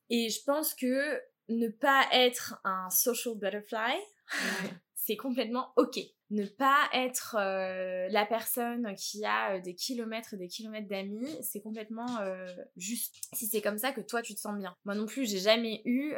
Et 0.09 0.29
je 0.29 0.43
pense 0.43 0.73
que 0.73 1.21
ne 1.49 1.69
pas 1.69 2.07
être 2.11 2.59
un 2.63 2.89
social 2.89 3.35
butterfly, 3.35 3.97
c'est 5.05 5.17
complètement 5.17 5.73
ok. 5.75 5.99
Ne 6.29 6.45
pas 6.45 6.89
être 6.93 7.35
euh, 7.37 8.07
la 8.09 8.25
personne 8.25 8.95
qui 8.95 9.25
a 9.25 9.55
euh, 9.55 9.59
des 9.59 9.75
kilomètres 9.75 10.33
et 10.33 10.37
des 10.37 10.47
kilomètres 10.47 10.87
d'amis, 10.87 11.27
c'est 11.41 11.61
complètement 11.61 12.19
euh, 12.21 12.47
juste. 12.77 13.17
Si 13.33 13.45
c'est 13.47 13.61
comme 13.61 13.77
ça 13.77 13.91
que 13.91 13.99
toi 13.99 14.21
tu 14.21 14.33
te 14.33 14.39
sens 14.39 14.57
bien. 14.57 14.73
Moi 14.85 14.95
non 14.95 15.05
plus, 15.05 15.29
j'ai 15.29 15.39
jamais 15.39 15.81
eu 15.83 16.13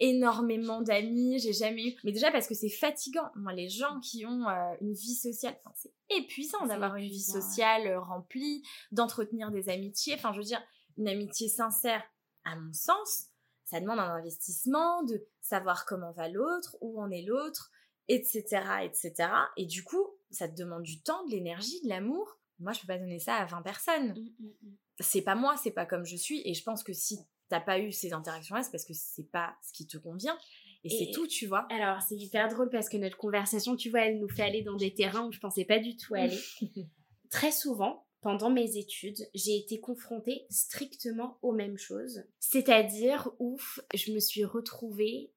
énormément 0.00 0.82
d'amis, 0.82 1.38
j'ai 1.38 1.54
jamais 1.54 1.88
eu. 1.88 1.94
Mais 2.04 2.12
déjà 2.12 2.30
parce 2.30 2.46
que 2.46 2.54
c'est 2.54 2.68
fatigant. 2.68 3.30
Moi, 3.36 3.54
les 3.54 3.68
gens 3.68 4.00
qui 4.00 4.26
ont 4.26 4.46
une 4.80 4.92
vie 4.92 5.14
sociale, 5.14 5.56
enfin, 5.64 5.74
c'est 5.74 5.92
épuisant 6.10 6.66
d'avoir 6.66 6.96
une 6.96 7.08
vie 7.08 7.22
sociale 7.22 7.96
remplie, 7.96 8.62
d'entretenir 8.92 9.50
des 9.50 9.68
amitiés. 9.68 10.14
Enfin, 10.14 10.32
je 10.32 10.38
veux 10.38 10.44
dire, 10.44 10.62
une 10.98 11.08
amitié 11.08 11.48
sincère, 11.48 12.02
à 12.44 12.56
mon 12.56 12.72
sens, 12.72 13.28
ça 13.64 13.80
demande 13.80 13.98
un 13.98 14.14
investissement 14.14 15.02
de 15.04 15.26
savoir 15.40 15.86
comment 15.86 16.12
va 16.12 16.28
l'autre, 16.28 16.76
où 16.80 17.00
en 17.00 17.10
est 17.10 17.22
l'autre, 17.22 17.72
etc., 18.08 18.44
etc. 18.82 19.28
Et 19.56 19.66
du 19.66 19.84
coup, 19.84 20.06
ça 20.30 20.48
te 20.48 20.56
demande 20.56 20.82
du 20.82 21.00
temps, 21.02 21.24
de 21.26 21.30
l'énergie, 21.30 21.80
de 21.82 21.88
l'amour. 21.88 22.38
Moi, 22.58 22.72
je 22.72 22.80
peux 22.80 22.86
pas 22.86 22.98
donner 22.98 23.18
ça 23.18 23.36
à 23.36 23.44
20 23.44 23.62
personnes. 23.62 24.08
Mmh, 24.10 24.44
mmh, 24.44 24.46
mmh. 24.46 24.76
C'est 25.00 25.22
pas 25.22 25.34
moi, 25.34 25.56
c'est 25.56 25.72
pas 25.72 25.86
comme 25.86 26.06
je 26.06 26.16
suis. 26.16 26.42
Et 26.44 26.54
je 26.54 26.62
pense 26.62 26.82
que 26.82 26.92
si 26.92 27.18
t'as 27.48 27.60
pas 27.60 27.78
eu 27.78 27.92
ces 27.92 28.12
interactions-là, 28.12 28.62
c'est 28.62 28.70
parce 28.70 28.84
que 28.84 28.94
c'est 28.94 29.30
pas 29.30 29.54
ce 29.62 29.72
qui 29.72 29.86
te 29.86 29.98
convient. 29.98 30.36
Et, 30.84 30.90
c'est 30.90 31.10
tout, 31.10 31.26
tu 31.26 31.46
vois. 31.46 31.66
Alors, 31.70 32.00
c'est 32.00 32.16
hyper 32.16 32.48
drôle 32.48 32.70
parce 32.70 32.88
que 32.88 32.96
notre 32.96 33.16
conversation, 33.16 33.76
tu 33.76 33.90
vois, 33.90 34.02
elle 34.02 34.20
nous 34.20 34.28
fait 34.28 34.42
aller 34.42 34.62
dans 34.62 34.76
des 34.76 34.94
terrains 34.94 35.26
où 35.26 35.32
je 35.32 35.40
pensais 35.40 35.64
pas 35.64 35.78
du 35.78 35.96
tout 35.96 36.14
aller. 36.14 36.38
Très 37.30 37.50
souvent, 37.50 38.06
pendant 38.20 38.50
mes 38.50 38.76
études, 38.76 39.28
j'ai 39.34 39.56
été 39.56 39.80
confrontée 39.80 40.46
strictement 40.48 41.38
aux 41.42 41.52
mêmes 41.52 41.78
choses. 41.78 42.22
C'est-à-dire 42.38 43.30
où 43.40 43.58
je 43.94 44.12
me 44.12 44.20
suis 44.20 44.44
retrouvée 44.44 45.32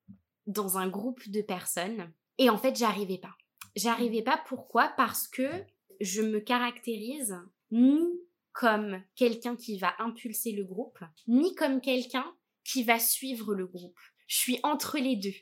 dans 0.45 0.77
un 0.77 0.87
groupe 0.87 1.27
de 1.29 1.41
personnes 1.41 2.11
et 2.39 2.49
en 2.49 2.57
fait, 2.57 2.75
j'arrivais 2.75 3.19
pas. 3.19 3.35
J'arrivais 3.75 4.23
pas 4.23 4.41
pourquoi? 4.47 4.93
Parce 4.97 5.27
que 5.27 5.47
je 5.99 6.21
me 6.21 6.39
caractérise 6.39 7.37
ni 7.69 8.01
comme 8.53 9.03
quelqu'un 9.15 9.55
qui 9.55 9.77
va 9.77 9.93
impulser 9.99 10.53
le 10.53 10.63
groupe, 10.63 10.99
ni 11.27 11.53
comme 11.53 11.81
quelqu'un 11.81 12.25
qui 12.63 12.83
va 12.83 12.97
suivre 12.97 13.53
le 13.53 13.67
groupe. 13.67 13.99
Je 14.27 14.37
suis 14.37 14.59
entre 14.63 14.97
les 14.97 15.15
deux. 15.15 15.35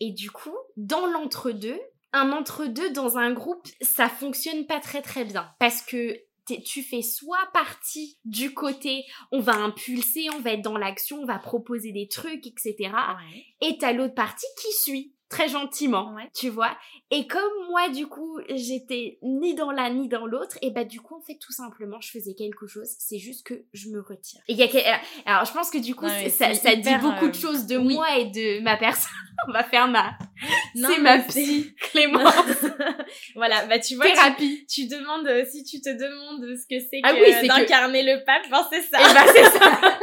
Et 0.00 0.10
du 0.10 0.30
coup, 0.30 0.56
dans 0.76 1.06
l'entre-deux, 1.06 1.78
un 2.12 2.32
entre-deux 2.32 2.90
dans 2.90 3.18
un 3.18 3.32
groupe, 3.32 3.66
ça 3.80 4.08
fonctionne 4.08 4.66
pas 4.66 4.80
très 4.80 5.02
très 5.02 5.24
bien. 5.24 5.48
Parce 5.58 5.82
que 5.82 6.16
tu 6.64 6.82
fais 6.82 7.02
soit 7.02 7.48
partie 7.52 8.18
du 8.24 8.52
côté 8.52 9.04
on 9.32 9.40
va 9.40 9.54
impulser, 9.54 10.26
on 10.34 10.40
va 10.40 10.52
être 10.52 10.62
dans 10.62 10.76
l'action, 10.76 11.20
on 11.20 11.26
va 11.26 11.38
proposer 11.38 11.92
des 11.92 12.08
trucs, 12.08 12.46
etc. 12.46 12.92
Et 13.60 13.78
t'as 13.78 13.92
l'autre 13.92 14.14
partie 14.14 14.46
qui 14.60 14.72
suit 14.72 15.13
très 15.34 15.48
gentiment, 15.48 16.14
tu 16.32 16.48
vois. 16.48 16.76
Et 17.10 17.26
comme 17.26 17.42
moi, 17.68 17.88
du 17.88 18.06
coup, 18.06 18.38
j'étais 18.50 19.18
ni 19.22 19.54
dans 19.54 19.72
l'un 19.72 19.90
ni 19.90 20.08
dans 20.08 20.26
l'autre, 20.26 20.56
et 20.62 20.70
bah 20.70 20.84
du 20.84 21.00
coup, 21.00 21.16
en 21.16 21.20
fait, 21.20 21.38
tout 21.40 21.52
simplement, 21.52 22.00
je 22.00 22.10
faisais 22.10 22.34
quelque 22.34 22.68
chose. 22.68 22.88
C'est 22.98 23.18
juste 23.18 23.44
que 23.44 23.54
je 23.72 23.88
me 23.88 24.00
retire. 24.00 24.40
Et 24.46 24.54
y 24.54 24.62
a 24.62 25.00
Alors, 25.26 25.44
je 25.44 25.52
pense 25.52 25.70
que 25.70 25.78
du 25.78 25.96
coup, 25.96 26.08
ça, 26.08 26.54
ça 26.54 26.76
dit 26.76 26.94
beaucoup 27.00 27.28
de 27.28 27.36
euh, 27.36 27.40
choses 27.40 27.66
de 27.66 27.78
moi 27.78 28.16
et 28.18 28.26
de 28.26 28.62
ma 28.62 28.76
personne. 28.76 29.10
On 29.48 29.52
va 29.52 29.64
faire 29.64 29.88
ma... 29.88 30.16
C'est 30.74 31.00
ma 31.00 31.18
psy, 31.18 31.74
Clémence. 31.80 32.32
voilà, 33.34 33.66
bah 33.66 33.80
tu 33.80 33.96
vois, 33.96 34.06
Thérapie. 34.06 34.64
Tu, 34.68 34.86
demandes, 34.86 35.26
euh, 35.26 35.44
si 35.44 35.64
tu 35.64 35.80
te 35.80 35.90
demandes 35.90 36.56
ce 36.56 36.66
que 36.68 36.80
c'est 36.80 37.00
ah 37.02 37.12
que 37.12 37.46
d'incarner 37.46 38.02
le 38.02 38.24
pape, 38.24 38.48
ben 38.50 38.64
c'est 38.70 38.82
ça. 38.82 39.00
Et 39.00 39.04
eh 39.10 39.14
bah 39.14 39.24
ben, 39.26 39.32
c'est 39.34 39.58
ça. 39.58 39.98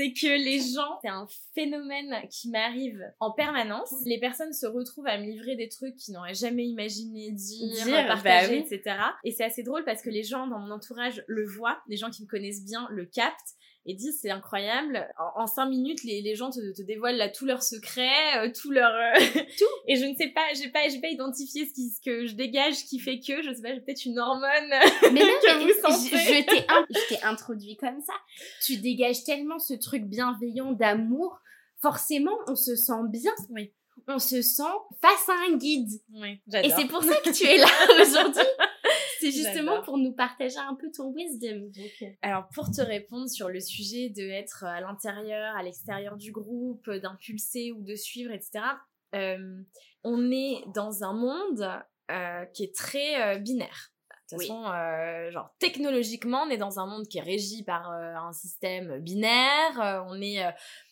C'est 0.00 0.12
que 0.12 0.26
les 0.26 0.60
gens, 0.60 0.98
c'est 1.02 1.08
un 1.08 1.26
phénomène 1.54 2.14
qui 2.30 2.48
m'arrive 2.48 3.04
en 3.20 3.32
permanence. 3.32 3.92
Les 4.06 4.18
personnes 4.18 4.52
se 4.52 4.66
retrouvent 4.66 5.06
à 5.06 5.18
me 5.18 5.24
livrer 5.24 5.56
des 5.56 5.68
trucs 5.68 5.96
qu'ils 5.96 6.14
n'auraient 6.14 6.34
jamais 6.34 6.66
imaginé 6.66 7.30
dire, 7.30 7.84
dire 7.84 7.86
bah 7.86 8.14
partager, 8.14 8.58
etc. 8.58 8.96
Et 9.24 9.32
c'est 9.32 9.44
assez 9.44 9.62
drôle 9.62 9.84
parce 9.84 10.00
que 10.00 10.08
les 10.08 10.22
gens 10.22 10.46
dans 10.46 10.58
mon 10.58 10.70
entourage 10.70 11.22
le 11.26 11.46
voient, 11.46 11.82
les 11.86 11.98
gens 11.98 12.10
qui 12.10 12.22
me 12.22 12.28
connaissent 12.28 12.64
bien 12.64 12.88
le 12.90 13.04
captent 13.04 13.54
et 13.86 13.94
disent 13.94 14.18
c'est 14.20 14.30
incroyable. 14.30 15.08
En, 15.36 15.46
cinq 15.46 15.66
minutes, 15.66 16.04
les, 16.04 16.22
les 16.22 16.34
gens 16.34 16.50
te, 16.50 16.60
te, 16.74 16.82
dévoilent 16.82 17.16
là 17.16 17.28
tous 17.28 17.46
leurs 17.46 17.62
secrets, 17.62 18.38
euh, 18.38 18.50
tout 18.52 18.70
leur 18.70 18.92
euh, 18.92 19.20
tout. 19.58 19.64
Et 19.88 19.96
je 19.96 20.04
ne 20.04 20.14
sais 20.14 20.28
pas, 20.28 20.42
j'ai 20.54 20.68
pas, 20.68 20.88
j'ai 20.88 21.00
pas 21.00 21.08
identifié 21.08 21.66
ce, 21.66 21.72
qui, 21.72 21.90
ce 21.90 22.00
que 22.00 22.26
je 22.26 22.34
dégage 22.34 22.84
qui 22.84 22.98
fait 22.98 23.20
que, 23.20 23.42
je 23.42 23.52
sais 23.52 23.62
pas, 23.62 23.74
j'ai 23.74 23.80
peut-être 23.80 24.04
une 24.04 24.18
hormone. 24.18 24.42
Mais 25.12 25.20
non, 25.20 25.26
que 25.42 25.62
vous 25.62 25.68
je, 25.68 26.16
je 26.16 27.08
t'ai 27.08 27.22
introduit 27.24 27.76
comme 27.76 28.00
ça. 28.00 28.14
Tu 28.64 28.76
dégages 28.76 29.24
tellement 29.24 29.58
ce 29.58 29.74
truc 29.74 30.04
bienveillant 30.04 30.72
d'amour. 30.72 31.40
Forcément, 31.80 32.36
on 32.46 32.56
se 32.56 32.76
sent 32.76 33.02
bien. 33.10 33.32
Oui 33.48 33.72
on 34.08 34.18
se 34.18 34.42
sent 34.42 34.62
face 35.00 35.28
à 35.28 35.34
un 35.48 35.56
guide. 35.56 35.90
Oui, 36.14 36.40
Et 36.62 36.70
c'est 36.70 36.86
pour 36.86 37.02
ça 37.02 37.16
que 37.16 37.30
tu 37.30 37.44
es 37.46 37.58
là 37.58 37.66
aujourd'hui. 38.02 38.42
C'est 39.20 39.30
justement 39.30 39.82
pour 39.82 39.98
nous 39.98 40.12
partager 40.12 40.58
un 40.58 40.74
peu 40.74 40.90
ton 40.90 41.12
wisdom. 41.12 41.70
Euh. 41.78 42.06
Alors, 42.22 42.48
pour 42.54 42.70
te 42.70 42.80
répondre 42.80 43.28
sur 43.28 43.48
le 43.48 43.60
sujet 43.60 44.08
de 44.08 44.22
être 44.22 44.64
à 44.64 44.80
l'intérieur, 44.80 45.54
à 45.56 45.62
l'extérieur 45.62 46.16
du 46.16 46.32
groupe, 46.32 46.90
d'impulser 46.90 47.72
ou 47.72 47.82
de 47.82 47.94
suivre, 47.94 48.32
etc., 48.32 48.64
euh, 49.14 49.62
on 50.04 50.30
est 50.30 50.62
dans 50.74 51.04
un 51.04 51.12
monde 51.12 51.68
euh, 52.10 52.44
qui 52.46 52.64
est 52.64 52.74
très 52.74 53.38
binaire. 53.38 53.92
De 54.30 54.36
toute 54.36 54.46
façon, 54.46 54.62
genre 55.32 55.52
technologiquement, 55.58 56.44
on 56.46 56.50
est 56.50 56.56
dans 56.56 56.78
un 56.78 56.86
monde 56.86 57.08
qui 57.08 57.18
est 57.18 57.22
régi 57.22 57.64
par 57.64 57.90
un 57.90 58.32
système 58.32 59.00
binaire. 59.00 60.04
on 60.08 60.20
est 60.22 60.44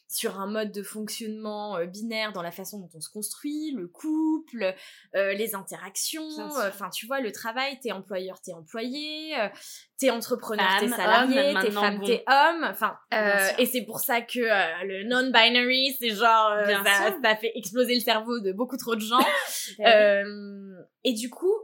sur 0.08 0.40
un 0.40 0.46
mode 0.46 0.72
de 0.72 0.82
fonctionnement 0.82 1.76
euh, 1.76 1.84
binaire 1.84 2.32
dans 2.32 2.40
la 2.40 2.50
façon 2.50 2.78
dont 2.78 2.88
on 2.94 3.00
se 3.00 3.10
construit, 3.10 3.72
le 3.76 3.86
couple, 3.86 4.74
euh, 5.14 5.34
les 5.34 5.54
interactions, 5.54 6.26
enfin 6.38 6.88
tu 6.88 7.06
vois, 7.06 7.20
le 7.20 7.30
travail, 7.30 7.78
t'es 7.80 7.92
employeur, 7.92 8.40
t'es 8.40 8.54
employé, 8.54 9.38
euh, 9.38 9.48
t'es 9.98 10.08
entrepreneur, 10.08 10.66
t'es 10.80 10.88
salarié, 10.88 11.54
t'es 11.60 11.70
femme, 11.70 12.00
t'es 12.02 12.24
homme, 12.26 12.66
enfin, 12.70 12.98
et 13.58 13.66
c'est 13.66 13.82
pour 13.82 14.00
ça 14.00 14.22
que 14.22 14.40
le 14.84 15.04
non-binary, 15.04 15.94
c'est 16.00 16.10
genre, 16.10 16.52
ça, 16.66 17.14
ça, 17.22 17.36
fait 17.36 17.52
exploser 17.54 17.94
le 17.94 18.00
cerveau 18.00 18.40
de 18.40 18.52
beaucoup 18.52 18.76
trop 18.76 18.94
de 18.94 19.00
gens. 19.00 19.18
Ben 19.78 20.26
et 21.04 21.12
du 21.12 21.28
coup, 21.30 21.54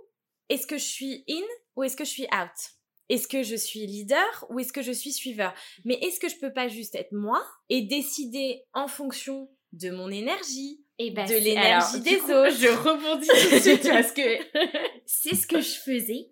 est-ce 0.48 0.66
que 0.66 0.76
je 0.76 0.84
suis 0.84 1.24
in 1.28 1.42
ou 1.76 1.82
est-ce 1.82 1.96
que 1.96 2.04
je 2.04 2.10
suis 2.10 2.24
out? 2.24 2.74
Est-ce 3.08 3.28
que 3.28 3.42
je 3.42 3.56
suis 3.56 3.86
leader 3.86 4.46
ou 4.48 4.58
est-ce 4.58 4.72
que 4.72 4.82
je 4.82 4.92
suis 4.92 5.12
suiveur? 5.12 5.54
Mais 5.84 5.94
est-ce 5.94 6.20
que 6.20 6.28
je 6.28 6.36
peux 6.36 6.52
pas 6.52 6.68
juste 6.68 6.94
être 6.94 7.12
moi 7.12 7.44
et 7.68 7.82
décider 7.82 8.64
en 8.72 8.88
fonction 8.88 9.48
de 9.72 9.90
mon 9.90 10.08
énergie, 10.08 10.84
et 10.98 11.10
bah, 11.10 11.24
de 11.24 11.34
l'énergie 11.34 12.00
des 12.00 12.20
autres? 12.20 12.50
Je 12.50 12.68
rebondis 12.68 13.26
tout 13.26 13.54
de 13.54 13.60
suite 13.60 13.88
parce 13.88 14.12
que 14.12 14.38
c'est 15.06 15.34
ce 15.34 15.46
que 15.46 15.60
je 15.60 15.74
faisais 15.80 16.30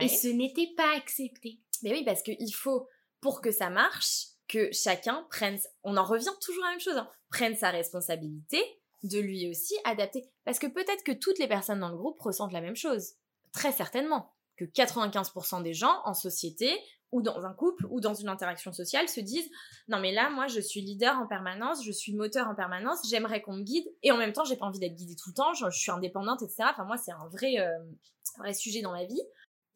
et 0.00 0.08
ce 0.08 0.28
n'était 0.28 0.72
pas 0.76 0.96
accepté. 0.96 1.60
Mais 1.82 1.92
oui, 1.92 2.04
parce 2.04 2.22
qu'il 2.22 2.54
faut, 2.54 2.88
pour 3.20 3.40
que 3.40 3.50
ça 3.50 3.70
marche, 3.70 4.26
que 4.48 4.70
chacun 4.72 5.26
prenne, 5.30 5.58
on 5.82 5.96
en 5.96 6.04
revient 6.04 6.30
toujours 6.40 6.64
à 6.64 6.68
la 6.68 6.72
même 6.72 6.80
chose, 6.80 6.96
hein, 6.96 7.08
prenne 7.30 7.56
sa 7.56 7.70
responsabilité, 7.70 8.62
de 9.02 9.18
lui 9.18 9.48
aussi 9.48 9.74
adapter. 9.84 10.24
Parce 10.44 10.58
que 10.58 10.66
peut-être 10.66 11.02
que 11.04 11.12
toutes 11.12 11.38
les 11.38 11.48
personnes 11.48 11.80
dans 11.80 11.90
le 11.90 11.96
groupe 11.96 12.20
ressentent 12.20 12.52
la 12.52 12.60
même 12.60 12.76
chose. 12.76 13.14
Très 13.52 13.72
certainement. 13.72 14.33
Que 14.56 14.64
95% 14.64 15.62
des 15.62 15.74
gens 15.74 16.00
en 16.04 16.14
société 16.14 16.70
ou 17.14 17.22
dans 17.22 17.46
un 17.46 17.54
couple 17.54 17.86
ou 17.90 18.00
dans 18.00 18.12
une 18.12 18.28
interaction 18.28 18.72
sociale 18.72 19.08
se 19.08 19.20
disent 19.20 19.48
non 19.86 20.00
mais 20.00 20.12
là 20.12 20.30
moi 20.30 20.48
je 20.48 20.60
suis 20.60 20.80
leader 20.80 21.16
en 21.16 21.28
permanence, 21.28 21.84
je 21.84 21.92
suis 21.92 22.12
moteur 22.12 22.48
en 22.48 22.56
permanence, 22.56 23.08
j'aimerais 23.08 23.40
qu'on 23.40 23.54
me 23.54 23.62
guide 23.62 23.86
et 24.02 24.10
en 24.10 24.16
même 24.16 24.32
temps 24.32 24.44
j'ai 24.44 24.56
pas 24.56 24.66
envie 24.66 24.80
d'être 24.80 24.96
guidée 24.96 25.14
tout 25.14 25.30
le 25.30 25.34
temps, 25.34 25.54
je, 25.54 25.70
suis 25.70 25.92
indépendante 25.92 26.42
etc. 26.42 26.64
Enfin 26.72 26.84
moi 26.84 26.96
c'est 26.96 27.12
un 27.12 27.28
vrai 27.28 27.60
euh, 27.60 28.52
sujet 28.52 28.82
dans 28.82 28.92
la 28.92 29.04
vie. 29.04 29.22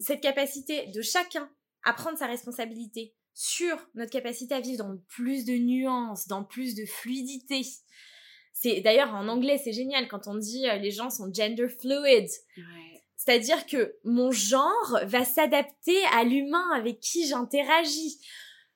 Cette 0.00 0.20
capacité 0.20 0.88
de 0.88 1.00
chacun 1.00 1.48
à 1.84 1.92
prendre 1.92 2.18
sa 2.18 2.26
responsabilité 2.26 3.14
sur 3.34 3.76
notre 3.94 4.10
capacité 4.10 4.56
à 4.56 4.60
vivre 4.60 4.84
dans 4.84 4.96
plus 5.06 5.44
de 5.44 5.52
nuances, 5.52 6.26
dans 6.26 6.42
plus 6.42 6.74
de 6.74 6.84
fluidité. 6.86 7.62
C'est 8.52 8.80
d'ailleurs 8.80 9.14
en 9.14 9.28
anglais 9.28 9.60
c'est 9.62 9.72
génial 9.72 10.08
quand 10.08 10.26
on 10.26 10.34
dit 10.34 10.68
euh, 10.68 10.76
les 10.78 10.90
gens 10.90 11.08
sont 11.08 11.32
gender 11.32 11.68
fluid. 11.68 12.28
C'est-à-dire 13.18 13.66
que 13.66 13.96
mon 14.04 14.30
genre 14.30 15.00
va 15.02 15.24
s'adapter 15.24 16.02
à 16.12 16.24
l'humain 16.24 16.70
avec 16.74 17.00
qui 17.00 17.26
j'interagis. 17.26 18.18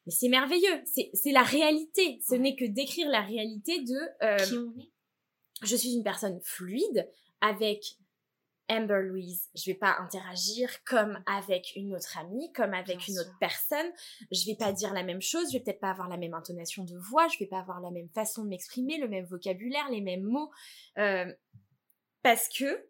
Mais 0.05 0.13
c'est 0.13 0.29
merveilleux, 0.29 0.83
c'est 0.85 1.31
la 1.31 1.45
réalité. 1.45 2.19
Ce 2.29 2.35
n'est 2.35 2.57
que 2.57 2.65
décrire 2.65 3.09
la 3.09 3.23
réalité 3.23 3.81
de... 3.83 3.99
Euh, 4.23 4.37
qui 4.37 4.55
on 4.55 4.81
est. 4.81 4.91
Je 5.63 5.77
suis 5.77 5.95
une 5.95 6.03
personne 6.03 6.41
fluide 6.43 7.09
avec 7.41 7.97
Amber 8.69 9.03
Louise. 9.05 9.49
Je 9.55 9.71
vais 9.71 9.77
pas 9.77 9.97
interagir 10.01 10.83
comme 10.85 11.23
avec 11.27 11.75
une 11.77 11.95
autre 11.95 12.19
amie, 12.19 12.53
comme 12.53 12.75
avec 12.75 13.07
une 13.07 13.19
autre 13.21 13.35
personne. 13.39 13.87
Je 14.33 14.45
vais 14.47 14.57
pas 14.57 14.73
dire 14.73 14.93
la 14.93 15.05
même 15.05 15.23
chose, 15.23 15.53
je 15.53 15.59
vais 15.59 15.63
peut-être 15.63 15.81
pas 15.81 15.91
avoir 15.91 16.09
la 16.09 16.17
même 16.17 16.35
intonation 16.35 16.83
de 16.83 16.97
voix, 16.97 17.29
je 17.29 17.39
vais 17.39 17.47
pas 17.47 17.61
avoir 17.61 17.81
la 17.81 17.93
même 17.93 18.09
façon 18.09 18.43
de 18.43 18.49
m'exprimer, 18.49 18.99
le 18.99 19.09
même 19.09 19.25
vocabulaire, 19.25 19.89
les 19.89 20.01
mêmes 20.01 20.25
mots. 20.25 20.51
Euh, 20.99 21.33
parce 22.23 22.49
que 22.49 22.89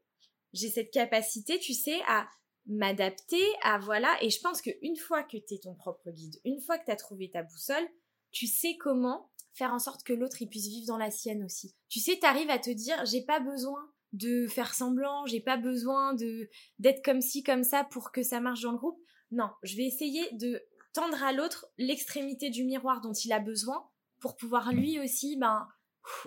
j'ai 0.53 0.69
cette 0.69 0.91
capacité, 0.91 1.59
tu 1.59 1.75
sais, 1.75 2.01
à 2.07 2.29
m'adapter, 2.67 3.45
à 3.63 3.79
voilà. 3.79 4.17
Et 4.23 4.31
je 4.31 4.41
pense 4.41 4.63
qu'une 4.63 4.97
fois 4.97 5.23
que 5.23 5.37
tu 5.37 5.55
es 5.55 5.59
ton 5.59 5.75
propre 5.75 6.11
guide, 6.11 6.37
une 6.45 6.61
fois 6.61 6.79
que 6.79 6.85
tu 6.85 6.91
as 6.91 6.97
trouvé 6.97 7.31
ta 7.31 7.43
boussole, 7.43 7.89
tu 8.31 8.47
sais 8.47 8.77
comment 8.79 9.31
faire 9.55 9.73
en 9.73 9.79
sorte 9.79 10.03
que 10.03 10.13
l'autre 10.13 10.39
puisse 10.49 10.69
vivre 10.69 10.87
dans 10.87 10.97
la 10.97 11.11
sienne 11.11 11.45
aussi. 11.45 11.75
Tu 11.89 12.01
sais, 12.01 12.19
tu 12.19 12.27
arrives 12.27 12.51
à 12.51 12.59
te 12.59 12.71
dire, 12.71 13.05
j'ai 13.05 13.23
pas 13.23 13.41
besoin 13.41 13.93
de 14.13 14.47
faire 14.47 14.75
semblant, 14.75 15.27
j'ai 15.27 15.41
pas 15.41 15.57
besoin 15.57 16.15
de 16.15 16.49
d'être 16.79 17.05
comme 17.05 17.21
ci 17.21 17.43
comme 17.43 17.65
ça 17.65 17.85
pour 17.85 18.13
que 18.13 18.23
ça 18.23 18.41
marche 18.41 18.63
dans 18.63 18.73
le 18.73 18.79
groupe. 18.79 19.01
Non, 19.31 19.51
je 19.63 19.77
vais 19.77 19.85
essayer 19.85 20.31
de 20.33 20.63
tendre 20.93 21.23
à 21.23 21.33
l'autre 21.33 21.67
l'extrémité 21.79 22.51
du 22.51 22.65
miroir 22.65 23.01
dont 23.01 23.13
il 23.13 23.33
a 23.33 23.41
besoin 23.41 23.89
pour 24.21 24.37
pouvoir 24.37 24.73
lui 24.73 25.01
aussi 25.01 25.37
ben 25.37 25.67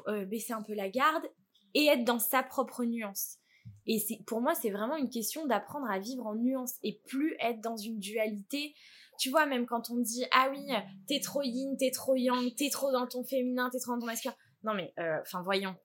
euh, 0.07 0.26
baisser 0.26 0.53
un 0.53 0.63
peu 0.63 0.73
la 0.73 0.89
garde 0.89 1.23
et 1.73 1.86
être 1.86 2.03
dans 2.03 2.19
sa 2.19 2.41
propre 2.41 2.84
nuance. 2.84 3.38
Et 3.88 4.00
c'est, 4.00 4.20
pour 4.26 4.42
moi, 4.42 4.56
c'est 4.56 4.72
vraiment 4.72 4.96
une 4.96 5.10
question 5.10 5.46
d'apprendre 5.46 5.90
à 5.90 6.00
vivre 6.00 6.26
en 6.26 6.36
nuance 6.36 6.76
et 6.84 7.02
plus 7.06 7.36
être 7.40 7.62
dans 7.62 7.78
une 7.78 8.00
dualité. 8.00 8.74
Tu 9.20 9.30
vois, 9.30 9.46
même 9.46 9.66
quand 9.66 9.90
on 9.90 9.98
dit, 9.98 10.26
ah 10.32 10.50
oui, 10.52 10.66
t'es 11.08 11.20
trop 11.20 11.42
yin, 11.42 11.78
t'es 11.78 11.92
trop 11.92 12.16
yang, 12.16 12.54
t'es 12.56 12.70
trop 12.70 12.92
dans 12.92 13.08
ton 13.08 13.24
féminin, 13.24 13.70
t'es 13.72 13.80
trop 13.80 13.94
dans 13.94 14.00
ton 14.00 14.06
masculin. 14.08 14.36
Non 14.64 14.74
mais, 14.74 14.94
euh, 15.00 15.20
enfin, 15.22 15.42
voyons. 15.44 15.76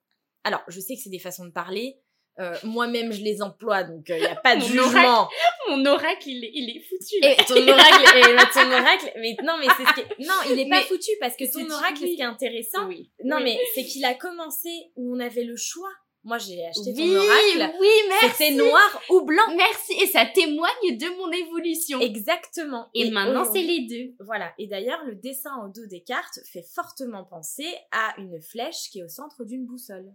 Alors, 0.45 0.63
je 0.69 0.81
sais 0.81 0.95
que 0.97 1.03
c'est 1.03 1.11
des 1.11 1.19
façons 1.19 1.45
de 1.45 1.53
parler. 1.53 2.01
Euh, 2.39 2.55
moi-même, 2.65 3.13
je 3.13 3.23
les 3.23 3.43
emploie, 3.43 3.85
donc 3.85 4.05
il 4.09 4.15
euh, 4.15 4.19
n'y 4.19 4.27
a 4.27 4.37
pas 4.37 4.57
de 4.57 4.63
jugement. 4.63 5.29
mon 5.69 5.85
oracle, 5.85 6.27
il 6.27 6.43
est, 6.43 6.51
il 6.55 6.71
est 6.71 6.81
foutu. 6.81 7.17
Et 7.23 7.37
ton 7.45 7.69
oracle, 7.69 8.17
et 8.17 8.53
ton 8.55 8.71
oracle, 8.73 9.13
mais 9.17 9.37
non, 9.45 9.59
mais 9.59 9.67
c'est 9.77 9.85
ce 9.85 9.95
qui 9.95 10.27
non, 10.27 10.35
il 10.51 10.59
est 10.59 10.69
pas 10.69 10.81
foutu 10.81 11.11
parce 11.21 11.37
que 11.37 11.45
ton 11.53 11.71
oracle, 11.71 11.99
ce 11.99 12.05
qui 12.05 12.21
est 12.21 12.25
intéressant, 12.25 12.87
oui. 12.89 13.11
non, 13.25 13.41
mais 13.43 13.59
c'est 13.75 13.85
qu'il 13.85 14.05
a 14.07 14.15
commencé 14.15 14.71
où 14.97 15.15
on 15.15 15.21
avait 15.21 15.45
le 15.45 15.57
choix. 15.57 15.91
Moi, 16.23 16.37
j'ai 16.37 16.67
acheté 16.67 16.93
ton 16.93 17.17
oracle. 17.17 17.77
Oui, 17.81 17.89
merci. 18.09 18.37
C'était 18.37 18.51
noir 18.51 19.03
ou 19.09 19.23
blanc. 19.23 19.43
Merci. 19.57 19.95
Et 20.03 20.07
ça 20.07 20.27
témoigne 20.27 20.97
de 20.99 21.17
mon 21.17 21.31
évolution. 21.33 21.99
Exactement. 22.01 22.91
Et, 22.95 23.11
maintenant, 23.11 23.51
c'est 23.51 23.63
les 23.63 23.87
deux. 23.87 24.15
Voilà. 24.25 24.53
Et 24.59 24.67
d'ailleurs, 24.67 25.03
le 25.05 25.15
dessin 25.15 25.51
au 25.65 25.69
dos 25.69 25.87
des 25.87 26.03
cartes 26.03 26.41
fait 26.53 26.65
fortement 26.75 27.25
penser 27.25 27.75
à 27.91 28.15
une 28.19 28.41
flèche 28.43 28.91
qui 28.91 28.99
est 28.99 29.05
au 29.05 29.09
centre 29.09 29.45
d'une 29.45 29.65
boussole. 29.65 30.13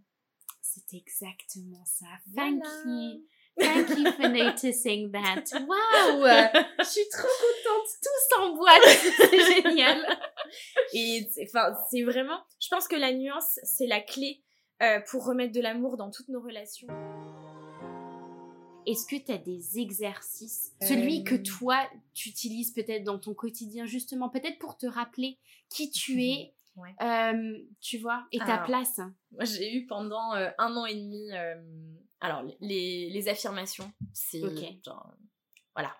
C'est 0.62 0.93
exactement 0.95 1.84
ça. 1.86 2.08
Thank 2.36 2.64
you. 2.86 3.24
Thank 3.58 3.97
you 3.97 4.12
for 4.12 4.30
noticing 4.30 5.12
that. 5.12 5.45
Wow! 5.53 6.28
Je 6.80 6.84
suis 6.84 7.08
trop 7.10 7.28
contente. 7.28 7.88
Tout 8.03 8.36
s'emboîte. 8.36 8.84
C'est 9.30 9.64
génial. 9.64 10.06
Et 10.93 11.26
enfin, 11.43 11.74
c'est 11.89 12.03
vraiment. 12.03 12.39
Je 12.60 12.68
pense 12.70 12.88
que 12.88 12.95
la 12.95 13.14
nuance, 13.14 13.60
c'est 13.64 13.88
la 13.88 14.01
clé 14.01 14.43
euh, 14.82 14.99
pour 15.09 15.26
remettre 15.26 15.53
de 15.53 15.61
l'amour 15.61 15.97
dans 15.97 16.11
toutes 16.11 16.30
nos 16.30 16.41
relations. 16.41 16.88
Est-ce 18.86 19.07
que 19.07 19.15
tu 19.15 19.32
as 19.32 19.38
des 19.38 19.80
exercices, 19.80 20.73
celui 20.82 21.23
que 21.23 21.36
euh. 21.36 21.43
toi 21.43 21.89
tu 22.13 22.30
utilises 22.30 22.71
peut-être 22.71 23.03
dans 23.03 23.17
ton 23.17 23.34
quotidien 23.34 23.86
justement, 23.86 24.30
peut-être 24.30 24.59
pour 24.59 24.78
te 24.78 24.86
rappeler 24.86 25.39
qui 25.69 25.89
tu 25.89 26.23
es, 26.23 26.53
euh, 27.01 27.57
tu 27.82 27.97
vois, 27.97 28.28
et 28.32 28.38
ta 28.38 28.59
place? 28.59 28.99
Moi 29.32 29.45
j'ai 29.45 29.76
eu 29.76 29.88
pendant 29.88 30.34
un 30.34 30.78
an 30.78 30.86
et 30.86 30.95
demi, 30.95 31.32
alors 32.19 32.43
les, 32.59 33.09
les 33.09 33.28
affirmations, 33.28 33.91
c'est 34.13 34.41
genre, 34.84 35.15
voilà, 35.73 35.95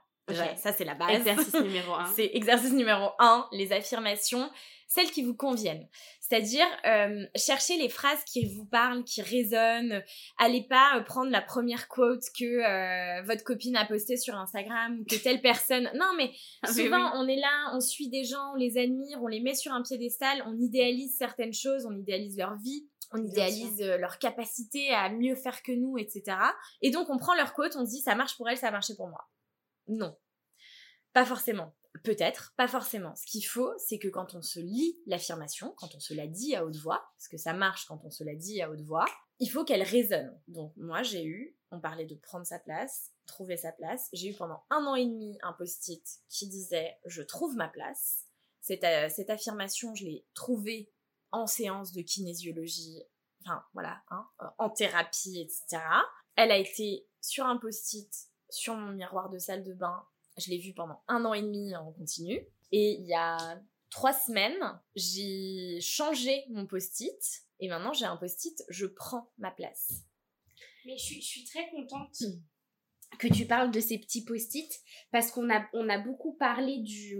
ça 0.57 0.73
c'est 0.73 0.86
la 0.86 0.95
base. 0.95 1.15
Exercice 1.15 1.53
numéro 1.61 1.93
un. 1.93 2.05
c'est 2.15 2.32
exercice 2.34 2.73
numéro 2.73 3.09
un, 3.19 3.47
les 3.51 3.71
affirmations 3.71 4.49
celles 4.88 5.11
qui 5.11 5.23
vous 5.23 5.36
conviennent. 5.36 5.88
C'est-à-dire, 6.21 6.65
euh, 6.86 7.26
cherchez 7.36 7.78
les 7.78 7.89
phrases 7.89 8.23
qui 8.26 8.45
vous 8.47 8.65
parlent, 8.65 9.03
qui 9.03 9.21
résonnent. 9.21 10.01
Allez 10.38 10.63
pas 10.63 10.97
euh, 10.97 11.01
prendre 11.01 11.30
la 11.30 11.41
première 11.41 11.88
quote 11.88 12.23
que 12.38 12.45
euh, 12.45 13.21
votre 13.23 13.43
copine 13.43 13.76
a 13.76 13.86
postée 13.86 14.17
sur 14.17 14.36
Instagram 14.36 14.99
ou 14.99 15.05
que 15.05 15.21
telle 15.21 15.41
personne. 15.41 15.89
Non, 15.95 16.13
mais 16.17 16.32
ah, 16.63 16.71
souvent, 16.71 17.11
on 17.15 17.28
est 17.28 17.36
là, 17.36 17.71
on 17.73 17.80
suit 17.80 18.09
des 18.09 18.23
gens, 18.23 18.53
on 18.53 18.55
les 18.55 18.78
admire, 18.78 19.21
on 19.21 19.28
les 19.28 19.39
met 19.39 19.55
sur 19.55 19.71
un 19.73 19.82
piédestal, 19.82 20.43
on 20.47 20.57
idéalise 20.57 21.15
certaines 21.17 21.53
choses, 21.53 21.86
on 21.86 21.95
idéalise 21.95 22.38
leur 22.38 22.55
vie. 22.57 22.88
On 23.11 23.23
idéalise 23.23 23.80
leur 23.82 24.17
capacité 24.17 24.89
à 24.89 25.09
mieux 25.09 25.36
faire 25.36 25.61
que 25.61 25.71
nous, 25.71 25.97
etc. 25.97 26.38
Et 26.82 26.89
donc, 26.89 27.09
on 27.09 27.17
prend 27.17 27.36
leur 27.36 27.53
quote, 27.53 27.76
on 27.76 27.86
se 27.86 27.91
dit, 27.91 28.01
ça 28.01 28.15
marche 28.15 28.36
pour 28.36 28.49
elle, 28.49 28.57
ça 28.57 28.69
a 28.69 28.71
marché 28.71 28.95
pour 28.95 29.07
moi. 29.07 29.26
Non. 29.88 30.18
Pas 31.14 31.26
forcément. 31.26 31.76
Peut-être, 32.04 32.54
pas 32.58 32.68
forcément. 32.68 33.16
Ce 33.16 33.26
qu'il 33.26 33.46
faut, 33.46 33.72
c'est 33.78 34.00
que 34.00 34.10
quand 34.10 34.36
on 34.36 34.42
se 34.42 34.60
lit 34.60 35.00
l'affirmation, 35.06 35.74
quand 35.78 35.96
on 35.96 36.00
se 36.00 36.14
la 36.14 36.28
dit 36.28 36.56
à 36.56 36.66
haute 36.66 36.76
voix, 36.76 37.10
parce 37.18 37.30
que 37.30 37.38
ça 37.38 37.54
marche 37.54 37.86
quand 37.86 38.04
on 38.04 38.12
se 38.12 38.24
la 38.24 38.36
dit 38.36 38.62
à 38.62 38.70
haute 38.70 38.82
voix, 38.82 39.06
il 39.40 39.48
faut 39.48 39.64
qu'elle 39.64 39.84
résonne. 39.84 40.38
Donc 40.48 40.74
moi 40.76 41.04
j'ai 41.04 41.24
eu, 41.24 41.58
on 41.72 41.80
parlait 41.80 42.06
de 42.06 42.16
prendre 42.16 42.46
sa 42.46 42.60
place, 42.60 43.14
trouver 43.26 43.56
sa 43.58 43.72
place, 43.72 44.10
j'ai 44.14 44.30
eu 44.30 44.36
pendant 44.36 44.64
un 44.70 44.86
an 44.86 44.96
et 44.96 45.06
demi 45.06 45.38
un 45.42 45.54
post-it 45.54 46.04
qui 46.28 46.48
disait 46.48 46.98
je 47.06 47.22
trouve 47.22 47.56
ma 47.56 47.70
place. 47.70 48.26
Cette, 48.62 48.84
euh, 48.84 49.10
affirmation, 49.30 49.96
je 49.96 50.06
l'ai 50.06 50.26
trouvée 50.34 50.92
en 51.32 51.48
séance 51.48 51.92
de 51.94 52.02
kinésiologie, 52.02 53.04
enfin 53.42 53.64
voilà, 53.74 54.02
hein, 54.10 54.28
en 54.58 54.70
thérapie, 54.70 55.40
etc. 55.40 55.82
Elle 56.36 56.52
a 56.52 56.58
été 56.58 57.08
sur 57.22 57.46
un 57.46 57.58
post-it 57.58 58.12
sur 58.56 58.76
mon 58.76 58.93
miroir 58.93 59.30
de 59.30 59.38
salle 59.38 59.64
de 59.64 59.74
bain 59.74 60.06
je 60.38 60.49
l'ai 60.49 60.58
vu 60.58 60.74
pendant 60.74 61.01
un 61.08 61.24
an 61.26 61.34
et 61.34 61.41
demi 61.41 61.76
en 61.76 61.91
continu. 61.91 62.39
Et 62.72 62.97
il 62.99 63.06
y 63.06 63.14
a 63.14 63.62
trois 63.89 64.14
semaines, 64.14 64.80
j'ai 64.95 65.80
changé 65.82 66.43
mon 66.49 66.66
post-it. 66.66 67.43
Et 67.60 67.70
maintenant, 67.70 67.93
j'ai 67.93 68.06
un 68.06 68.18
post-it, 68.18 68.64
je 68.70 68.86
prends 68.86 69.32
ma 69.38 69.51
place. 69.51 70.03
Mais 70.86 70.97
je 70.97 71.20
suis, 71.20 71.45
très 71.45 71.70
contente 71.70 72.24
que 73.18 73.28
tu 73.28 73.45
parles 73.45 73.72
de 73.72 73.80
ces 73.80 73.97
petits 73.97 74.26
post-it 74.26 74.70
parce 75.12 75.32
qu'on 75.32 75.49
a, 75.49 75.66
on 75.74 75.89
a 75.89 75.97
beaucoup 75.97 76.34
parlé 76.34 76.80
du... 76.80 77.18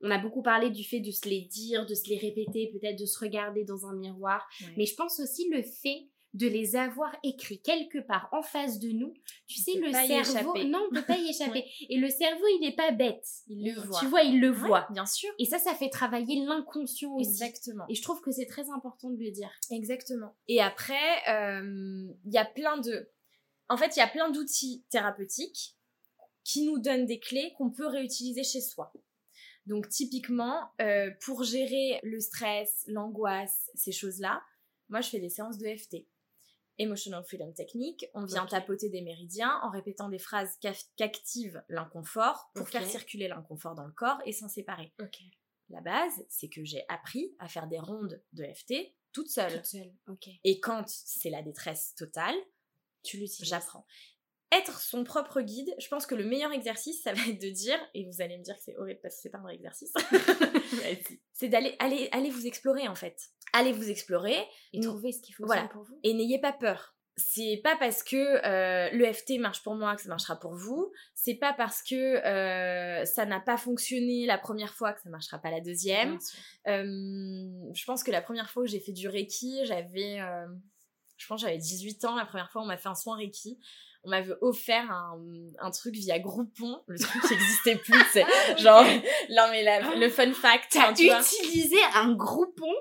On 0.00 0.10
a 0.10 0.18
beaucoup 0.18 0.42
parlé 0.42 0.68
du 0.68 0.84
fait 0.84 1.00
de 1.00 1.10
se 1.10 1.26
les 1.28 1.42
dire, 1.42 1.86
de 1.86 1.94
se 1.94 2.10
les 2.10 2.18
répéter, 2.18 2.70
peut-être 2.72 2.98
de 2.98 3.06
se 3.06 3.18
regarder 3.18 3.64
dans 3.64 3.86
un 3.86 3.94
miroir. 3.94 4.46
Mais 4.76 4.84
je 4.84 4.94
pense 4.94 5.18
aussi 5.18 5.48
le 5.48 5.62
fait 5.62 6.10
de 6.34 6.48
les 6.48 6.74
avoir 6.74 7.14
écrits 7.22 7.60
quelque 7.60 7.98
part 7.98 8.28
en 8.32 8.42
face 8.42 8.80
de 8.80 8.90
nous, 8.90 9.14
tu 9.46 9.60
sais, 9.60 9.74
le 9.74 9.92
cerveau, 9.92 10.58
non, 10.64 10.86
on 10.90 10.94
peut 10.94 11.06
pas 11.06 11.16
y 11.16 11.28
échapper. 11.30 11.64
Et 11.88 11.96
le 11.96 12.08
cerveau, 12.08 12.44
il 12.56 12.60
n'est 12.60 12.74
pas 12.74 12.90
bête. 12.90 13.26
Il 13.46 13.72
le 13.72 13.80
voit. 13.80 14.00
Tu 14.00 14.06
vois, 14.06 14.22
il 14.22 14.40
le 14.40 14.50
voit. 14.50 14.86
Bien 14.90 15.06
sûr. 15.06 15.30
Et 15.38 15.44
ça, 15.44 15.58
ça 15.58 15.74
fait 15.74 15.90
travailler 15.90 16.44
l'inconscient 16.44 17.14
aussi. 17.14 17.28
Exactement. 17.28 17.84
Et 17.88 17.94
je 17.94 18.02
trouve 18.02 18.20
que 18.20 18.32
c'est 18.32 18.46
très 18.46 18.68
important 18.70 19.10
de 19.10 19.16
le 19.16 19.30
dire. 19.30 19.50
Exactement. 19.70 20.34
Et 20.48 20.60
après, 20.60 20.94
euh, 21.28 22.08
il 22.24 22.32
y 22.32 22.38
a 22.38 22.44
plein 22.44 22.78
de... 22.78 23.08
En 23.68 23.76
fait, 23.76 23.96
il 23.96 24.00
y 24.00 24.02
a 24.02 24.08
plein 24.08 24.30
d'outils 24.30 24.84
thérapeutiques 24.90 25.76
qui 26.42 26.66
nous 26.66 26.78
donnent 26.78 27.06
des 27.06 27.20
clés 27.20 27.54
qu'on 27.56 27.70
peut 27.70 27.86
réutiliser 27.86 28.42
chez 28.42 28.60
soi. 28.60 28.92
Donc 29.66 29.88
typiquement, 29.88 30.68
euh, 30.80 31.10
pour 31.24 31.42
gérer 31.42 32.00
le 32.02 32.20
stress, 32.20 32.84
l'angoisse, 32.86 33.70
ces 33.74 33.92
choses-là, 33.92 34.42
moi 34.90 35.00
je 35.00 35.08
fais 35.08 35.20
des 35.20 35.30
séances 35.30 35.56
de 35.56 35.66
FT. 35.66 36.06
Emotional 36.78 37.24
Freedom 37.24 37.52
Technique. 37.52 38.06
On 38.14 38.24
vient 38.24 38.46
tapoter 38.46 38.88
des 38.88 39.02
méridiens 39.02 39.60
en 39.62 39.70
répétant 39.70 40.08
des 40.08 40.18
phrases 40.18 40.58
qu'activent 40.96 41.62
l'inconfort 41.68 42.50
pour 42.54 42.68
faire 42.68 42.86
circuler 42.86 43.28
l'inconfort 43.28 43.74
dans 43.74 43.86
le 43.86 43.92
corps 43.92 44.20
et 44.24 44.32
s'en 44.32 44.48
séparer. 44.48 44.92
La 45.70 45.80
base, 45.80 46.24
c'est 46.28 46.48
que 46.48 46.64
j'ai 46.64 46.84
appris 46.88 47.34
à 47.38 47.48
faire 47.48 47.66
des 47.66 47.78
rondes 47.78 48.22
de 48.32 48.44
FT 48.44 48.94
toute 49.12 49.28
seule. 49.28 49.52
Toute 49.54 49.66
seule. 49.66 49.92
Et 50.42 50.60
quand 50.60 50.84
c'est 50.88 51.30
la 51.30 51.42
détresse 51.42 51.94
totale, 51.94 52.34
tu 53.02 53.16
l'utilises. 53.16 53.48
J'apprends. 53.48 53.86
Être 54.50 54.80
son 54.80 55.04
propre 55.04 55.40
guide, 55.40 55.74
je 55.78 55.88
pense 55.88 56.06
que 56.06 56.14
le 56.14 56.24
meilleur 56.24 56.52
exercice, 56.52 57.02
ça 57.02 57.12
va 57.12 57.22
être 57.28 57.40
de 57.40 57.48
dire, 57.48 57.78
et 57.94 58.04
vous 58.04 58.20
allez 58.20 58.38
me 58.38 58.42
dire 58.42 58.56
que 58.56 58.62
c'est 58.62 58.76
horrible 58.76 59.00
parce 59.02 59.16
que 59.16 59.22
c'est 59.22 59.30
pas 59.30 59.38
un 59.38 59.42
vrai 59.42 59.54
exercice, 59.54 59.92
c'est 61.32 61.48
d'aller 61.48 61.74
aller, 61.80 62.08
aller 62.12 62.30
vous 62.30 62.46
explorer 62.46 62.86
en 62.86 62.94
fait. 62.94 63.30
Allez 63.54 63.72
vous 63.72 63.88
explorer. 63.88 64.36
Et 64.72 64.80
trouver 64.80 65.12
ce 65.12 65.22
qu'il 65.22 65.34
faut 65.34 65.46
voilà. 65.46 65.68
pour 65.68 65.84
vous. 65.84 65.98
Et 66.02 66.12
n'ayez 66.12 66.40
pas 66.40 66.52
peur. 66.52 66.94
C'est 67.16 67.60
pas 67.62 67.76
parce 67.76 68.02
que 68.02 68.16
euh, 68.16 68.90
l'EFT 68.90 69.38
marche 69.38 69.62
pour 69.62 69.76
moi 69.76 69.94
que 69.94 70.02
ça 70.02 70.08
marchera 70.08 70.34
pour 70.34 70.54
vous. 70.54 70.90
C'est 71.14 71.36
pas 71.36 71.52
parce 71.52 71.80
que 71.80 71.94
euh, 71.94 73.04
ça 73.04 73.24
n'a 73.24 73.38
pas 73.38 73.56
fonctionné 73.56 74.26
la 74.26 74.36
première 74.36 74.74
fois 74.74 74.92
que 74.92 75.00
ça 75.00 75.08
marchera 75.08 75.38
pas 75.38 75.52
la 75.52 75.60
deuxième. 75.60 76.18
Euh, 76.66 76.82
je 77.72 77.84
pense 77.84 78.02
que 78.02 78.10
la 78.10 78.20
première 78.20 78.50
fois 78.50 78.64
où 78.64 78.66
j'ai 78.66 78.80
fait 78.80 78.92
du 78.92 79.08
Reiki, 79.08 79.64
j'avais 79.64 80.18
je 81.16 81.26
pense 81.28 81.42
j'avais 81.42 81.58
18 81.58 82.04
ans, 82.06 82.16
la 82.16 82.26
première 82.26 82.50
fois 82.50 82.62
on 82.62 82.66
m'a 82.66 82.76
fait 82.76 82.88
un 82.88 82.96
soin 82.96 83.16
Reiki. 83.16 83.60
On 84.04 84.10
m'avait 84.10 84.34
offert 84.40 84.90
un, 84.90 85.18
un, 85.60 85.70
truc 85.70 85.94
via 85.94 86.18
Groupon, 86.18 86.82
le 86.86 86.98
truc 86.98 87.22
qui 87.22 87.32
n'existait 87.32 87.76
plus, 87.76 87.98
c'est 88.12 88.24
ah, 88.50 88.56
genre, 88.56 88.84
non 89.30 89.44
mais 89.50 89.64
le 89.96 90.08
fun 90.10 90.32
fact. 90.32 90.72
T'as 90.72 90.92
utilisé 90.92 91.78
un 91.94 92.12
Groupon 92.12 92.72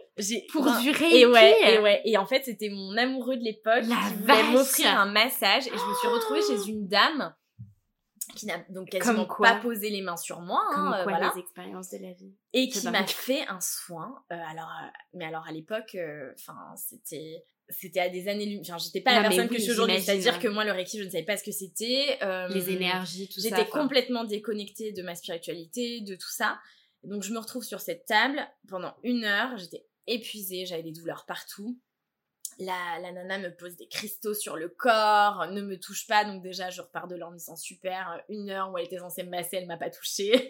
pour 0.52 0.66
du 0.80 0.92
Reiki 0.92 1.18
Et 1.18 1.26
ouais, 1.26 1.76
et 1.76 1.80
ouais, 1.80 2.02
et 2.06 2.18
en 2.18 2.26
fait 2.26 2.44
c'était 2.46 2.70
mon 2.70 2.98
amoureux 2.98 3.38
de 3.38 3.44
l'époque 3.44 3.84
qui 3.84 4.22
voulait 4.22 4.52
m'offrir 4.52 5.00
un 5.00 5.06
massage 5.06 5.68
et 5.68 5.72
je 5.72 5.74
me 5.74 5.94
suis 5.96 6.08
retrouvée 6.08 6.42
chez 6.42 6.70
une 6.70 6.88
dame 6.88 7.34
qui 8.36 8.46
n'a 8.46 8.58
donc 8.70 8.90
quasiment 8.90 9.26
pas 9.26 9.56
posé 9.56 9.90
les 9.90 10.02
mains 10.02 10.18
sur 10.18 10.42
moi. 10.42 10.62
Comme 10.72 10.88
hein, 10.88 11.04
quoi, 11.04 11.20
les 11.20 11.40
expériences 11.40 11.90
de 11.90 11.98
la 12.00 12.14
vie. 12.14 12.34
Et 12.54 12.70
qui 12.70 12.88
m'a 12.88 13.06
fait 13.06 13.48
un 13.48 13.60
soin. 13.62 14.24
Euh, 14.32 14.36
alors, 14.50 14.70
euh, 14.70 14.88
mais 15.14 15.26
alors 15.26 15.46
à 15.48 15.52
l'époque, 15.52 15.96
euh, 15.96 16.34
enfin, 16.40 16.58
c'était 16.76 17.44
c'était 17.70 18.02
à 18.02 18.10
des 18.10 18.28
années 18.28 18.60
enfin 18.62 18.78
j'étais 18.78 19.02
pas 19.02 19.14
la 19.14 19.22
personne 19.22 19.48
que 19.48 19.56
je 19.56 19.62
suis 19.62 19.72
aujourd'hui. 19.72 20.02
c'est 20.02 20.12
à 20.12 20.18
dire 20.18 20.40
que 20.40 20.48
moi 20.48 20.66
le 20.66 20.72
reiki 20.72 21.00
je 21.00 21.06
ne 21.06 21.10
savais 21.10 21.24
pas 21.24 21.38
ce 21.38 21.44
que 21.44 21.52
c'était 21.52 22.20
les 22.50 22.70
énergies 22.70 23.30
tout 23.30 23.40
ça 23.40 23.50
j'étais 23.50 23.70
complètement 23.70 24.24
déconnectée 24.24 24.92
de 24.92 25.02
ma 25.02 25.16
spiritualité 25.16 26.02
de 26.02 26.16
tout 26.16 26.32
ça. 26.32 26.60
Donc 27.04 27.24
je 27.24 27.34
me 27.34 27.40
retrouve 27.40 27.64
sur 27.64 27.82
cette 27.82 28.06
table 28.06 28.40
pendant 28.70 28.96
une 29.04 29.26
heure. 29.26 29.58
J'étais 29.58 29.86
épuisée 30.08 30.66
j'avais 30.66 30.84
des 30.84 30.92
douleurs 30.92 31.26
partout. 31.26 31.80
La, 32.60 33.00
la, 33.02 33.12
nana 33.12 33.40
me 33.40 33.50
pose 33.56 33.76
des 33.78 33.88
cristaux 33.88 34.36
sur 34.36 34.56
le 34.56 34.70
corps, 34.70 35.48
ne 35.50 35.62
me 35.64 35.80
touche 35.80 36.06
pas, 36.06 36.24
donc 36.24 36.44
déjà 36.44 36.70
je 36.70 36.84
repars 36.84 37.08
de 37.08 37.16
là 37.16 37.28
en 37.28 37.32
me 37.32 37.38
disant 37.38 37.56
super, 37.56 38.22
une 38.30 38.52
heure 38.52 38.72
où 38.72 38.78
elle 38.78 38.86
était 38.86 39.00
censée 39.00 39.24
me 39.24 39.32
masser, 39.32 39.58
elle 39.58 39.66
m'a 39.66 39.78
pas 39.78 39.90
touchée. 39.90 40.48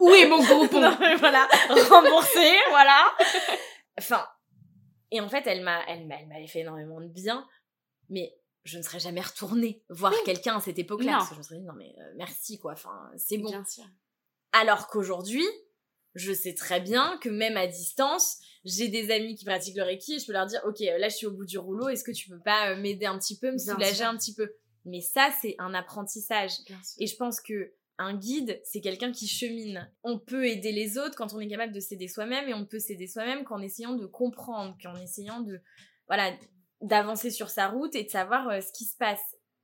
Où 0.00 0.10
est 0.10 0.26
mon 0.26 0.42
groupe 0.42 0.72
Voilà, 1.18 1.48
remboursé, 1.68 2.56
voilà. 2.70 3.04
Enfin, 3.96 4.26
et 5.10 5.20
en 5.20 5.28
fait, 5.28 5.46
elle 5.46 5.62
m'a, 5.62 5.84
elle, 5.88 6.06
m'avait 6.06 6.46
fait 6.46 6.60
énormément 6.60 7.00
de 7.00 7.08
bien, 7.08 7.46
mais 8.08 8.36
je 8.64 8.78
ne 8.78 8.82
serais 8.82 9.00
jamais 9.00 9.20
retournée 9.20 9.82
voir 9.88 10.12
quelqu'un 10.24 10.56
à 10.56 10.60
cette 10.60 10.78
époque-là. 10.78 11.18
Parce 11.18 11.30
que 11.30 11.34
je 11.34 11.38
me 11.38 11.44
serais 11.44 11.58
dit, 11.58 11.64
non 11.64 11.74
mais 11.74 11.94
euh, 11.98 12.12
merci 12.16 12.58
quoi, 12.58 12.72
enfin, 12.72 13.10
c'est 13.16 13.38
bon. 13.38 13.48
Bien 13.48 13.64
sûr. 13.64 13.84
Alors 14.52 14.88
qu'aujourd'hui, 14.88 15.46
je 16.14 16.32
sais 16.32 16.54
très 16.54 16.80
bien 16.80 17.18
que 17.18 17.28
même 17.28 17.56
à 17.56 17.66
distance, 17.66 18.38
j'ai 18.64 18.88
des 18.88 19.10
amis 19.10 19.36
qui 19.36 19.44
pratiquent 19.44 19.76
le 19.76 19.84
Reiki 19.84 20.14
et 20.14 20.18
je 20.18 20.26
peux 20.26 20.32
leur 20.32 20.46
dire, 20.46 20.60
ok, 20.66 20.80
là 20.80 21.08
je 21.08 21.16
suis 21.16 21.26
au 21.26 21.32
bout 21.32 21.46
du 21.46 21.58
rouleau, 21.58 21.88
est-ce 21.88 22.04
que 22.04 22.10
tu 22.10 22.28
peux 22.28 22.40
pas 22.40 22.70
euh, 22.70 22.76
m'aider 22.76 23.06
un 23.06 23.18
petit 23.18 23.38
peu, 23.38 23.52
me 23.52 23.58
soulager 23.58 24.04
un 24.04 24.16
petit 24.16 24.34
peu? 24.34 24.52
Mais 24.84 25.00
ça, 25.00 25.30
c'est 25.40 25.56
un 25.58 25.74
apprentissage. 25.74 26.52
Et 26.98 27.06
je 27.06 27.16
pense 27.16 27.40
que 27.40 27.72
un 28.00 28.16
guide, 28.16 28.60
c'est 28.64 28.80
quelqu'un 28.80 29.12
qui 29.12 29.28
chemine. 29.28 29.90
On 30.02 30.18
peut 30.18 30.46
aider 30.46 30.72
les 30.72 30.96
autres 30.98 31.16
quand 31.16 31.34
on 31.34 31.40
est 31.40 31.48
capable 31.48 31.72
de 31.72 31.80
s'aider 31.80 32.08
soi-même 32.08 32.48
et 32.48 32.54
on 32.54 32.64
peut 32.64 32.78
s'aider 32.78 33.06
soi-même 33.06 33.44
qu'en 33.44 33.60
essayant 33.60 33.94
de 33.94 34.06
comprendre, 34.06 34.76
qu'en 34.82 34.96
essayant 34.96 35.40
de 35.40 35.60
voilà, 36.08 36.32
d'avancer 36.80 37.30
sur 37.30 37.50
sa 37.50 37.68
route 37.68 37.94
et 37.94 38.04
de 38.04 38.10
savoir 38.10 38.48
euh, 38.48 38.60
ce 38.60 38.72
qui 38.72 38.84
se 38.84 38.96
passe 38.96 39.20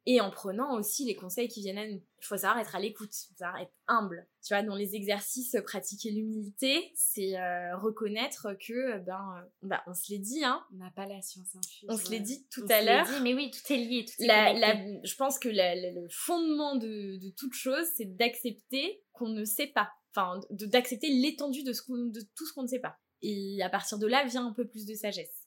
et 0.07 0.21
en 0.21 0.31
prenant 0.31 0.75
aussi 0.75 1.05
les 1.05 1.17
conseils 1.17 1.49
qui 1.49 1.61
viennent 1.61 1.79
à 1.79 1.87
nous. 1.87 2.01
Il 2.21 2.25
faut 2.25 2.37
savoir 2.37 2.59
être 2.61 2.77
à 2.77 2.81
l'écoute, 2.81 3.13
savoir 3.13 3.61
être 3.61 3.73
humble. 3.89 4.27
Tu 4.45 4.55
vois, 4.55 4.63
dans 4.63 4.77
les 4.77 4.95
exercices, 4.95 5.57
euh, 5.57 5.63
pratiquer 5.63 6.13
l'humilité, 6.13 6.93
c'est 6.95 7.37
euh, 7.37 7.77
reconnaître 7.77 8.55
que, 8.55 8.73
euh, 8.73 8.99
ben, 8.99 9.45
bah, 9.63 9.83
on 9.89 9.95
se 9.95 10.13
l'est 10.13 10.21
dit, 10.21 10.45
hein. 10.45 10.65
On 10.73 10.77
n'a 10.77 10.91
pas 10.91 11.07
la 11.07 11.21
science 11.21 11.55
infuse. 11.57 11.89
On 11.89 11.97
se 11.97 12.11
l'est 12.11 12.21
dit 12.21 12.47
tout 12.51 12.65
à 12.69 12.83
l'heure. 12.83 13.07
mais 13.23 13.35
oui, 13.35 13.51
tout 13.51 13.73
est 13.73 13.77
lié, 13.77 14.05
tout 14.05 14.23
est 14.23 14.27
la, 14.27 14.77
je 15.03 15.15
pense 15.17 15.39
que 15.41 15.49
le 15.53 16.07
fondement 16.09 16.77
de, 16.77 17.17
de 17.17 17.31
toute 17.31 17.55
chose, 17.55 17.87
c'est 17.97 18.17
d'accepter 18.17 19.03
qu'on 19.13 19.29
ne 19.29 19.45
sait 19.45 19.69
pas. 19.69 19.91
Enfin, 20.15 20.41
d'accepter 20.51 21.09
l'étendue 21.09 21.65
de, 21.65 21.73
ce 21.73 21.83
de 21.91 22.21
tout 22.37 22.47
ce 22.47 22.53
qu'on 22.53 22.63
ne 22.63 22.69
sait 22.69 22.79
pas. 22.79 22.97
Et 23.23 23.61
à 23.63 23.69
partir 23.69 23.99
de 23.99 24.07
là 24.07 24.25
vient 24.25 24.47
un 24.47 24.53
peu 24.53 24.67
plus 24.67 24.87
de 24.87 24.95
sagesse 24.95 25.46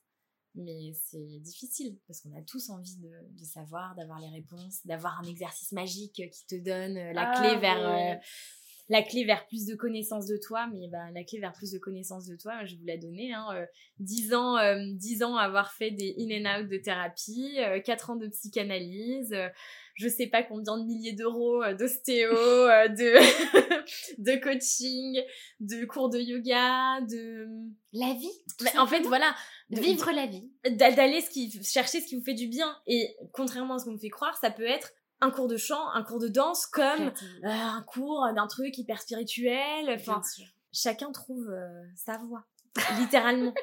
mais 0.56 0.94
c'est 1.06 1.40
difficile 1.40 1.98
parce 2.08 2.22
qu'on 2.22 2.36
a 2.36 2.42
tous 2.42 2.70
envie 2.70 2.98
de, 2.98 3.44
savoir, 3.44 3.96
d'avoir 3.96 4.20
les 4.20 4.30
réponses, 4.30 4.86
d'avoir 4.86 5.20
un 5.20 5.28
exercice 5.28 5.72
magique 5.72 6.22
qui 6.32 6.46
te 6.48 6.56
donne 6.56 6.98
euh, 6.98 7.14
la 7.14 7.32
ah 7.32 7.40
clé 7.40 7.60
vers 7.60 7.88
euh, 7.88 8.16
la 8.90 9.02
clé 9.04 9.24
vers 9.24 9.48
plus 9.48 9.66
de 9.66 9.76
connaissances 9.76 10.26
de 10.26 10.38
toi. 10.38 10.68
Mais 10.74 10.88
bah, 10.88 11.12
la 11.14 11.24
clé 11.24 11.40
vers 11.40 11.54
plus 11.54 11.72
de 11.72 11.80
connaissances 11.80 12.26
de 12.26 12.36
toi, 12.36 12.66
je 12.66 12.76
vous 12.76 12.86
la 12.86 12.98
donner. 12.98 13.34
Hein, 13.34 13.48
10 14.00 14.34
euh, 14.34 14.36
ans, 14.36 14.86
10 14.96 15.24
ans 15.24 15.38
à 15.38 15.44
avoir 15.44 15.72
fait 15.72 15.92
des 15.92 16.16
in 16.20 16.46
and 16.46 16.62
out 16.62 16.68
de 16.68 16.78
thérapie, 16.78 17.58
4 17.86 18.10
ans 18.12 18.16
de 18.16 18.28
psychanalyse 18.28 19.36
je 19.96 20.08
sais 20.08 20.28
pas 20.28 20.44
combien 20.44 20.78
de 20.78 20.86
milliers 20.86 21.12
d'euros 21.12 21.62
d'ostéo, 21.78 22.32
de, 22.32 23.20
de 24.18 24.42
coaching, 24.42 25.22
de 25.60 25.84
cours 25.84 26.10
de 26.10 26.20
yoga, 26.20 27.02
de... 27.02 27.50
La 27.92 28.14
vie. 28.14 28.32
en 28.78 28.88
fait, 28.88 29.02
voilà, 29.02 29.36
Vivre 29.70 30.12
la 30.12 30.26
vie. 30.26 30.50
D'aller 30.64 31.22
chercher 31.64 32.02
ce 32.02 32.08
qui 32.08 32.16
vous 32.16 32.24
fait 32.24 32.34
du 32.34 32.48
bien. 32.48 32.76
Et 32.88 33.16
contrairement 33.34 33.76
à 33.76 33.80
ce 33.80 33.86
qu'on 33.86 33.92
me 33.92 34.00
fait 34.00 34.10
croire, 34.10 34.36
ça 34.38 34.50
peut 34.50 34.66
être 34.66 34.92
un 35.22 35.32
cours 35.32 35.48
de 35.48 35.58
chant, 35.58 35.90
un 35.94 36.04
cours 36.04 36.20
de 36.20 36.28
danse, 36.28 36.66
comme 36.66 37.08
euh, 37.08 37.48
un 37.48 37.84
cours 37.84 38.28
d'un 38.36 38.48
truc 38.48 38.78
hyper 38.78 39.02
spirituel. 39.02 39.90
Enfin, 39.90 40.22
chacun 40.72 41.12
trouve 41.12 41.50
euh, 41.50 41.84
sa 41.96 42.18
voie. 42.18 42.46
Littéralement. 43.00 43.54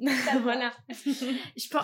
voilà. 0.42 0.72
Euh, 0.90 1.78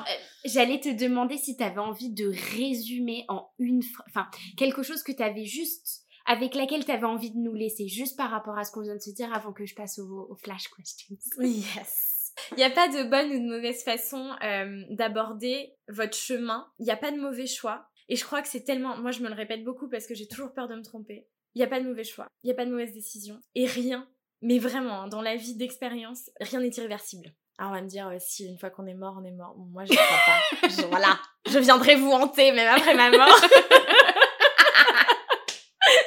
j'allais 0.45 0.80
te 0.80 0.89
demander 0.89 1.39
si 1.39 1.57
tu 1.57 1.62
avais 1.62 1.78
envie 1.78 2.11
de 2.11 2.28
résumer 2.57 3.24
en 3.28 3.49
une 3.59 3.83
phrase, 3.83 4.07
enfin, 4.09 4.28
quelque 4.57 4.83
chose 4.83 5.03
que 5.03 5.12
tu 5.12 5.22
avais 5.22 5.45
juste, 5.45 6.03
avec 6.26 6.55
laquelle 6.55 6.85
tu 6.85 6.91
avais 6.91 7.07
envie 7.07 7.30
de 7.30 7.39
nous 7.39 7.55
laisser, 7.55 7.89
juste 7.89 8.16
par 8.16 8.30
rapport 8.30 8.59
à 8.59 8.64
ce 8.64 8.72
qu'on 8.72 8.83
vient 8.83 8.97
de 8.97 9.01
se 9.01 9.11
dire 9.11 9.33
avant 9.33 9.53
que 9.53 9.64
je 9.64 9.74
passe 9.74 9.99
aux 9.99 10.37
flash 10.43 10.68
questions. 10.76 11.16
Yes. 11.39 12.12
Il 12.53 12.57
n'y 12.57 12.64
a 12.64 12.70
pas 12.70 12.89
de 12.89 13.05
bonne 13.05 13.30
ou 13.30 13.39
de 13.39 13.55
mauvaise 13.55 13.83
façon 13.83 14.30
euh, 14.43 14.83
d'aborder 14.91 15.74
votre 15.89 16.16
chemin. 16.16 16.66
Il 16.78 16.85
n'y 16.85 16.93
a 16.93 16.97
pas 16.97 17.11
de 17.11 17.20
mauvais 17.20 17.47
choix. 17.47 17.87
Et 18.12 18.16
je 18.16 18.26
crois 18.26 18.42
que 18.42 18.48
c'est 18.48 18.62
tellement... 18.62 18.94
Moi, 18.98 19.10
je 19.10 19.20
me 19.20 19.28
le 19.30 19.34
répète 19.34 19.64
beaucoup 19.64 19.88
parce 19.88 20.06
que 20.06 20.14
j'ai 20.14 20.28
toujours 20.28 20.52
peur 20.52 20.68
de 20.68 20.74
me 20.74 20.82
tromper. 20.82 21.26
Il 21.54 21.60
n'y 21.60 21.64
a 21.64 21.66
pas 21.66 21.80
de 21.80 21.88
mauvais 21.88 22.04
choix. 22.04 22.26
Il 22.42 22.48
n'y 22.48 22.52
a 22.52 22.54
pas 22.54 22.66
de 22.66 22.70
mauvaise 22.70 22.92
décision. 22.92 23.40
Et 23.54 23.64
rien, 23.64 24.06
mais 24.42 24.58
vraiment, 24.58 25.04
hein, 25.04 25.08
dans 25.08 25.22
la 25.22 25.34
vie 25.34 25.56
d'expérience, 25.56 26.28
rien 26.38 26.60
n'est 26.60 26.68
irréversible. 26.68 27.32
Alors 27.56 27.72
on 27.72 27.74
va 27.74 27.80
me 27.80 27.88
dire, 27.88 28.08
euh, 28.08 28.18
si 28.18 28.46
une 28.46 28.58
fois 28.58 28.68
qu'on 28.68 28.84
est 28.86 28.92
mort, 28.92 29.16
on 29.18 29.24
est 29.24 29.30
mort. 29.30 29.56
Moi, 29.56 29.86
je 29.86 29.92
ne 29.92 29.96
crois 29.96 30.18
pas. 30.26 30.68
voilà. 30.90 31.18
Je 31.46 31.58
viendrai 31.58 31.94
vous 31.94 32.10
hanter, 32.10 32.52
même 32.52 32.68
après 32.68 32.92
ma 32.92 33.10
mort. 33.10 33.40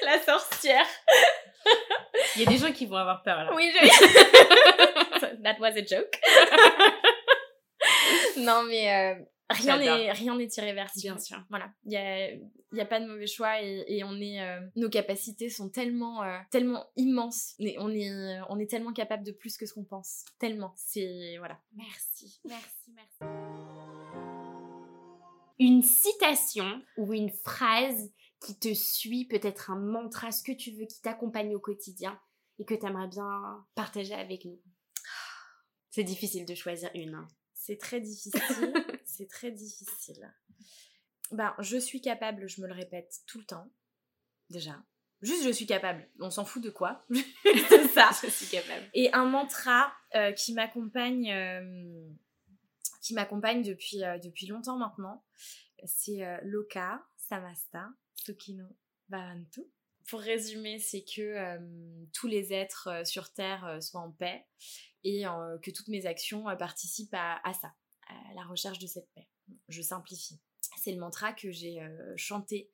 la 0.03 0.21
sorcière. 0.21 0.85
Il 2.35 2.43
y 2.43 2.45
a 2.45 2.51
des 2.51 2.57
gens 2.59 2.71
qui 2.71 2.85
vont 2.85 2.97
avoir 2.97 3.23
peur 3.23 3.45
là. 3.45 3.51
Oui, 3.55 3.71
je... 3.73 3.79
That 5.43 5.55
was 5.59 5.75
a 5.75 5.83
joke. 5.83 6.19
non, 8.37 8.61
mais 8.61 8.93
euh, 8.93 9.15
rien 9.49 9.77
n'est 9.77 10.11
rien 10.11 10.35
n'est 10.37 10.49
irréversible. 10.57 11.13
Bien 11.13 11.17
sûr. 11.17 11.43
Voilà, 11.49 11.71
il 11.85 11.93
y 11.93 11.97
a 11.97 12.31
y 12.31 12.81
a 12.81 12.85
pas 12.85 12.99
de 12.99 13.07
mauvais 13.07 13.27
choix 13.27 13.61
et, 13.61 13.85
et 13.87 14.03
on 14.03 14.19
est 14.19 14.41
euh, 14.41 14.59
nos 14.75 14.89
capacités 14.89 15.49
sont 15.49 15.69
tellement 15.69 16.23
euh, 16.23 16.37
tellement 16.51 16.85
immenses. 16.95 17.55
On 17.77 17.89
est 17.91 18.39
on 18.49 18.59
est 18.59 18.69
tellement 18.69 18.93
capable 18.93 19.23
de 19.23 19.31
plus 19.31 19.57
que 19.57 19.65
ce 19.65 19.73
qu'on 19.73 19.85
pense. 19.85 20.25
Tellement. 20.39 20.73
C'est 20.75 21.35
voilà. 21.37 21.59
Merci. 21.75 22.39
Merci, 22.45 22.93
merci. 22.93 23.17
Une 25.59 25.83
citation 25.83 26.81
ou 26.97 27.13
une 27.13 27.31
phrase 27.31 28.11
qui 28.45 28.59
te 28.59 28.73
suit, 28.73 29.25
peut-être 29.25 29.71
un 29.71 29.79
mantra, 29.79 30.31
ce 30.31 30.43
que 30.43 30.51
tu 30.51 30.71
veux, 30.71 30.85
qui 30.85 31.01
t'accompagne 31.01 31.55
au 31.55 31.59
quotidien 31.59 32.19
et 32.59 32.65
que 32.65 32.73
tu 32.73 32.85
aimerais 32.85 33.07
bien 33.07 33.65
partager 33.73 34.13
avec 34.13 34.45
nous 34.45 34.59
C'est 35.91 36.03
difficile 36.03 36.45
de 36.45 36.55
choisir 36.55 36.89
une. 36.93 37.15
Hein. 37.15 37.27
C'est 37.53 37.77
très 37.77 38.01
difficile. 38.01 38.33
C'est 39.15 39.27
très 39.27 39.51
difficile. 39.51 40.33
Ben, 41.31 41.55
je 41.59 41.77
suis 41.77 42.01
capable, 42.01 42.47
je 42.47 42.61
me 42.61 42.67
le 42.67 42.73
répète 42.73 43.21
tout 43.25 43.39
le 43.39 43.45
temps. 43.45 43.71
Déjà. 44.49 44.83
Juste, 45.21 45.43
je 45.43 45.51
suis 45.51 45.65
capable. 45.65 46.07
On 46.19 46.29
s'en 46.29 46.45
fout 46.45 46.61
de 46.61 46.69
quoi? 46.69 47.05
c'est 47.43 47.87
ça. 47.87 48.09
je 48.23 48.29
suis 48.29 48.47
capable. 48.47 48.85
Et 48.93 49.11
un 49.13 49.25
mantra 49.25 49.91
euh, 50.13 50.31
qui 50.33 50.53
m'accompagne. 50.53 51.31
Euh, 51.31 52.07
qui 53.01 53.13
m'accompagne 53.13 53.61
depuis, 53.61 53.99
depuis 54.23 54.47
longtemps 54.47 54.77
maintenant. 54.77 55.23
C'est 55.83 56.23
Loka 56.41 57.05
Samasta 57.17 57.87
Sukino 58.15 58.65
Barantu. 59.09 59.61
Pour 60.09 60.21
résumer, 60.21 60.79
c'est 60.79 61.03
que 61.03 61.59
tous 62.13 62.25
les 62.25 62.51
êtres 62.51 63.05
sur 63.05 63.31
Terre 63.31 63.77
soient 63.79 64.01
en 64.01 64.11
paix 64.11 64.43
et 65.03 65.25
que 65.61 65.69
toutes 65.69 65.87
mes 65.87 66.07
actions 66.07 66.45
participent 66.57 67.13
à, 67.13 67.39
à, 67.47 67.53
ça, 67.53 67.75
la 68.35 68.43
recherche 68.43 68.79
de 68.79 68.87
cette 68.87 69.09
paix. 69.13 69.27
Je 69.69 69.81
simplifie. 69.81 70.39
C'est 70.77 70.91
le 70.91 70.99
mantra 70.99 71.33
que 71.33 71.51
j'ai 71.51 71.79
chanté 72.15 72.69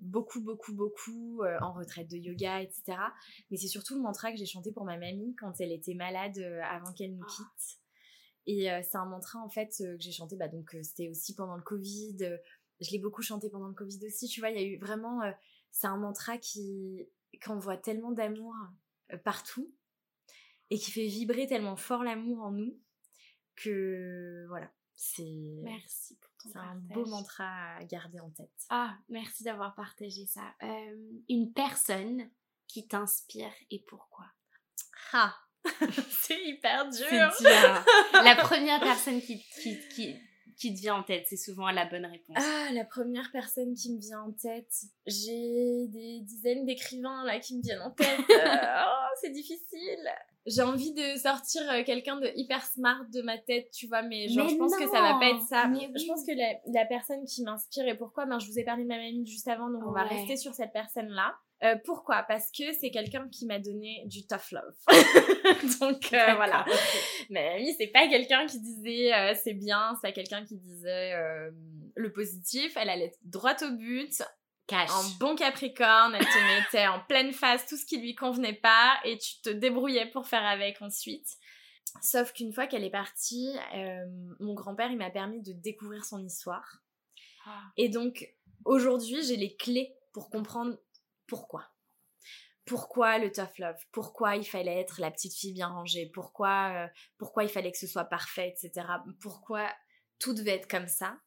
beaucoup, 0.00 0.40
beaucoup, 0.40 0.74
beaucoup 0.74 1.42
en 1.60 1.72
retraite 1.72 2.10
de 2.10 2.16
yoga, 2.16 2.60
etc. 2.62 2.98
Mais 3.50 3.56
c'est 3.56 3.68
surtout 3.68 3.94
le 3.94 4.02
mantra 4.02 4.32
que 4.32 4.38
j'ai 4.38 4.46
chanté 4.46 4.72
pour 4.72 4.84
ma 4.84 4.96
mamie 4.96 5.34
quand 5.36 5.60
elle 5.60 5.72
était 5.72 5.94
malade 5.94 6.38
avant 6.68 6.92
qu'elle 6.92 7.14
nous 7.14 7.24
ah. 7.24 7.32
quitte. 7.36 7.80
Et 8.46 8.68
c'est 8.82 8.96
un 8.96 9.06
mantra 9.06 9.38
en 9.38 9.48
fait 9.48 9.74
que 9.78 9.96
j'ai 9.98 10.12
chanté, 10.12 10.36
bah, 10.36 10.48
donc 10.48 10.76
c'était 10.82 11.08
aussi 11.08 11.34
pendant 11.34 11.56
le 11.56 11.62
Covid. 11.62 12.16
je 12.80 12.90
l'ai 12.90 12.98
beaucoup 12.98 13.22
chanté 13.22 13.48
pendant 13.48 13.68
le 13.68 13.74
Covid 13.74 14.06
aussi. 14.06 14.28
Tu 14.28 14.40
vois, 14.40 14.50
il 14.50 14.60
y 14.60 14.64
a 14.64 14.66
eu 14.66 14.78
vraiment. 14.78 15.20
c'est 15.70 15.86
un 15.86 15.96
mantra 15.96 16.38
qui 16.38 17.08
voit 17.46 17.76
tellement 17.76 18.12
d'amour 18.12 18.54
partout 19.24 19.72
et 20.70 20.78
qui 20.78 20.90
fait 20.90 21.06
vibrer 21.06 21.46
tellement 21.46 21.76
fort 21.76 22.02
l'amour 22.02 22.40
en 22.40 22.52
nous 22.52 22.78
que 23.56 24.46
voilà, 24.48 24.70
c'est. 24.94 25.60
Merci 25.62 26.18
c'est 26.52 26.58
un 26.58 26.76
beau 26.76 27.06
mantra 27.06 27.76
à 27.76 27.84
garder 27.84 28.20
en 28.20 28.30
tête. 28.30 28.50
Ah, 28.68 28.96
merci 29.08 29.44
d'avoir 29.44 29.74
partagé 29.74 30.26
ça. 30.26 30.54
Euh, 30.62 30.96
une 31.28 31.52
personne 31.52 32.28
qui 32.66 32.86
t'inspire 32.86 33.52
et 33.70 33.84
pourquoi? 33.86 34.26
Ah 35.12 35.34
C'est 36.10 36.42
hyper 36.44 36.88
dur 36.90 37.06
dur 37.08 37.32
La 38.12 38.36
première 38.36 38.80
personne 38.80 39.20
qui, 39.22 39.42
qui, 39.62 39.78
qui, 39.88 40.14
qui 40.56 40.74
te 40.74 40.80
vient 40.80 40.96
en 40.96 41.02
tête, 41.02 41.26
c'est 41.28 41.38
souvent 41.38 41.70
la 41.70 41.86
bonne 41.86 42.04
réponse. 42.04 42.36
Ah, 42.38 42.70
la 42.72 42.84
première 42.84 43.30
personne 43.32 43.74
qui 43.74 43.94
me 43.94 43.98
vient 43.98 44.20
en 44.20 44.32
tête. 44.32 44.72
J'ai 45.06 45.86
des 45.88 46.20
dizaines 46.20 46.66
d'écrivains 46.66 47.24
là 47.24 47.38
qui 47.40 47.56
me 47.56 47.62
viennent 47.62 47.80
en 47.80 47.92
tête. 47.92 48.20
oh, 48.28 49.14
c'est 49.20 49.30
difficile 49.30 50.10
j'ai 50.46 50.62
envie 50.62 50.92
de 50.92 51.18
sortir 51.18 51.62
euh, 51.70 51.82
quelqu'un 51.84 52.16
de 52.16 52.30
hyper 52.36 52.64
smart 52.64 53.04
de 53.12 53.22
ma 53.22 53.38
tête, 53.38 53.70
tu 53.70 53.86
vois, 53.86 54.02
mais 54.02 54.28
genre, 54.28 54.48
je 54.48 54.56
pense 54.56 54.76
que 54.76 54.88
ça 54.88 55.00
va 55.00 55.18
pas 55.18 55.30
être 55.30 55.42
ça. 55.42 55.64
Je 55.72 56.06
pense 56.06 56.24
que 56.26 56.32
la, 56.32 56.80
la 56.80 56.86
personne 56.86 57.24
qui 57.24 57.42
m'inspire 57.42 57.86
et 57.88 57.96
pourquoi, 57.96 58.26
ben, 58.26 58.38
je 58.38 58.46
vous 58.46 58.58
ai 58.58 58.64
parlé 58.64 58.84
de 58.84 58.88
ma 58.88 58.96
mamie 58.96 59.26
juste 59.26 59.48
avant, 59.48 59.70
donc 59.70 59.82
on 59.86 59.92
va 59.92 60.02
rester 60.02 60.36
sur 60.36 60.54
cette 60.54 60.72
personne-là. 60.72 61.34
Euh, 61.62 61.76
pourquoi? 61.84 62.24
Parce 62.24 62.50
que 62.50 62.72
c'est 62.72 62.90
quelqu'un 62.90 63.28
qui 63.28 63.46
m'a 63.46 63.58
donné 63.58 64.02
du 64.06 64.26
tough 64.26 64.50
love. 64.52 64.74
donc 65.80 66.12
euh, 66.12 66.34
voilà. 66.34 66.66
Ma 67.30 67.42
mamie, 67.42 67.74
c'est 67.78 67.86
pas 67.86 68.06
quelqu'un 68.08 68.46
qui 68.46 68.60
disait 68.60 69.14
euh, 69.14 69.34
c'est 69.42 69.54
bien, 69.54 69.94
c'est 69.94 70.08
pas 70.08 70.12
quelqu'un 70.12 70.44
qui 70.44 70.56
disait 70.56 71.12
le 71.94 72.12
positif. 72.12 72.76
Elle 72.76 72.90
allait 72.90 73.12
droit 73.22 73.56
au 73.62 73.70
but. 73.70 74.22
Cash. 74.66 74.90
En 74.90 75.04
bon 75.18 75.36
Capricorne, 75.36 76.14
elle 76.14 76.24
te 76.24 76.56
mettait 76.56 76.86
en 76.86 77.00
pleine 77.00 77.32
face 77.32 77.66
tout 77.66 77.76
ce 77.76 77.84
qui 77.84 77.98
lui 77.98 78.14
convenait 78.14 78.54
pas 78.54 78.98
et 79.04 79.18
tu 79.18 79.40
te 79.42 79.50
débrouillais 79.50 80.06
pour 80.10 80.26
faire 80.26 80.44
avec 80.44 80.80
ensuite. 80.80 81.28
Sauf 82.02 82.32
qu'une 82.32 82.52
fois 82.52 82.66
qu'elle 82.66 82.84
est 82.84 82.90
partie, 82.90 83.54
euh, 83.74 84.04
mon 84.40 84.54
grand-père, 84.54 84.90
il 84.90 84.96
m'a 84.96 85.10
permis 85.10 85.42
de 85.42 85.52
découvrir 85.52 86.04
son 86.04 86.24
histoire. 86.24 86.82
Ah. 87.46 87.62
Et 87.76 87.88
donc, 87.88 88.34
aujourd'hui, 88.64 89.22
j'ai 89.22 89.36
les 89.36 89.54
clés 89.56 89.94
pour 90.12 90.30
comprendre 90.30 90.76
pourquoi. 91.26 91.70
Pourquoi 92.64 93.18
le 93.18 93.30
tough 93.30 93.58
love? 93.58 93.76
Pourquoi 93.92 94.36
il 94.36 94.44
fallait 94.44 94.80
être 94.80 95.00
la 95.00 95.10
petite 95.10 95.34
fille 95.34 95.52
bien 95.52 95.68
rangée? 95.68 96.10
Pourquoi, 96.14 96.72
euh, 96.74 96.88
pourquoi 97.18 97.44
il 97.44 97.50
fallait 97.50 97.70
que 97.70 97.78
ce 97.78 97.86
soit 97.86 98.04
parfait, 98.04 98.54
etc. 98.56 98.86
Pourquoi 99.20 99.70
tout 100.18 100.32
devait 100.32 100.56
être 100.56 100.68
comme 100.68 100.88
ça? 100.88 101.18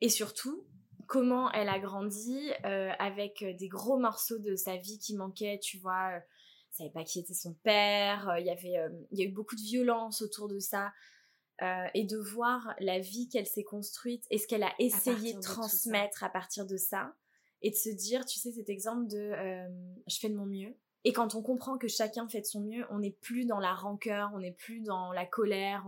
Et 0.00 0.08
surtout, 0.08 0.64
comment 1.06 1.50
elle 1.52 1.68
a 1.68 1.78
grandi 1.78 2.50
euh, 2.64 2.90
avec 2.98 3.42
euh, 3.42 3.52
des 3.54 3.68
gros 3.68 3.98
morceaux 3.98 4.38
de 4.38 4.56
sa 4.56 4.76
vie 4.76 4.98
qui 4.98 5.16
manquaient, 5.16 5.58
tu 5.62 5.78
vois. 5.78 6.16
Euh, 6.16 6.20
savait 6.70 6.90
pas 6.90 7.04
qui 7.04 7.18
était 7.18 7.34
son 7.34 7.52
père, 7.52 8.34
il 8.38 8.46
y 8.46 8.50
avait 8.50 8.74
il 9.10 9.18
y 9.18 9.22
a 9.22 9.26
eu 9.26 9.30
beaucoup 9.30 9.56
de 9.56 9.60
violence 9.60 10.22
autour 10.22 10.48
de 10.48 10.58
ça. 10.58 10.90
et 11.92 12.04
de 12.04 12.16
voir 12.16 12.74
la 12.80 12.98
vie 12.98 13.28
qu'elle 13.28 13.46
s'est 13.46 13.62
construite 13.62 14.24
et 14.30 14.38
ce 14.38 14.46
qu'elle 14.46 14.62
a 14.62 14.72
essayé 14.78 15.34
de 15.34 15.40
transmettre 15.40 16.24
à 16.24 16.30
partir 16.30 16.64
de 16.64 16.78
ça 16.78 17.14
et 17.60 17.70
de 17.70 17.76
se 17.76 17.90
dire 17.90 18.24
tu 18.24 18.38
sais 18.38 18.52
cet 18.52 18.70
exemple 18.70 19.06
de 19.06 19.34
je 20.08 20.18
fais 20.18 20.30
de 20.30 20.34
mon 20.34 20.46
mieux 20.46 20.74
et 21.04 21.12
quand 21.12 21.34
on 21.34 21.42
comprend 21.42 21.76
que 21.76 21.88
chacun 21.88 22.26
fait 22.26 22.40
de 22.40 22.46
son 22.46 22.62
mieux 22.62 22.86
on 22.88 23.00
n'est 23.00 23.18
plus 23.20 23.44
dans 23.44 23.60
la 23.60 23.74
rancœur 23.74 24.30
on 24.34 24.38
n'est 24.38 24.54
plus 24.54 24.80
dans 24.80 25.12
la 25.12 25.26
colère 25.26 25.84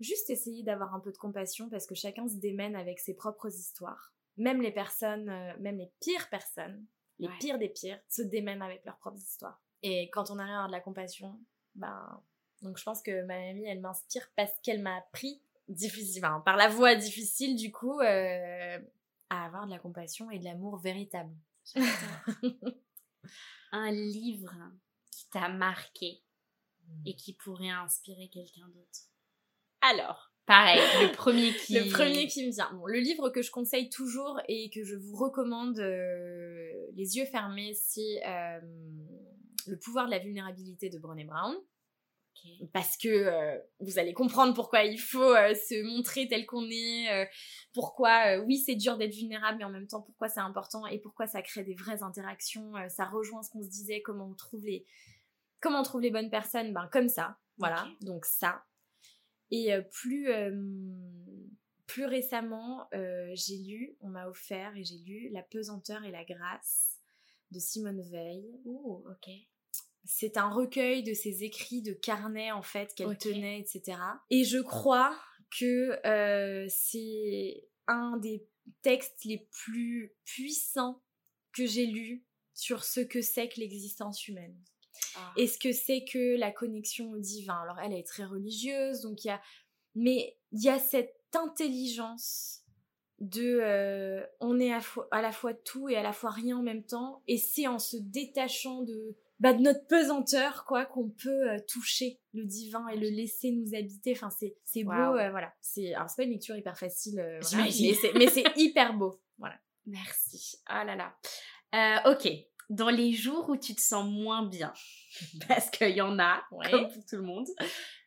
juste 0.00 0.30
essayer 0.30 0.62
d'avoir 0.62 0.94
un 0.94 1.00
peu 1.00 1.12
de 1.12 1.18
compassion 1.18 1.68
parce 1.68 1.84
que 1.84 1.94
chacun 1.94 2.26
se 2.26 2.36
démène 2.36 2.74
avec 2.74 3.00
ses 3.00 3.12
propres 3.12 3.54
histoires 3.54 4.14
même 4.36 4.62
les 4.62 4.72
personnes, 4.72 5.28
euh, 5.28 5.52
même 5.60 5.78
les 5.78 5.90
pires 6.00 6.28
personnes, 6.28 6.84
les 7.18 7.28
pires 7.38 7.58
des 7.58 7.68
pires, 7.68 8.00
se 8.08 8.22
démènent 8.22 8.62
avec 8.62 8.84
leurs 8.84 8.98
propres 8.98 9.18
histoires. 9.18 9.60
Et 9.82 10.10
quand 10.10 10.30
on 10.30 10.38
arrive 10.38 10.52
à 10.52 10.56
avoir 10.56 10.68
de 10.68 10.72
la 10.72 10.80
compassion, 10.80 11.38
ben, 11.74 12.22
donc 12.62 12.78
je 12.78 12.84
pense 12.84 13.02
que 13.02 13.22
ma 13.24 13.38
mamie, 13.38 13.64
elle 13.66 13.80
m'inspire 13.80 14.28
parce 14.36 14.52
qu'elle 14.62 14.82
m'a 14.82 14.96
appris 14.96 15.42
difficile, 15.68 16.22
par 16.44 16.56
la 16.56 16.68
voie 16.68 16.94
difficile, 16.94 17.56
du 17.56 17.70
coup, 17.72 18.00
euh, 18.00 18.78
à 19.30 19.44
avoir 19.44 19.66
de 19.66 19.70
la 19.70 19.78
compassion 19.78 20.30
et 20.30 20.38
de 20.38 20.44
l'amour 20.44 20.78
véritable. 20.78 21.34
Un 23.72 23.90
livre 23.90 24.54
qui 25.10 25.28
t'a 25.30 25.48
marqué 25.48 26.22
hmm. 26.86 27.02
et 27.06 27.16
qui 27.16 27.34
pourrait 27.34 27.70
inspirer 27.70 28.28
quelqu'un 28.28 28.68
d'autre. 28.68 29.08
Alors, 29.80 30.31
Pareil, 30.46 30.80
le 31.00 31.12
premier 31.12 31.52
qui... 31.66 31.78
le 31.78 31.90
premier 31.90 32.26
qui 32.26 32.46
me 32.46 32.52
vient. 32.52 32.72
Bon, 32.74 32.86
le 32.86 32.98
livre 32.98 33.30
que 33.30 33.42
je 33.42 33.50
conseille 33.50 33.88
toujours 33.90 34.40
et 34.48 34.70
que 34.70 34.82
je 34.82 34.96
vous 34.96 35.16
recommande 35.16 35.78
euh, 35.78 36.72
les 36.94 37.16
yeux 37.16 37.26
fermés, 37.26 37.74
c'est 37.74 38.20
euh, 38.26 38.60
Le 39.66 39.78
pouvoir 39.78 40.06
de 40.06 40.10
la 40.10 40.18
vulnérabilité 40.18 40.90
de 40.90 40.98
Brené 40.98 41.24
Brown. 41.24 41.54
Parce 42.72 42.96
que 42.96 43.08
euh, 43.08 43.56
vous 43.78 44.00
allez 44.00 44.14
comprendre 44.14 44.52
pourquoi 44.52 44.82
il 44.82 44.98
faut 44.98 45.32
se 45.32 45.80
montrer 45.84 46.26
tel 46.26 46.44
qu'on 46.44 46.68
est, 46.68 47.28
pourquoi 47.72 48.38
oui 48.38 48.58
c'est 48.58 48.74
dur 48.74 48.98
d'être 48.98 49.14
vulnérable, 49.14 49.58
mais 49.58 49.64
en 49.64 49.70
même 49.70 49.86
temps 49.86 50.02
pourquoi 50.02 50.28
c'est 50.28 50.40
important 50.40 50.84
et 50.86 50.98
pourquoi 50.98 51.28
ça 51.28 51.40
crée 51.40 51.62
des 51.62 51.74
vraies 51.74 52.02
interactions. 52.02 52.72
ça 52.88 53.04
rejoint 53.04 53.44
ce 53.44 53.50
qu'on 53.50 53.62
se 53.62 53.68
disait, 53.68 54.02
comment 54.02 54.28
on 54.28 54.34
trouve 54.34 54.64
les, 54.64 54.84
comment 55.60 55.80
on 55.80 55.84
trouve 55.84 56.00
les 56.00 56.10
bonnes 56.10 56.30
personnes, 56.30 56.72
ben 56.72 56.88
comme 56.90 57.08
ça, 57.08 57.38
voilà. 57.58 57.86
Donc 58.00 58.24
ça, 58.24 58.64
et 59.52 59.70
plus, 59.92 60.28
plus 61.86 62.06
récemment, 62.06 62.88
j'ai 63.34 63.58
lu, 63.58 63.96
on 64.00 64.08
m'a 64.08 64.26
offert 64.26 64.76
et 64.76 64.82
j'ai 64.82 64.98
lu 64.98 65.28
La 65.30 65.42
pesanteur 65.42 66.02
et 66.04 66.10
la 66.10 66.24
grâce 66.24 66.98
de 67.50 67.58
Simone 67.58 68.00
Veil. 68.10 68.44
Oh, 68.64 69.04
ok. 69.08 69.30
C'est 70.04 70.36
un 70.36 70.48
recueil 70.48 71.04
de 71.04 71.14
ses 71.14 71.44
écrits 71.44 71.82
de 71.82 71.92
carnet 71.92 72.50
en 72.50 72.62
fait 72.62 72.92
qu'elle 72.94 73.16
tenait, 73.18 73.60
etc. 73.60 73.98
Et 74.30 74.42
je 74.42 74.58
crois 74.58 75.16
que 75.58 76.00
c'est 76.68 77.68
un 77.86 78.16
des 78.16 78.48
textes 78.80 79.24
les 79.24 79.46
plus 79.50 80.14
puissants 80.24 81.02
que 81.52 81.66
j'ai 81.66 81.86
lus 81.86 82.24
sur 82.54 82.84
ce 82.84 83.00
que 83.00 83.20
c'est 83.20 83.48
que 83.48 83.60
l'existence 83.60 84.26
humaine. 84.28 84.56
Ah. 85.16 85.32
Et 85.36 85.46
ce 85.46 85.58
que 85.58 85.72
c'est 85.72 86.04
que 86.04 86.36
la 86.36 86.50
connexion 86.50 87.10
au 87.10 87.18
divin. 87.18 87.58
Alors 87.62 87.78
elle 87.80 87.92
est 87.92 88.06
très 88.06 88.24
religieuse, 88.24 89.02
donc 89.02 89.24
il 89.24 89.28
y 89.28 89.30
a... 89.30 89.40
Mais 89.94 90.38
il 90.52 90.62
y 90.62 90.68
a 90.68 90.78
cette 90.78 91.14
intelligence 91.34 92.62
de... 93.22 93.60
Euh, 93.62 94.26
on 94.40 94.58
est 94.58 94.72
à, 94.72 95.22
la 95.22 95.32
fois 95.32 95.54
tout 95.54 95.88
et 95.88 95.96
à 95.96 96.02
la 96.02 96.12
fois 96.12 96.30
rien 96.30 96.58
en 96.58 96.62
même 96.62 96.84
temps. 96.84 97.22
Et 97.28 97.38
c'est 97.38 97.66
en 97.66 97.78
se 97.78 97.96
détachant 97.96 98.82
de, 98.82 99.16
bah, 99.38 99.52
de 99.52 99.62
notre 99.62 99.86
pesanteur, 99.86 100.64
quoi, 100.64 100.84
qu'on 100.84 101.08
peut 101.10 101.50
euh, 101.50 101.58
toucher 101.68 102.20
le 102.32 102.44
divin 102.44 102.86
et 102.88 102.96
le 102.96 103.08
laisser 103.08 103.52
nous 103.52 103.74
habiter. 103.74 104.12
Enfin, 104.12 104.30
c'est, 104.30 104.56
c'est 104.64 104.84
beau, 104.84 104.92
euh, 104.92 105.30
voilà. 105.30 105.52
C'est, 105.60 105.94
alors, 105.94 106.10
c'est 106.10 106.22
pas 106.22 106.24
une 106.24 106.32
lecture 106.32 106.56
hyper 106.56 106.76
facile, 106.76 107.16
mais, 107.56 107.70
c'est, 107.70 108.12
mais 108.14 108.26
c'est 108.28 108.44
hyper 108.56 108.94
beau. 108.94 109.20
Voilà. 109.38 109.56
Merci. 109.86 110.56
Ah 110.66 110.84
là 110.84 110.96
là. 110.96 112.02
ok, 112.10 112.28
dans 112.72 112.88
les 112.88 113.12
jours 113.12 113.50
où 113.50 113.56
tu 113.56 113.74
te 113.74 113.80
sens 113.80 114.08
moins 114.10 114.44
bien, 114.46 114.72
parce 115.48 115.68
qu'il 115.70 115.90
y 115.90 116.00
en 116.00 116.18
a, 116.18 116.42
comme 116.70 116.88
pour 116.88 117.04
tout 117.04 117.16
le 117.16 117.22
monde, 117.22 117.46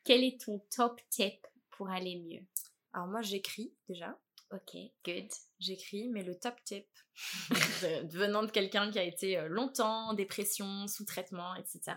quel 0.04 0.24
est 0.24 0.42
ton 0.42 0.60
top 0.76 1.00
tip 1.10 1.46
pour 1.72 1.90
aller 1.90 2.18
mieux? 2.18 2.46
Alors 2.94 3.08
moi 3.08 3.22
j'écris 3.22 3.74
déjà. 3.88 4.18
Ok, 4.52 4.76
good. 5.06 5.28
J'écris, 5.60 6.10
mais 6.10 6.24
le 6.24 6.38
top 6.38 6.56
tip, 6.64 6.86
venant 8.10 8.44
de 8.44 8.52
quelqu'un 8.52 8.92
qui 8.92 9.00
a 9.00 9.04
été 9.04 9.38
euh, 9.38 9.48
longtemps 9.48 10.10
en 10.10 10.14
dépression, 10.14 10.88
sous 10.88 11.04
traitement, 11.04 11.56
etc., 11.56 11.96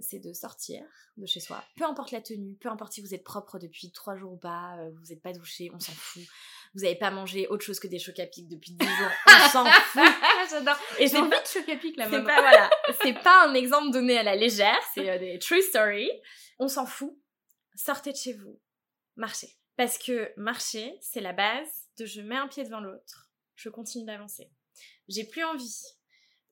c'est 0.00 0.20
de 0.20 0.32
sortir 0.32 0.84
de 1.16 1.26
chez 1.26 1.40
soi. 1.40 1.64
Peu 1.76 1.84
importe 1.84 2.12
la 2.12 2.20
tenue, 2.20 2.56
peu 2.56 2.68
importe 2.68 2.92
si 2.92 3.00
vous 3.00 3.14
êtes 3.14 3.24
propre 3.24 3.58
depuis 3.58 3.90
trois 3.90 4.16
jours 4.16 4.32
ou 4.32 4.36
pas, 4.36 4.78
euh, 4.78 4.90
vous 4.92 5.06
n'êtes 5.06 5.22
pas 5.22 5.32
douché, 5.32 5.70
on 5.74 5.80
s'en 5.80 5.92
fout. 5.92 6.22
Vous 6.74 6.82
n'avez 6.82 6.94
pas 6.96 7.10
mangé 7.10 7.48
autre 7.48 7.64
chose 7.64 7.80
que 7.80 7.88
des 7.88 7.98
chocs 7.98 8.18
à 8.20 8.26
pic 8.26 8.46
depuis 8.48 8.72
10 8.72 8.86
jours, 8.86 9.10
on 9.26 9.48
s'en 9.48 9.64
fout. 9.66 10.02
J'adore. 10.50 10.76
Et 10.98 11.08
c'est 11.08 11.18
pas 11.28 11.40
de 11.40 11.46
chocs 11.46 11.68
à 11.68 11.76
pic 11.76 11.96
là 11.96 12.08
C'est 12.08 12.22
pas, 12.22 12.40
voilà, 12.40 12.70
c'est 13.02 13.22
pas 13.22 13.46
un 13.48 13.54
exemple 13.54 13.90
donné 13.90 14.16
à 14.18 14.22
la 14.22 14.36
légère, 14.36 14.78
c'est 14.94 15.08
euh, 15.10 15.18
des 15.18 15.38
true 15.40 15.62
stories. 15.62 16.10
On 16.58 16.68
s'en 16.68 16.86
fout. 16.86 17.16
Sortez 17.74 18.12
de 18.12 18.16
chez 18.16 18.34
vous. 18.34 18.60
marcher. 19.16 19.48
Parce 19.76 19.98
que 19.98 20.32
marcher, 20.36 20.96
c'est 21.00 21.20
la 21.20 21.32
base 21.32 21.88
de 21.98 22.04
je 22.06 22.20
mets 22.20 22.36
un 22.36 22.48
pied 22.48 22.64
devant 22.64 22.80
l'autre, 22.80 23.30
je 23.56 23.68
continue 23.68 24.04
d'avancer. 24.04 24.50
J'ai 25.08 25.24
plus 25.24 25.42
envie. 25.44 25.82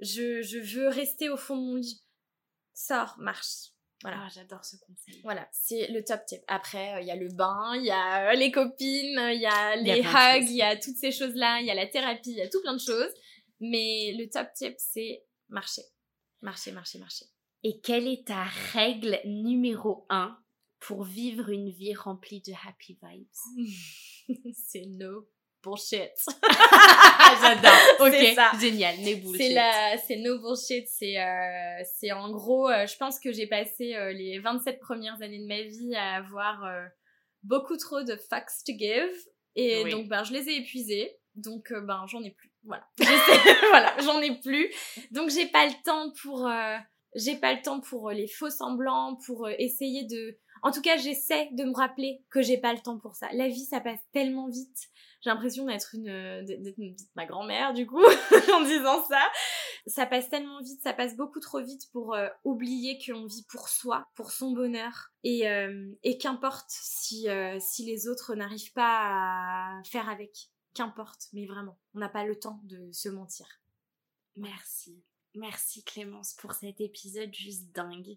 Je, 0.01 0.43
je 0.43 0.59
veux 0.59 0.89
rester 0.89 1.29
au 1.29 1.37
fond 1.37 1.57
de 1.57 1.63
mon 1.63 1.75
lit. 1.77 2.03
Sors, 2.75 3.17
marche. 3.19 3.73
Voilà. 4.03 4.19
Ah, 4.25 4.29
j'adore 4.33 4.65
ce 4.65 4.77
conseil. 4.77 5.21
Voilà, 5.25 5.49
c'est 5.51 5.89
le 5.89 6.05
top 6.05 6.25
tip. 6.27 6.41
Après, 6.47 6.95
euh, 6.95 7.01
il 7.01 7.07
y 7.07 7.11
a 7.11 7.17
le 7.17 7.29
bain, 7.29 7.75
il 7.77 7.85
y 7.85 7.91
a 7.91 8.31
euh, 8.31 8.35
les 8.35 8.53
copines, 8.53 9.21
il 9.33 9.41
y 9.41 9.47
a 9.47 9.77
Il 9.77 9.87
y 9.87 9.91
a 9.91 9.97
les 9.97 10.03
hugs, 10.03 10.49
il 10.49 10.57
y 10.57 10.63
a 10.63 10.77
toutes 10.77 10.97
ces 10.97 11.11
choses-là, 11.11 11.61
il 11.61 11.67
y 11.67 11.71
a 11.71 11.75
la 11.75 11.87
thérapie, 11.87 12.31
il 12.31 12.37
y 12.37 12.43
a 12.43 12.49
tout 12.49 12.61
plein 12.63 12.75
de 12.75 12.81
choses. 12.81 13.13
Mais 13.61 14.15
le 14.17 14.29
top 14.31 14.53
tip, 14.55 14.75
c'est 14.79 15.25
marcher. 15.49 15.83
Marcher, 16.43 16.71
marcher, 16.71 16.99
marcher. 16.99 17.27
Et 17.65 17.81
quelle 17.81 18.07
est 18.07 18.27
ta 18.27 18.45
règle 18.45 19.21
numéro 19.25 20.07
un 20.11 20.39
pour 20.79 21.03
vivre 21.03 21.49
une 21.49 21.71
vie 21.71 21.95
remplie 21.95 22.41
de 22.41 22.53
happy 22.53 22.99
vibes? 23.03 23.27
C'est 24.55 24.87
no 24.87 25.29
bullshit. 25.69 26.11
J'adore. 27.43 27.73
Ok, 28.01 28.15
ça. 28.35 28.51
génial. 28.61 28.95
Mais 29.05 29.15
bullshit. 29.17 29.43
C'est 29.43 29.55
la, 29.55 29.97
c'est 29.99 30.17
no 30.17 30.39
bullshit. 30.39 30.87
C'est, 30.89 31.19
euh, 31.21 31.83
c'est 31.99 32.13
en 32.13 32.31
gros, 32.31 32.69
euh, 32.69 32.87
je 32.87 32.97
pense 32.97 33.21
que 33.21 33.33
j'ai 33.33 33.47
passé 33.47 33.95
euh, 33.95 34.13
les 34.13 34.39
27 34.39 34.81
premières 34.81 35.21
années 35.23 35.39
de 35.39 35.47
ma 35.47 35.63
vie 35.63 35.95
à 35.95 36.17
avoir 36.17 36.65
euh, 36.65 36.85
beaucoup 37.43 37.77
trop 37.77 38.03
de 38.03 38.17
fucks 38.17 38.65
to 38.67 38.73
give. 38.79 39.15
Et 39.57 39.83
Oui. 39.85 39.91
donc, 39.91 40.09
ben, 40.09 40.25
je 40.25 40.33
les 40.33 40.49
ai 40.49 40.57
épuisés. 40.59 41.19
Donc, 41.35 41.73
ben, 41.73 42.05
j'en 42.09 42.23
ai 42.23 42.31
plus. 42.31 42.53
Voilà. 42.65 42.87
Voilà, 43.71 43.95
j'en 44.03 44.21
ai 44.21 44.39
plus. 44.41 44.71
Donc, 45.11 45.31
j'ai 45.31 45.47
pas 45.47 45.67
le 45.67 45.73
temps 45.85 46.13
pour, 46.23 46.49
j'ai 47.15 47.37
pas 47.37 47.53
le 47.55 47.63
temps 47.63 47.81
pour 47.81 48.11
les 48.11 48.29
faux 48.29 48.51
semblants, 48.51 49.17
pour 49.27 49.49
essayer 49.49 50.05
de, 50.05 50.39
en 50.63 50.71
tout 50.71 50.83
cas, 50.83 50.97
j'essaie 50.97 51.49
de 51.53 51.65
me 51.65 51.75
rappeler 51.75 52.23
que 52.31 52.43
j'ai 52.43 52.59
pas 52.59 52.73
le 52.73 52.81
temps 52.81 52.99
pour 52.99 53.15
ça. 53.15 53.29
La 53.33 53.49
vie, 53.49 53.65
ça 53.65 53.81
passe 53.81 54.01
tellement 54.13 54.49
vite. 54.49 54.89
J'ai 55.21 55.31
l'impression 55.31 55.67
d'être 55.67 55.95
une, 55.95 56.09
euh, 56.09 56.45
ma 57.17 57.27
grand-mère, 57.27 57.75
du 57.75 57.87
coup, 57.87 58.03
en 58.55 58.63
disant 58.63 59.05
ça. 59.05 59.21
Ça 59.87 60.07
passe 60.07 60.29
tellement 60.29 60.61
vite, 60.61 60.81
ça 60.83 60.93
passe 60.93 61.17
beaucoup 61.17 61.41
trop 61.41 61.61
vite 61.61 61.91
pour 61.93 62.15
euh, 62.15 62.29
oublier 62.45 62.99
qu'on 63.05 63.27
vit 63.27 63.45
pour 63.51 63.69
soi, 63.69 64.07
pour 64.15 64.31
son 64.31 64.53
bonheur. 64.53 65.11
Et, 65.25 65.49
euh, 65.49 65.91
et 66.03 66.19
qu'importe 66.19 66.69
si, 66.69 67.27
si 67.59 67.85
les 67.85 68.09
autres 68.09 68.35
n'arrivent 68.35 68.73
pas 68.73 69.79
à 69.79 69.83
faire 69.85 70.09
avec. 70.09 70.51
Qu'importe, 70.75 71.29
mais 71.33 71.47
vraiment, 71.47 71.77
on 71.95 71.99
n'a 71.99 72.09
pas 72.09 72.25
le 72.25 72.39
temps 72.39 72.61
de 72.65 72.93
se 72.93 73.09
mentir. 73.09 73.47
Merci. 74.37 75.03
Merci 75.39 75.85
Clémence 75.85 76.35
pour 76.35 76.53
cet 76.53 76.81
épisode 76.81 77.33
juste 77.33 77.73
dingue. 77.75 78.17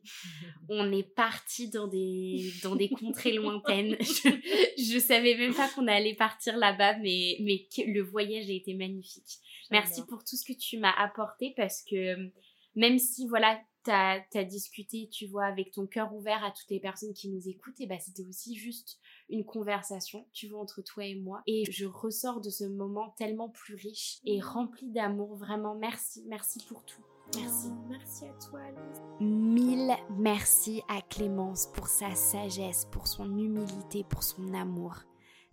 On 0.70 0.92
est 0.92 1.04
parti 1.04 1.70
dans 1.70 1.88
des, 1.88 2.52
dans 2.64 2.76
des 2.76 2.90
contrées 2.90 3.34
lointaines. 3.34 3.96
Je, 4.02 4.94
je 4.94 5.00
savais 5.00 5.36
même 5.36 5.54
pas 5.54 5.70
qu'on 5.70 5.88
allait 5.88 6.16
partir 6.16 6.58
là-bas, 6.58 6.98
mais, 7.00 7.38
mais 7.42 7.68
le 7.86 8.02
voyage 8.02 8.50
a 8.50 8.54
été 8.54 8.74
magnifique. 8.74 9.40
Merci 9.70 10.02
pour 10.06 10.24
tout 10.24 10.36
ce 10.36 10.46
que 10.46 10.58
tu 10.58 10.78
m'as 10.78 10.94
apporté 10.98 11.54
parce 11.56 11.84
que 11.84 11.96
euh, 11.96 12.28
même 12.76 13.00
si 13.00 13.28
voilà, 13.28 13.62
tu 13.84 13.92
as, 13.92 14.44
discuté, 14.44 15.10
tu 15.12 15.28
vois, 15.28 15.46
avec 15.46 15.72
ton 15.72 15.88
cœur 15.88 16.14
ouvert 16.14 16.44
à 16.44 16.52
toutes 16.52 16.70
les 16.70 16.80
personnes 16.80 17.14
qui 17.14 17.30
nous 17.30 17.48
écoutent, 17.48 17.80
et 17.80 17.88
bah, 17.88 18.00
c'était 18.00 18.26
aussi 18.26 18.56
juste 18.56 19.00
une 19.30 19.44
conversation, 19.44 20.28
tu 20.34 20.48
vois, 20.48 20.60
entre 20.60 20.82
toi 20.82 21.06
et 21.06 21.16
moi. 21.16 21.42
Et 21.48 21.64
je 21.72 21.86
ressors 21.86 22.42
de 22.42 22.50
ce 22.50 22.64
moment 22.64 23.14
tellement 23.18 23.50
plus 23.50 23.76
riche 23.76 24.20
et 24.26 24.40
rempli 24.40 24.92
d'amour. 24.92 25.36
Vraiment, 25.36 25.76
merci, 25.76 26.24
merci 26.28 26.60
pour 26.68 26.86
tout. 26.86 27.04
Merci. 27.36 27.72
Merci 27.90 28.26
à 28.26 28.50
toi, 28.50 28.60
Alice. 28.60 29.02
Mille 29.20 29.92
merci 30.18 30.82
à 30.88 31.02
Clémence 31.02 31.68
pour 31.74 31.88
sa 31.88 32.16
sagesse, 32.16 32.88
pour 32.92 33.08
son 33.08 33.38
humilité, 33.38 34.04
pour 34.08 34.24
son 34.24 34.54
amour. 34.54 34.96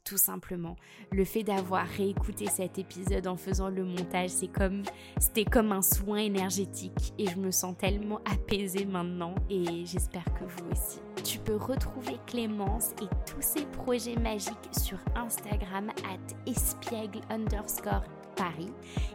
Tout 0.05 0.16
simplement, 0.16 0.76
le 1.12 1.22
fait 1.26 1.43
d'avoir 1.43 1.87
réécouté 1.87 2.47
cet 2.47 2.79
épisode 2.79 3.26
en 3.26 3.37
faisant 3.37 3.68
le 3.68 3.85
montage, 3.85 4.31
c'est 4.31 4.49
comme 4.49 4.83
c'était 5.18 5.45
comme 5.45 5.70
un 5.70 5.83
soin 5.83 6.16
énergétique 6.16 7.12
et 7.18 7.26
je 7.26 7.37
me 7.37 7.51
sens 7.51 7.76
tellement 7.76 8.20
apaisée 8.24 8.87
maintenant 8.87 9.35
et 9.51 9.85
j'espère 9.85 10.24
que 10.24 10.45
vous 10.45 10.70
aussi. 10.72 11.01
Tu 11.24 11.39
peux 11.39 11.57
retrouver 11.57 12.16
Clémence 12.26 12.93
et 13.03 13.31
tous 13.31 13.43
ses 13.43 13.66
projets 13.66 14.16
magiques 14.16 14.55
sur 14.72 14.97
Instagram 15.14 15.91
at 16.05 16.51
espiègle 16.51 17.20
underscore 17.29 18.05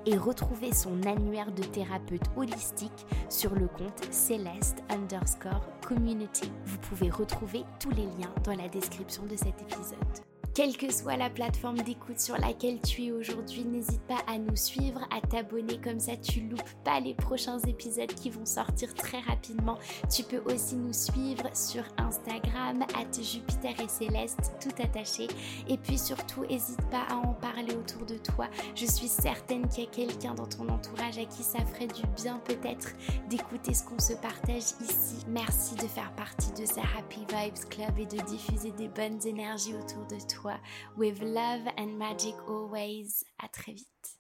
Et 0.06 0.18
retrouver 0.18 0.74
son 0.74 1.02
annuaire 1.04 1.52
de 1.52 1.64
thérapeute 1.64 2.26
holistique 2.36 3.06
sur 3.30 3.54
le 3.56 3.68
compte 3.68 4.12
Céleste 4.12 4.84
underscore 4.90 5.66
community. 5.88 6.52
Vous 6.66 6.78
pouvez 6.80 7.10
retrouver 7.10 7.64
tous 7.80 7.92
les 7.92 8.06
liens 8.06 8.34
dans 8.44 8.56
la 8.56 8.68
description 8.68 9.24
de 9.24 9.36
cet 9.36 9.62
épisode. 9.62 10.33
Quelle 10.54 10.78
que 10.78 10.94
soit 10.94 11.18
la 11.18 11.32
plateforme 11.32 11.82
d'écoute 11.82 12.20
sur 12.20 12.38
laquelle 12.38 12.80
tu 12.80 13.06
es 13.06 13.12
aujourd'hui, 13.12 13.66
n'hésite 13.66 14.04
pas 14.04 14.20
à 14.28 14.38
nous 14.38 14.56
suivre, 14.56 15.02
à 15.10 15.20
t'abonner, 15.20 15.80
comme 15.82 16.00
ça 16.00 16.16
tu 16.16 16.42
loupes 16.42 16.62
pas 16.84 17.00
les 17.00 17.16
prochains 17.16 17.58
épisodes 17.62 18.14
qui 18.14 18.30
vont 18.30 18.46
sortir 18.46 18.94
très 18.94 19.20
rapidement. 19.22 19.80
Tu 20.14 20.22
peux 20.22 20.44
aussi 20.54 20.76
nous 20.76 20.94
suivre 20.94 21.50
sur 21.56 21.84
Instagram, 21.98 22.84
at 22.96 23.20
Jupiter 23.20 23.74
et 23.84 23.88
Céleste, 23.88 24.54
tout 24.62 24.80
attaché. 24.80 25.28
Et 25.68 25.78
puis 25.80 25.98
surtout, 25.98 26.46
n'hésite 26.46 26.88
pas 26.92 27.08
à 27.10 27.16
en 27.16 27.34
parler 27.34 27.74
autour 27.74 28.06
de 28.06 28.20
toi. 28.20 28.48
Je 28.76 28.86
suis 28.86 29.08
certaine 29.08 29.68
qu'il 29.68 29.86
y 29.86 29.88
a 29.88 29.90
quelqu'un 29.90 30.36
dans 30.36 30.46
ton 30.46 30.70
entourage 30.70 31.18
à 31.18 31.26
qui 31.26 31.42
ça 31.42 31.66
ferait 31.66 31.88
du 31.88 32.04
bien 32.16 32.40
peut-être 32.46 32.94
d'écouter 33.28 33.74
ce 33.74 33.84
qu'on 33.84 33.98
se 33.98 34.14
partage 34.14 34.76
ici. 34.82 35.26
Merci 35.28 35.74
de 35.78 35.88
faire 35.88 36.14
partie 36.16 36.52
de 36.52 36.68
ce 36.68 36.80
Happy 36.96 37.22
Vibes 37.22 37.70
Club 37.72 37.98
et 37.98 38.06
de 38.06 38.22
diffuser 38.28 38.70
des 38.74 38.88
bonnes 38.88 39.26
énergies 39.26 39.74
autour 39.74 40.06
de 40.06 40.20
With 40.98 41.22
love 41.22 41.68
and 41.78 41.98
magic 41.98 42.36
always. 42.48 43.24
À 43.40 43.48
très 43.48 43.74
vite. 43.74 44.13